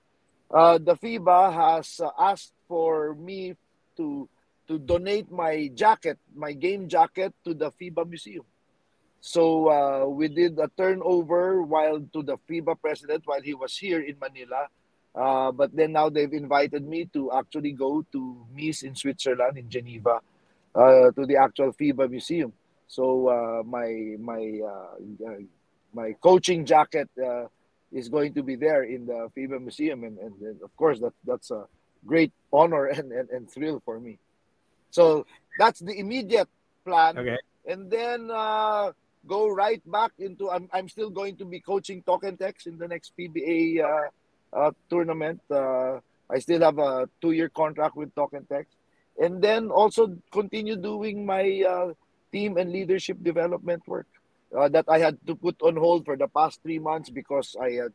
uh, 0.50 0.78
the 0.78 0.96
FIBA 0.96 1.52
has 1.52 2.00
uh, 2.00 2.10
asked 2.18 2.53
for 2.68 3.14
me 3.14 3.56
to 3.96 4.28
to 4.66 4.78
donate 4.78 5.30
my 5.30 5.68
jacket, 5.74 6.18
my 6.34 6.52
game 6.52 6.88
jacket, 6.88 7.34
to 7.44 7.52
the 7.52 7.70
FIBA 7.70 8.08
museum. 8.08 8.44
So 9.20 9.68
uh, 9.68 10.06
we 10.06 10.28
did 10.28 10.58
a 10.58 10.68
turnover 10.76 11.62
while 11.62 12.00
to 12.00 12.22
the 12.22 12.36
FIBA 12.48 12.80
president 12.80 13.22
while 13.26 13.40
he 13.40 13.54
was 13.54 13.76
here 13.76 14.00
in 14.00 14.16
Manila. 14.20 14.68
Uh, 15.14 15.52
but 15.52 15.74
then 15.76 15.92
now 15.92 16.08
they've 16.08 16.32
invited 16.32 16.86
me 16.86 17.06
to 17.12 17.30
actually 17.32 17.72
go 17.72 18.04
to 18.12 18.46
Mies 18.56 18.82
in 18.82 18.96
Switzerland, 18.96 19.56
in 19.56 19.70
Geneva, 19.70 20.20
uh, 20.74 21.10
to 21.12 21.24
the 21.24 21.36
actual 21.36 21.72
FIBA 21.72 22.10
museum. 22.10 22.52
So 22.86 23.28
uh, 23.28 23.62
my 23.62 24.16
my 24.18 24.60
uh, 24.60 25.28
uh, 25.28 25.40
my 25.92 26.12
coaching 26.20 26.66
jacket 26.66 27.08
is 27.92 28.08
going 28.08 28.34
to 28.34 28.42
be 28.42 28.56
there 28.56 28.82
in 28.82 29.06
the 29.06 29.30
FIBA 29.36 29.60
museum, 29.60 30.02
and, 30.04 30.18
and, 30.18 30.34
and 30.42 30.62
of 30.62 30.74
course 30.76 30.98
that 31.00 31.14
that's 31.24 31.50
a 31.50 31.64
great 32.06 32.32
honor 32.52 32.86
and, 32.86 33.12
and, 33.12 33.30
and 33.30 33.50
thrill 33.50 33.82
for 33.84 33.98
me. 34.00 34.18
So 34.90 35.26
that's 35.58 35.80
the 35.80 35.98
immediate 35.98 36.48
plan. 36.84 37.18
Okay. 37.18 37.38
And 37.66 37.90
then 37.90 38.30
go 39.26 39.48
right 39.48 39.80
back 39.90 40.12
into 40.18 40.50
I'm, 40.50 40.68
I'm 40.72 40.88
still 40.88 41.10
going 41.10 41.36
to 41.36 41.44
be 41.44 41.60
coaching 41.60 42.02
Talk 42.02 42.24
'N 42.24 42.36
Text 42.36 42.66
in 42.66 42.78
the 42.78 42.88
next 42.88 43.12
PBA 43.18 43.80
uh, 43.80 44.08
uh, 44.52 44.70
tournament. 44.90 45.40
Uh, 45.50 46.00
I 46.30 46.38
still 46.38 46.60
have 46.60 46.78
a 46.78 47.08
two 47.20 47.32
year 47.32 47.48
contract 47.48 47.96
with 47.96 48.14
Talk 48.14 48.34
'N 48.34 48.46
Text. 48.48 48.76
And 49.18 49.40
then 49.40 49.70
also 49.70 50.16
continue 50.32 50.76
doing 50.76 51.24
my 51.24 51.62
uh, 51.62 51.92
team 52.32 52.56
and 52.56 52.72
leadership 52.72 53.22
development 53.22 53.86
work 53.86 54.06
uh, 54.56 54.68
that 54.68 54.86
I 54.88 54.98
had 54.98 55.18
to 55.26 55.36
put 55.36 55.62
on 55.62 55.76
hold 55.76 56.04
for 56.04 56.16
the 56.16 56.26
past 56.28 56.62
three 56.62 56.78
months 56.78 57.10
because 57.10 57.56
I 57.60 57.70
had 57.78 57.92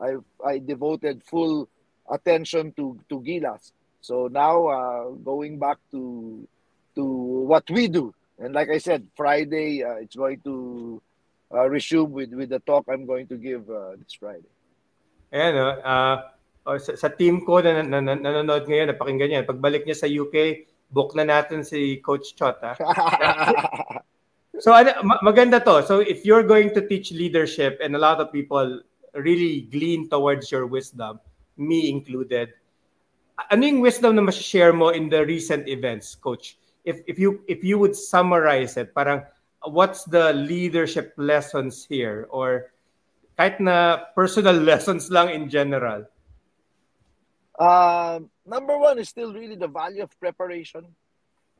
I, 0.00 0.10
I 0.44 0.58
devoted 0.58 1.22
full 1.24 1.68
attention 2.10 2.72
to, 2.72 2.98
to 3.08 3.20
Gilas. 3.20 3.72
So 4.00 4.28
now 4.30 4.66
uh, 4.66 5.10
going 5.22 5.58
back 5.58 5.78
to 5.92 6.46
to 6.94 7.04
what 7.48 7.64
we 7.70 7.88
do 7.88 8.12
and 8.38 8.52
like 8.52 8.68
I 8.68 8.78
said, 8.78 9.06
Friday 9.16 9.84
uh, 9.84 10.02
it's 10.02 10.16
going 10.16 10.40
to 10.44 11.00
uh, 11.54 11.68
resume 11.68 12.10
with 12.10 12.30
with 12.34 12.50
the 12.50 12.58
talk 12.60 12.84
I'm 12.90 13.06
going 13.06 13.26
to 13.28 13.36
give 13.36 13.68
uh, 13.70 13.94
this 13.96 14.18
Friday. 14.18 14.50
Ayan, 15.32 15.56
uh, 15.56 16.28
uh, 16.66 16.78
sa, 16.78 16.92
sa 16.96 17.08
team 17.08 17.40
ko 17.46 17.64
na, 17.64 17.80
na, 17.80 18.04
na 18.04 18.14
nanonood 18.14 18.68
ngayon, 18.68 18.92
napakinggan 18.92 19.32
yan. 19.40 19.44
Pagbalik 19.48 19.88
niya 19.88 19.96
sa 19.96 20.08
UK, 20.10 20.68
book 20.92 21.16
na 21.16 21.24
natin 21.24 21.64
si 21.64 21.98
Coach 22.04 22.36
Chot. 22.36 22.60
Ha? 22.60 22.76
so 24.64 24.76
ano, 24.76 24.92
maganda 25.24 25.56
to. 25.64 25.80
So 25.88 26.04
if 26.04 26.28
you're 26.28 26.44
going 26.44 26.76
to 26.76 26.84
teach 26.84 27.10
leadership 27.10 27.80
and 27.80 27.96
a 27.96 28.02
lot 28.02 28.20
of 28.20 28.28
people 28.28 28.84
really 29.16 29.68
glean 29.72 30.08
towards 30.12 30.52
your 30.52 30.68
wisdom, 30.68 31.18
me 31.56 31.90
included, 31.90 32.52
ano 33.50 33.66
yung 33.66 33.80
wisdom 33.80 34.16
na 34.16 34.30
share 34.30 34.72
mo 34.72 34.90
in 34.90 35.08
the 35.08 35.24
recent 35.26 35.68
events, 35.68 36.14
Coach? 36.14 36.56
if 36.84 37.00
if 37.06 37.18
you 37.18 37.42
if 37.46 37.62
you 37.62 37.78
would 37.78 37.94
summarize 37.94 38.76
it, 38.76 38.94
parang 38.94 39.22
what's 39.66 40.04
the 40.04 40.32
leadership 40.34 41.14
lessons 41.16 41.86
here 41.86 42.26
or 42.30 42.74
kahit 43.38 43.58
na 43.62 44.10
personal 44.14 44.54
lessons 44.70 45.10
lang 45.10 45.30
in 45.30 45.48
general? 45.48 46.06
Uh, 47.58 48.18
number 48.46 48.78
one 48.78 48.98
is 48.98 49.08
still 49.08 49.32
really 49.32 49.54
the 49.54 49.68
value 49.68 50.02
of 50.02 50.10
preparation. 50.18 50.82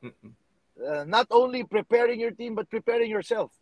Uh, 0.02 1.04
not 1.06 1.28
only 1.30 1.62
preparing 1.62 2.18
your 2.18 2.32
team, 2.32 2.56
but 2.56 2.66
preparing 2.70 3.06
yourself. 3.06 3.52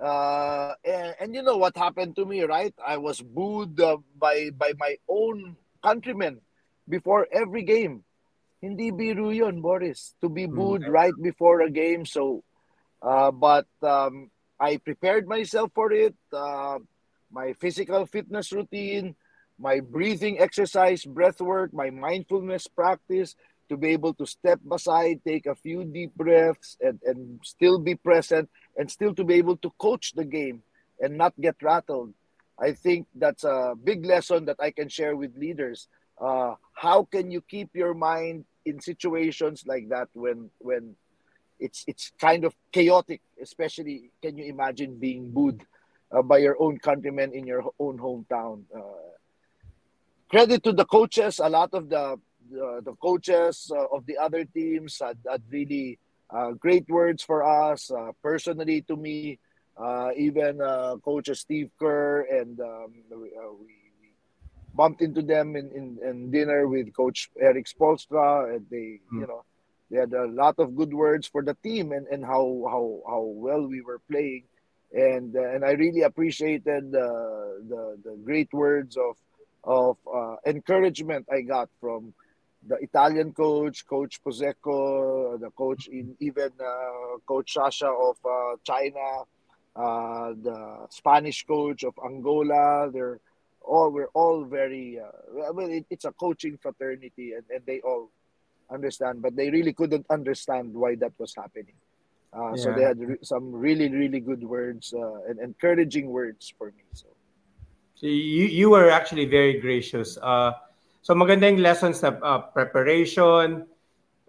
Uh, 0.00 0.72
and, 0.84 1.14
and 1.20 1.34
you 1.34 1.42
know 1.42 1.56
what 1.56 1.76
happened 1.76 2.16
to 2.16 2.24
me, 2.24 2.42
right? 2.42 2.74
I 2.80 2.96
was 2.96 3.20
booed 3.20 3.78
uh, 3.80 3.98
by 4.16 4.48
by 4.56 4.72
my 4.78 4.96
own 5.08 5.56
countrymen 5.84 6.40
before 6.88 7.28
every 7.30 7.62
game. 7.62 8.04
Hindi 8.62 8.92
biro 8.92 9.34
yun, 9.34 9.60
Boris. 9.60 10.14
To 10.20 10.28
be 10.28 10.44
hmm. 10.44 10.56
booed 10.56 10.82
mm-hmm. 10.82 10.92
right 10.92 11.16
before 11.20 11.60
a 11.60 11.70
game. 11.70 12.06
So, 12.06 12.44
uh, 13.02 13.30
but 13.30 13.68
um, 13.82 14.30
I 14.58 14.78
prepared 14.78 15.28
myself 15.28 15.70
for 15.74 15.92
it. 15.92 16.16
Uh, 16.32 16.80
my 17.30 17.52
physical 17.60 18.06
fitness 18.06 18.52
routine, 18.52 19.14
my 19.58 19.80
breathing 19.80 20.40
exercise, 20.40 21.04
breath 21.04 21.40
work, 21.40 21.72
my 21.72 21.90
mindfulness 21.90 22.66
practice 22.66 23.36
to 23.70 23.76
be 23.76 23.94
able 23.94 24.12
to 24.14 24.26
step 24.26 24.58
aside, 24.70 25.20
take 25.24 25.46
a 25.46 25.54
few 25.54 25.84
deep 25.84 26.12
breaths, 26.16 26.76
and, 26.80 26.98
and 27.06 27.38
still 27.44 27.78
be 27.78 27.94
present 27.94 28.50
and 28.80 28.90
still 28.90 29.14
to 29.14 29.24
be 29.24 29.34
able 29.34 29.58
to 29.58 29.68
coach 29.76 30.14
the 30.16 30.24
game 30.24 30.62
and 31.00 31.18
not 31.18 31.36
get 31.38 31.54
rattled. 31.60 32.14
I 32.58 32.72
think 32.72 33.06
that's 33.14 33.44
a 33.44 33.74
big 33.76 34.06
lesson 34.06 34.46
that 34.46 34.56
I 34.58 34.70
can 34.70 34.88
share 34.88 35.14
with 35.16 35.36
leaders. 35.36 35.86
Uh, 36.18 36.54
how 36.72 37.04
can 37.04 37.30
you 37.30 37.42
keep 37.42 37.76
your 37.76 37.92
mind 37.92 38.46
in 38.64 38.80
situations 38.80 39.64
like 39.66 39.90
that 39.90 40.08
when 40.14 40.48
when 40.58 40.96
it's 41.58 41.84
it's 41.86 42.12
kind 42.20 42.44
of 42.44 42.56
chaotic 42.72 43.20
especially 43.40 44.12
can 44.20 44.36
you 44.36 44.44
imagine 44.44 44.96
being 44.96 45.30
booed 45.30 45.64
uh, 46.12 46.20
by 46.20 46.36
your 46.36 46.56
own 46.60 46.78
countrymen 46.78 47.32
in 47.32 47.46
your 47.46 47.64
own 47.78 47.96
hometown 47.96 48.64
uh, 48.76 49.12
credit 50.28 50.62
to 50.62 50.72
the 50.72 50.84
coaches 50.84 51.40
a 51.40 51.48
lot 51.48 51.72
of 51.72 51.88
the 51.88 52.20
the, 52.50 52.82
the 52.84 52.92
coaches 53.00 53.72
uh, 53.72 53.96
of 53.96 54.04
the 54.04 54.18
other 54.18 54.44
teams 54.44 55.00
had, 55.00 55.16
had 55.24 55.42
really 55.50 55.98
uh, 56.32 56.50
great 56.52 56.88
words 56.88 57.22
for 57.22 57.42
us 57.42 57.90
uh, 57.90 58.12
personally 58.22 58.82
to 58.82 58.96
me 58.96 59.38
uh, 59.76 60.10
even 60.16 60.58
coach 61.04 61.28
steve 61.34 61.70
kerr 61.78 62.22
and 62.22 62.60
um, 62.60 62.92
we, 63.10 63.30
bumped 64.74 65.02
into 65.02 65.22
them 65.22 65.56
in, 65.56 65.70
in, 65.72 65.98
in 66.02 66.30
dinner 66.30 66.66
with 66.66 66.94
Coach 66.94 67.30
Erik 67.40 67.66
Spoelstra, 67.66 68.54
and 68.54 68.66
they, 68.70 69.00
mm. 69.12 69.20
you 69.20 69.26
know, 69.26 69.44
they 69.90 69.98
had 69.98 70.12
a 70.12 70.26
lot 70.26 70.54
of 70.58 70.76
good 70.76 70.94
words 70.94 71.26
for 71.26 71.42
the 71.42 71.56
team 71.62 71.92
and, 71.92 72.06
and 72.06 72.24
how, 72.24 72.64
how 72.68 73.00
how 73.06 73.22
well 73.22 73.66
we 73.66 73.80
were 73.80 74.00
playing, 74.10 74.44
and 74.92 75.34
uh, 75.34 75.50
and 75.50 75.64
I 75.64 75.72
really 75.72 76.02
appreciated 76.02 76.92
the 76.92 77.08
the, 77.68 77.98
the 78.04 78.16
great 78.24 78.52
words 78.52 78.96
of 78.96 79.16
of 79.64 79.96
uh, 80.06 80.36
encouragement 80.46 81.26
I 81.30 81.40
got 81.40 81.68
from 81.80 82.14
the 82.66 82.76
Italian 82.76 83.32
coach, 83.32 83.86
Coach 83.86 84.20
Pozzecco, 84.22 85.40
the 85.40 85.50
coach 85.50 85.88
in 85.88 86.14
even 86.20 86.50
uh, 86.60 87.18
Coach 87.26 87.54
Sasha 87.54 87.88
of 87.88 88.16
uh, 88.24 88.56
China, 88.64 89.24
uh, 89.76 90.34
the 90.42 90.86
Spanish 90.90 91.46
coach 91.46 91.84
of 91.84 91.94
Angola. 92.04 92.90
They're 92.92 93.20
all 93.62 93.90
we're 93.90 94.12
all 94.14 94.44
very 94.44 94.98
uh, 94.98 95.52
well 95.52 95.68
it, 95.70 95.84
it's 95.90 96.04
a 96.04 96.12
coaching 96.12 96.58
fraternity 96.60 97.32
and, 97.34 97.44
and 97.50 97.64
they 97.66 97.80
all 97.80 98.10
understand 98.70 99.20
but 99.20 99.36
they 99.36 99.50
really 99.50 99.72
couldn't 99.72 100.06
understand 100.10 100.72
why 100.72 100.94
that 100.94 101.12
was 101.18 101.34
happening 101.34 101.74
uh, 102.36 102.50
yeah. 102.50 102.62
so 102.62 102.72
they 102.72 102.82
had 102.82 102.98
re- 102.98 103.18
some 103.22 103.52
really 103.52 103.88
really 103.90 104.20
good 104.20 104.42
words 104.42 104.94
uh, 104.96 105.28
and 105.28 105.38
encouraging 105.40 106.08
words 106.08 106.52
for 106.56 106.68
me 106.68 106.84
so 106.92 107.06
so 107.94 108.06
you 108.06 108.46
you 108.46 108.70
were 108.70 108.88
actually 108.88 109.26
very 109.26 109.60
gracious 109.60 110.16
uh 111.00 111.06
so 111.06 111.14
magandang 111.14 111.58
lessons 111.58 112.02
na 112.04 112.12
uh, 112.20 112.40
preparation 112.52 113.64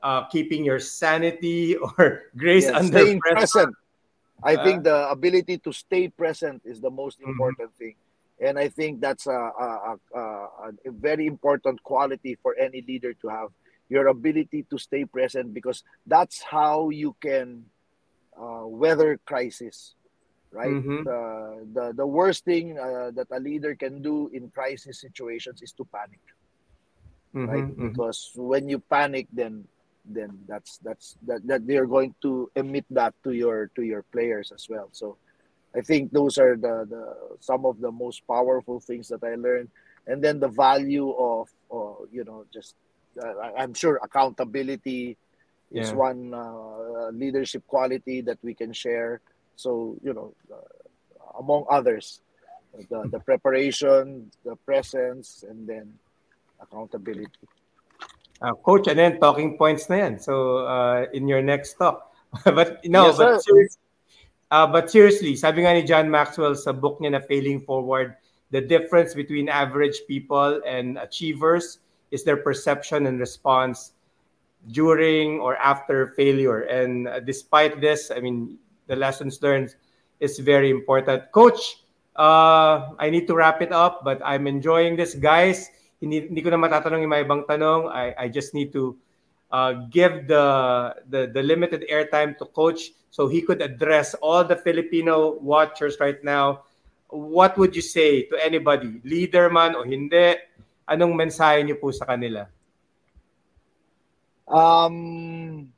uh, 0.02 0.26
keeping 0.32 0.64
your 0.64 0.80
sanity 0.80 1.76
or 1.98 2.32
grace 2.38 2.66
yeah, 2.66 2.80
under 2.80 3.00
staying 3.00 3.20
pressure. 3.20 3.36
present 3.36 3.72
i 4.44 4.56
think 4.56 4.84
the 4.84 5.10
ability 5.12 5.58
to 5.58 5.72
stay 5.76 6.08
present 6.08 6.62
is 6.66 6.80
the 6.80 6.90
most 6.90 7.20
mm-hmm. 7.20 7.32
important 7.36 7.70
mm-hmm. 7.76 7.92
thing 7.92 7.96
and 8.42 8.58
I 8.58 8.70
think 8.70 9.00
that's 9.00 9.28
a, 9.28 9.32
a, 9.38 9.96
a, 10.16 10.20
a, 10.20 10.92
very 10.92 11.28
important 11.28 11.82
quality 11.84 12.38
for 12.42 12.58
any 12.58 12.82
leader 12.82 13.14
to 13.22 13.28
have 13.30 13.50
your 13.88 14.08
ability 14.08 14.66
to 14.70 14.78
stay 14.78 15.06
present 15.06 15.54
because 15.54 15.84
that's 16.08 16.42
how 16.42 16.90
you 16.90 17.16
can 17.22 17.64
uh, 18.34 18.66
weather 18.66 19.20
crisis 19.26 19.94
right 20.52 20.72
mm-hmm. 20.72 21.04
the, 21.04 21.68
the 21.74 21.94
the 21.96 22.08
worst 22.08 22.44
thing 22.44 22.80
uh, 22.80 23.12
that 23.12 23.28
a 23.32 23.40
leader 23.40 23.76
can 23.76 24.02
do 24.02 24.32
in 24.34 24.50
crisis 24.50 25.00
situations 25.00 25.62
is 25.62 25.72
to 25.72 25.86
panic 25.92 26.20
mm-hmm, 27.36 27.50
right? 27.50 27.64
mm-hmm. 27.64 27.90
because 27.90 28.32
when 28.36 28.70
you 28.70 28.80
panic 28.80 29.28
then 29.34 29.66
then 30.06 30.40
that's 30.48 30.78
that's 30.80 31.18
that, 31.28 31.46
that 31.48 31.68
they're 31.68 31.86
going 31.86 32.16
to 32.22 32.50
emit 32.56 32.86
that 32.90 33.14
to 33.24 33.32
your 33.32 33.68
to 33.76 33.84
your 33.84 34.04
players 34.12 34.52
as 34.52 34.68
well. 34.70 34.90
So 34.92 35.18
I 35.76 35.82
think 35.82 36.12
those 36.12 36.38
are 36.38 36.58
the, 36.58 36.86
the 36.90 37.38
some 37.40 37.66
of 37.66 37.80
the 37.80 37.92
most 37.92 38.26
powerful 38.28 38.80
things 38.80 39.08
that 39.10 39.24
I 39.24 39.36
learned, 39.36 39.70
and 40.08 40.22
then 40.22 40.40
the 40.40 40.50
value 40.50 41.12
of, 41.12 41.48
uh, 41.72 42.04
you 42.12 42.24
know, 42.24 42.46
just 42.54 42.76
uh, 43.22 43.54
I'm 43.58 43.74
sure 43.74 44.00
accountability 44.04 45.18
is 45.72 45.94
one 45.94 46.34
uh, 46.34 47.10
leadership 47.14 47.64
quality 47.68 48.20
that 48.22 48.38
we 48.44 48.54
can 48.54 48.74
share. 48.74 49.22
So 49.56 49.96
you 50.04 50.14
know, 50.14 50.34
uh, 50.52 51.40
among 51.40 51.66
others, 51.70 52.22
the 52.90 53.08
the 53.08 53.20
preparation, 53.20 54.32
the 54.44 54.56
presence, 54.66 55.46
and 55.48 55.68
then 55.68 55.94
accountability. 56.62 57.48
Uh, 58.42 58.54
coach, 58.54 58.88
and 58.88 58.98
then 58.98 59.20
talking 59.20 59.58
points 59.58 59.90
na 59.90 59.96
yan. 59.96 60.20
So, 60.20 60.66
uh, 60.66 61.06
in 61.14 61.28
your 61.28 61.42
next 61.42 61.74
talk. 61.76 62.14
but, 62.46 62.80
no, 62.86 63.08
Yes, 63.08 63.18
but, 63.18 63.42
seriously, 63.44 63.82
uh, 64.50 64.68
but 64.68 64.90
seriously, 64.90 65.36
sabi 65.36 65.62
nga 65.62 65.74
ni 65.74 65.84
John 65.84 66.10
Maxwell 66.10 66.56
sa 66.56 66.72
book 66.72 67.00
niya 67.00 67.14
na 67.14 67.22
Failing 67.22 67.62
Forward, 67.62 68.16
the 68.50 68.62
difference 68.62 69.14
between 69.14 69.48
average 69.48 70.04
people 70.08 70.60
and 70.66 70.98
achievers 70.98 71.80
is 72.12 72.24
their 72.24 72.38
perception 72.38 73.08
and 73.08 73.20
response 73.20 73.94
during 74.70 75.40
or 75.40 75.56
after 75.58 76.14
failure. 76.18 76.68
And 76.68 77.08
uh, 77.08 77.20
despite 77.22 77.80
this, 77.80 78.12
I 78.12 78.20
mean, 78.20 78.58
the 78.88 78.96
lessons 78.96 79.42
learned 79.42 79.76
is 80.20 80.38
very 80.40 80.70
important. 80.70 81.32
Coach, 81.32 81.86
uh, 82.16 82.92
I 83.00 83.10
need 83.10 83.26
to 83.28 83.36
wrap 83.36 83.62
it 83.62 83.72
up, 83.72 84.04
but 84.04 84.22
I'm 84.24 84.46
enjoying 84.48 84.96
this. 84.96 85.16
Guys, 85.16 85.72
hindi, 86.02 86.26
hindi 86.28 86.42
ko 86.42 86.50
na 86.50 86.58
matatanong 86.58 87.06
yung 87.06 87.14
mga 87.14 87.26
ibang 87.30 87.44
tanong. 87.46 87.88
I, 87.94 88.26
I 88.26 88.28
just 88.28 88.58
need 88.58 88.74
to 88.74 88.98
uh, 89.54 89.86
give 89.94 90.26
the, 90.26 90.46
the, 91.06 91.30
the 91.30 91.44
limited 91.46 91.86
airtime 91.86 92.36
to 92.42 92.46
Coach 92.50 92.92
so 93.14 93.30
he 93.30 93.46
could 93.46 93.62
address 93.62 94.18
all 94.18 94.44
the 94.44 94.58
Filipino 94.58 95.38
watchers 95.38 96.02
right 96.02 96.18
now. 96.26 96.66
What 97.08 97.58
would 97.62 97.76
you 97.76 97.86
say 97.86 98.24
to 98.34 98.36
anybody, 98.42 99.00
leader 99.06 99.50
man 99.50 99.76
o 99.76 99.84
hindi? 99.84 100.42
Anong 100.90 101.14
mensahe 101.14 101.62
niyo 101.62 101.78
po 101.78 101.94
sa 101.94 102.10
kanila? 102.10 102.50
Um, 104.48 105.70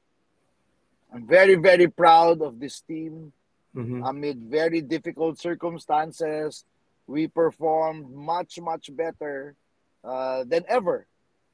I'm 1.12 1.28
very, 1.28 1.60
very 1.60 1.92
proud 1.92 2.42
of 2.42 2.58
this 2.58 2.82
team. 2.82 3.34
Mhm. 3.74 4.06
Amid 4.06 4.46
very 4.46 4.82
difficult 4.82 5.42
circumstances, 5.42 6.66
we 7.10 7.26
performed 7.28 8.14
much, 8.14 8.62
much 8.62 8.94
better 8.94 9.58
uh, 10.04 10.44
than 10.46 10.64
ever 10.68 11.08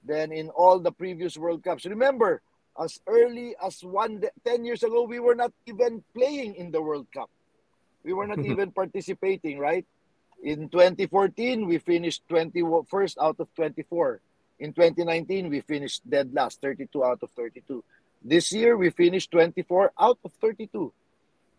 than 0.05 0.31
in 0.31 0.49
all 0.49 0.79
the 0.79 0.91
previous 0.91 1.37
World 1.37 1.63
Cups. 1.63 1.85
Remember, 1.85 2.41
as 2.79 2.99
early 3.07 3.55
as 3.61 3.83
one 3.83 4.19
de- 4.21 4.31
10 4.45 4.65
years 4.65 4.83
ago, 4.83 5.03
we 5.03 5.19
were 5.19 5.35
not 5.35 5.51
even 5.65 6.03
playing 6.15 6.55
in 6.55 6.71
the 6.71 6.81
World 6.81 7.07
Cup. 7.13 7.29
We 8.03 8.13
were 8.13 8.27
not 8.27 8.39
even 8.45 8.71
participating, 8.71 9.59
right? 9.59 9.85
In 10.41 10.69
2014, 10.69 11.67
we 11.67 11.77
finished 11.79 12.23
21st 12.29 13.17
out 13.19 13.35
of 13.39 13.53
24. 13.55 14.21
In 14.59 14.71
2019, 14.71 15.49
we 15.49 15.59
finished 15.61 16.07
dead 16.09 16.31
last, 16.33 16.61
32 16.61 17.03
out 17.03 17.19
of 17.23 17.29
32. 17.31 17.83
This 18.23 18.51
year, 18.51 18.75
we 18.77 18.89
finished 18.89 19.31
24 19.31 19.91
out 19.99 20.19
of 20.23 20.31
32. 20.39 20.91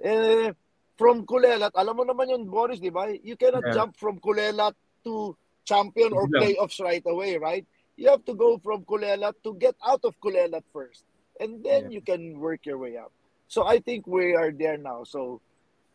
Eh, 0.00 0.52
from 0.96 1.24
Kulelat, 1.24 1.72
alam 1.76 1.96
mo 1.96 2.04
naman 2.04 2.28
yun, 2.28 2.44
Boris, 2.48 2.80
di 2.80 2.88
ba? 2.88 3.08
You 3.08 3.36
cannot 3.36 3.64
Yeah. 3.68 3.72
jump 3.84 3.96
from 3.96 4.16
Kulelat 4.20 4.72
to 5.04 5.36
champion 5.64 6.12
or 6.12 6.28
Yeah. 6.28 6.40
playoffs 6.40 6.80
right 6.80 7.02
away, 7.06 7.36
right? 7.36 7.66
You 7.96 8.10
have 8.10 8.24
to 8.26 8.34
go 8.34 8.58
from 8.58 8.84
Kulelat 8.84 9.34
to 9.44 9.54
get 9.54 9.74
out 9.84 10.00
of 10.04 10.18
Kulelat 10.20 10.64
first. 10.72 11.04
And 11.40 11.64
then 11.64 11.90
Yeah. 11.90 11.98
you 11.98 12.00
can 12.00 12.38
work 12.40 12.64
your 12.66 12.78
way 12.78 12.96
up. 12.96 13.12
So 13.48 13.66
I 13.66 13.80
think 13.80 14.06
we 14.06 14.34
are 14.34 14.52
there 14.52 14.78
now. 14.78 15.04
So 15.04 15.40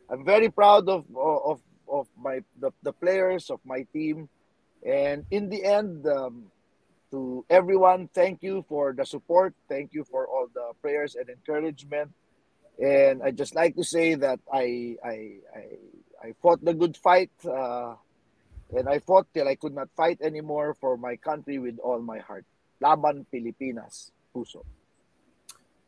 I'm 0.09 0.25
very 0.25 0.49
proud 0.49 0.89
of 0.89 1.05
of 1.15 1.61
of 1.87 2.07
my 2.17 2.41
the, 2.59 2.71
the 2.83 2.93
players 2.93 3.49
of 3.49 3.59
my 3.65 3.85
team. 3.93 4.29
And 4.85 5.25
in 5.31 5.49
the 5.49 5.63
end, 5.65 6.05
um, 6.05 6.51
to 7.11 7.45
everyone, 7.49 8.09
thank 8.13 8.43
you 8.43 8.65
for 8.67 8.93
the 8.93 9.05
support. 9.05 9.53
Thank 9.69 9.93
you 9.93 10.03
for 10.03 10.27
all 10.27 10.47
the 10.53 10.73
prayers 10.81 11.15
and 11.15 11.29
encouragement. 11.29 12.11
And 12.81 13.23
I 13.23 13.31
just 13.31 13.55
like 13.55 13.75
to 13.77 13.83
say 13.83 14.15
that 14.15 14.39
I 14.51 14.97
I 15.03 15.17
I, 15.55 15.63
I 16.21 16.27
fought 16.41 16.63
the 16.65 16.73
good 16.73 16.97
fight, 16.97 17.31
uh, 17.47 17.95
and 18.73 18.89
I 18.89 18.99
fought 18.99 19.27
till 19.33 19.47
I 19.47 19.55
could 19.55 19.75
not 19.75 19.89
fight 19.95 20.17
anymore 20.21 20.73
for 20.73 20.97
my 20.97 21.15
country 21.15 21.59
with 21.59 21.77
all 21.79 21.99
my 22.01 22.19
heart. 22.19 22.45
Laban 22.81 23.25
Pilipinas, 23.29 24.11
puso. 24.33 24.65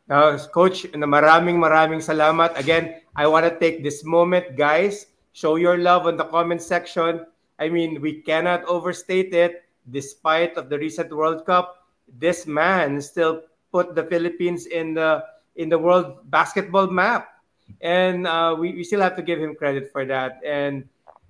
Uh, 0.07 0.39
Coach, 0.55 0.87
maraming 0.95 1.59
maraming 1.59 1.99
salamat. 1.99 2.55
Again, 2.55 3.03
I 3.11 3.27
want 3.27 3.43
to 3.43 3.51
take 3.59 3.83
this 3.83 4.07
moment, 4.07 4.55
guys. 4.55 5.11
Show 5.35 5.59
your 5.59 5.77
love 5.77 6.07
on 6.07 6.15
the 6.15 6.23
comment 6.31 6.63
section. 6.63 7.27
I 7.59 7.67
mean, 7.67 7.99
we 7.99 8.23
cannot 8.23 8.63
overstate 8.65 9.33
it. 9.33 9.67
Despite 9.87 10.55
of 10.59 10.67
the 10.67 10.79
recent 10.79 11.11
World 11.15 11.47
Cup, 11.47 11.87
this 12.19 12.43
man 12.47 12.99
still 12.99 13.47
put 13.71 13.95
the 13.95 14.03
Philippines 14.03 14.67
in 14.67 14.95
the 14.95 15.23
in 15.55 15.71
the 15.71 15.79
world 15.79 16.23
basketball 16.27 16.87
map, 16.87 17.39
and 17.79 18.27
uh, 18.27 18.55
we, 18.57 18.75
we 18.75 18.83
still 18.83 18.99
have 18.99 19.15
to 19.15 19.23
give 19.23 19.39
him 19.39 19.55
credit 19.55 19.91
for 19.91 20.03
that. 20.03 20.43
And 20.43 20.87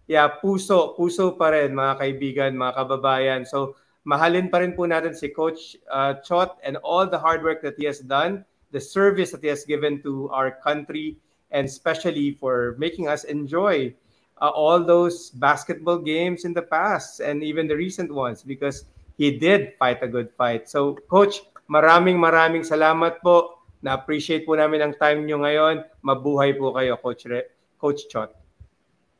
yeah, 0.08 0.32
puso, 0.40 0.96
puso 0.96 1.36
pa 1.36 1.52
rin, 1.52 1.76
mga 1.76 1.94
kaibigan, 2.00 2.52
mga 2.56 2.74
kababayan. 2.80 3.42
So, 3.44 3.76
mahalin 4.08 4.48
pa 4.48 4.64
rin 4.64 4.74
po 4.74 4.88
natin 4.88 5.12
si 5.12 5.28
Coach 5.30 5.76
uh, 5.92 6.16
Chot 6.24 6.58
and 6.64 6.80
all 6.82 7.06
the 7.06 7.20
hard 7.20 7.44
work 7.44 7.60
that 7.62 7.76
he 7.76 7.84
has 7.84 8.00
done, 8.00 8.48
the 8.72 8.80
service 8.80 9.36
that 9.36 9.44
he 9.44 9.52
has 9.52 9.68
given 9.68 10.00
to 10.08 10.32
our 10.32 10.56
country, 10.64 11.20
and 11.52 11.68
especially 11.68 12.40
for 12.40 12.76
making 12.80 13.08
us 13.12 13.28
enjoy 13.28 13.92
uh, 14.40 14.52
all 14.52 14.80
those 14.80 15.32
basketball 15.36 16.00
games 16.00 16.48
in 16.48 16.56
the 16.56 16.64
past 16.64 17.20
and 17.20 17.44
even 17.44 17.68
the 17.68 17.76
recent 17.76 18.12
ones 18.12 18.44
because 18.44 18.88
he 19.20 19.36
did 19.36 19.76
fight 19.80 20.00
a 20.04 20.08
good 20.08 20.32
fight. 20.40 20.72
So, 20.72 20.96
Coach, 21.12 21.44
maraming 21.68 22.16
maraming 22.16 22.64
salamat 22.64 23.20
po. 23.20 23.60
Na-appreciate 23.84 24.48
po 24.48 24.56
namin 24.56 24.82
ang 24.82 24.94
time 24.96 25.28
nyo 25.28 25.44
ngayon. 25.44 25.86
Mabuhay 26.02 26.56
po 26.56 26.74
kayo, 26.74 26.98
Coach, 26.98 27.28
Re- 27.30 27.52
Coach 27.78 28.10
Chot. 28.10 28.47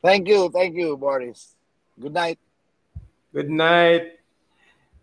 Thank 0.02 0.28
you, 0.28 0.50
thank 0.50 0.76
you, 0.76 0.96
Boris. 0.96 1.56
Good 1.98 2.14
night. 2.14 2.38
Good 3.34 3.50
night. 3.50 4.18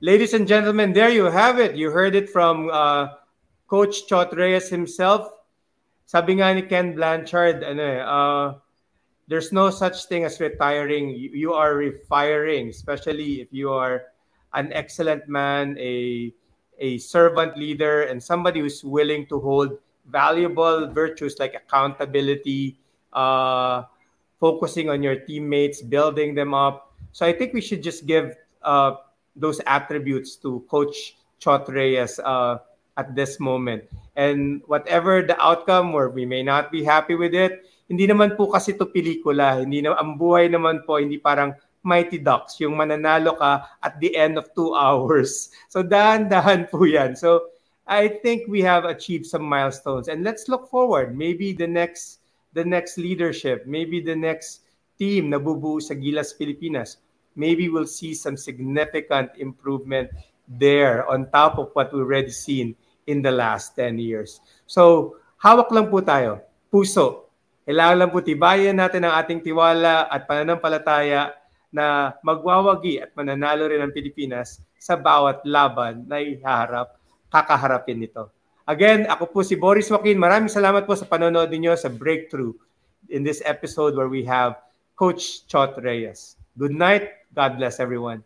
Ladies 0.02 0.34
and 0.34 0.48
gentlemen, 0.48 0.94
there 0.94 1.10
you 1.10 1.26
have 1.26 1.60
it. 1.60 1.76
You 1.76 1.92
heard 1.92 2.16
it 2.16 2.30
from 2.30 2.70
uh, 2.72 3.20
Coach 3.68 4.08
Chot 4.08 4.36
Reyes 4.36 4.70
himself. 4.70 5.28
Sabi 6.06 6.38
nga 6.38 6.54
ni 6.54 6.62
Ken 6.62 6.94
Blanchard, 6.94 7.66
ano 7.66 7.82
eh, 7.82 8.00
uh, 8.06 8.48
there's 9.28 9.52
no 9.52 9.74
such 9.74 10.06
thing 10.06 10.24
as 10.24 10.40
retiring. 10.40 11.10
You, 11.10 11.30
you 11.34 11.52
are 11.54 11.74
refiring, 11.76 12.70
especially 12.70 13.42
if 13.42 13.50
you 13.52 13.74
are 13.74 14.14
an 14.54 14.72
excellent 14.72 15.28
man, 15.28 15.76
a 15.82 16.32
a 16.78 16.98
servant 17.00 17.58
leader, 17.58 18.04
and 18.06 18.22
somebody 18.22 18.60
who's 18.60 18.84
willing 18.84 19.26
to 19.28 19.40
hold 19.40 19.80
valuable 20.06 20.88
virtues 20.94 21.40
like 21.40 21.56
accountability, 21.56 22.78
uh, 23.14 23.84
focusing 24.40 24.90
on 24.90 25.04
your 25.04 25.16
teammates, 25.16 25.82
building 25.82 26.36
them 26.36 26.54
up. 26.54 26.94
So 27.12 27.26
I 27.26 27.34
think 27.34 27.54
we 27.54 27.62
should 27.62 27.84
just 27.84 28.06
give 28.06 28.36
uh, 28.64 29.00
those 29.36 29.62
attributes 29.68 30.36
to 30.44 30.64
Coach 30.70 31.18
Chot 31.40 31.68
Reyes 31.70 32.20
uh, 32.20 32.60
at 32.98 33.16
this 33.16 33.40
moment. 33.40 33.84
And 34.16 34.62
whatever 34.68 35.22
the 35.22 35.40
outcome, 35.42 35.94
or 35.94 36.10
we 36.10 36.26
may 36.26 36.44
not 36.44 36.72
be 36.72 36.84
happy 36.84 37.16
with 37.16 37.34
it, 37.34 37.68
hindi 37.90 38.08
naman 38.08 38.36
po 38.36 38.48
kasi 38.50 38.74
to 38.74 38.88
pelikula. 38.88 39.62
Hindi 39.62 39.84
na, 39.84 39.94
ang 40.00 40.18
buhay 40.18 40.50
naman 40.50 40.88
po, 40.88 40.98
hindi 40.98 41.20
parang 41.20 41.54
Mighty 41.86 42.18
Ducks, 42.18 42.58
yung 42.58 42.82
mananalo 42.82 43.38
ka 43.38 43.78
at 43.86 44.02
the 44.02 44.18
end 44.18 44.42
of 44.42 44.50
two 44.58 44.74
hours. 44.80 45.54
So 45.70 45.86
dahan-dahan 45.86 46.74
po 46.74 46.84
yan. 46.90 47.14
So 47.14 47.54
I 47.86 48.10
think 48.26 48.50
we 48.50 48.66
have 48.66 48.90
achieved 48.90 49.30
some 49.30 49.46
milestones. 49.46 50.10
And 50.10 50.26
let's 50.26 50.50
look 50.50 50.66
forward. 50.66 51.14
Maybe 51.14 51.54
the 51.54 51.70
next 51.70 52.25
the 52.56 52.64
next 52.64 52.98
leadership, 52.98 53.68
maybe 53.68 54.00
the 54.00 54.16
next 54.16 54.64
team 54.96 55.30
na 55.30 55.38
bubuo 55.38 55.84
sa 55.84 55.94
Gilas 55.94 56.32
Pilipinas, 56.32 57.04
maybe 57.36 57.68
we'll 57.68 57.86
see 57.86 58.16
some 58.16 58.40
significant 58.40 59.30
improvement 59.36 60.08
there 60.48 61.04
on 61.12 61.28
top 61.36 61.60
of 61.60 61.70
what 61.76 61.92
we've 61.92 62.08
already 62.08 62.32
seen 62.32 62.74
in 63.12 63.20
the 63.20 63.30
last 63.30 63.76
10 63.76 64.00
years. 64.00 64.40
So, 64.66 65.16
hawak 65.44 65.70
lang 65.76 65.92
po 65.92 66.00
tayo. 66.00 66.42
Puso. 66.72 67.30
Kailangan 67.66 67.98
lang 67.98 68.10
po 68.14 68.22
tibayan 68.22 68.78
natin 68.78 69.04
ang 69.04 69.20
ating 69.20 69.42
tiwala 69.42 70.08
at 70.08 70.30
pananampalataya 70.30 71.34
na 71.74 72.16
magwawagi 72.24 73.04
at 73.04 73.12
mananalo 73.18 73.68
rin 73.68 73.84
ang 73.84 73.92
Pilipinas 73.92 74.64
sa 74.80 74.96
bawat 74.96 75.44
laban 75.44 76.06
na 76.06 76.22
ihaharap, 76.22 76.96
kakaharapin 77.28 78.06
nito. 78.06 78.35
Again, 78.66 79.06
ako 79.06 79.30
po 79.30 79.40
si 79.46 79.54
Boris 79.54 79.94
Joaquin. 79.94 80.18
Maraming 80.18 80.50
salamat 80.50 80.90
po 80.90 80.98
sa 80.98 81.06
panonood 81.06 81.54
ninyo 81.54 81.78
sa 81.78 81.86
Breakthrough 81.86 82.50
in 83.14 83.22
this 83.22 83.46
episode 83.46 83.94
where 83.94 84.10
we 84.10 84.26
have 84.26 84.58
Coach 84.98 85.46
Chot 85.46 85.78
Reyes. 85.78 86.42
Good 86.58 86.74
night. 86.74 87.30
God 87.38 87.62
bless 87.62 87.78
everyone. 87.78 88.26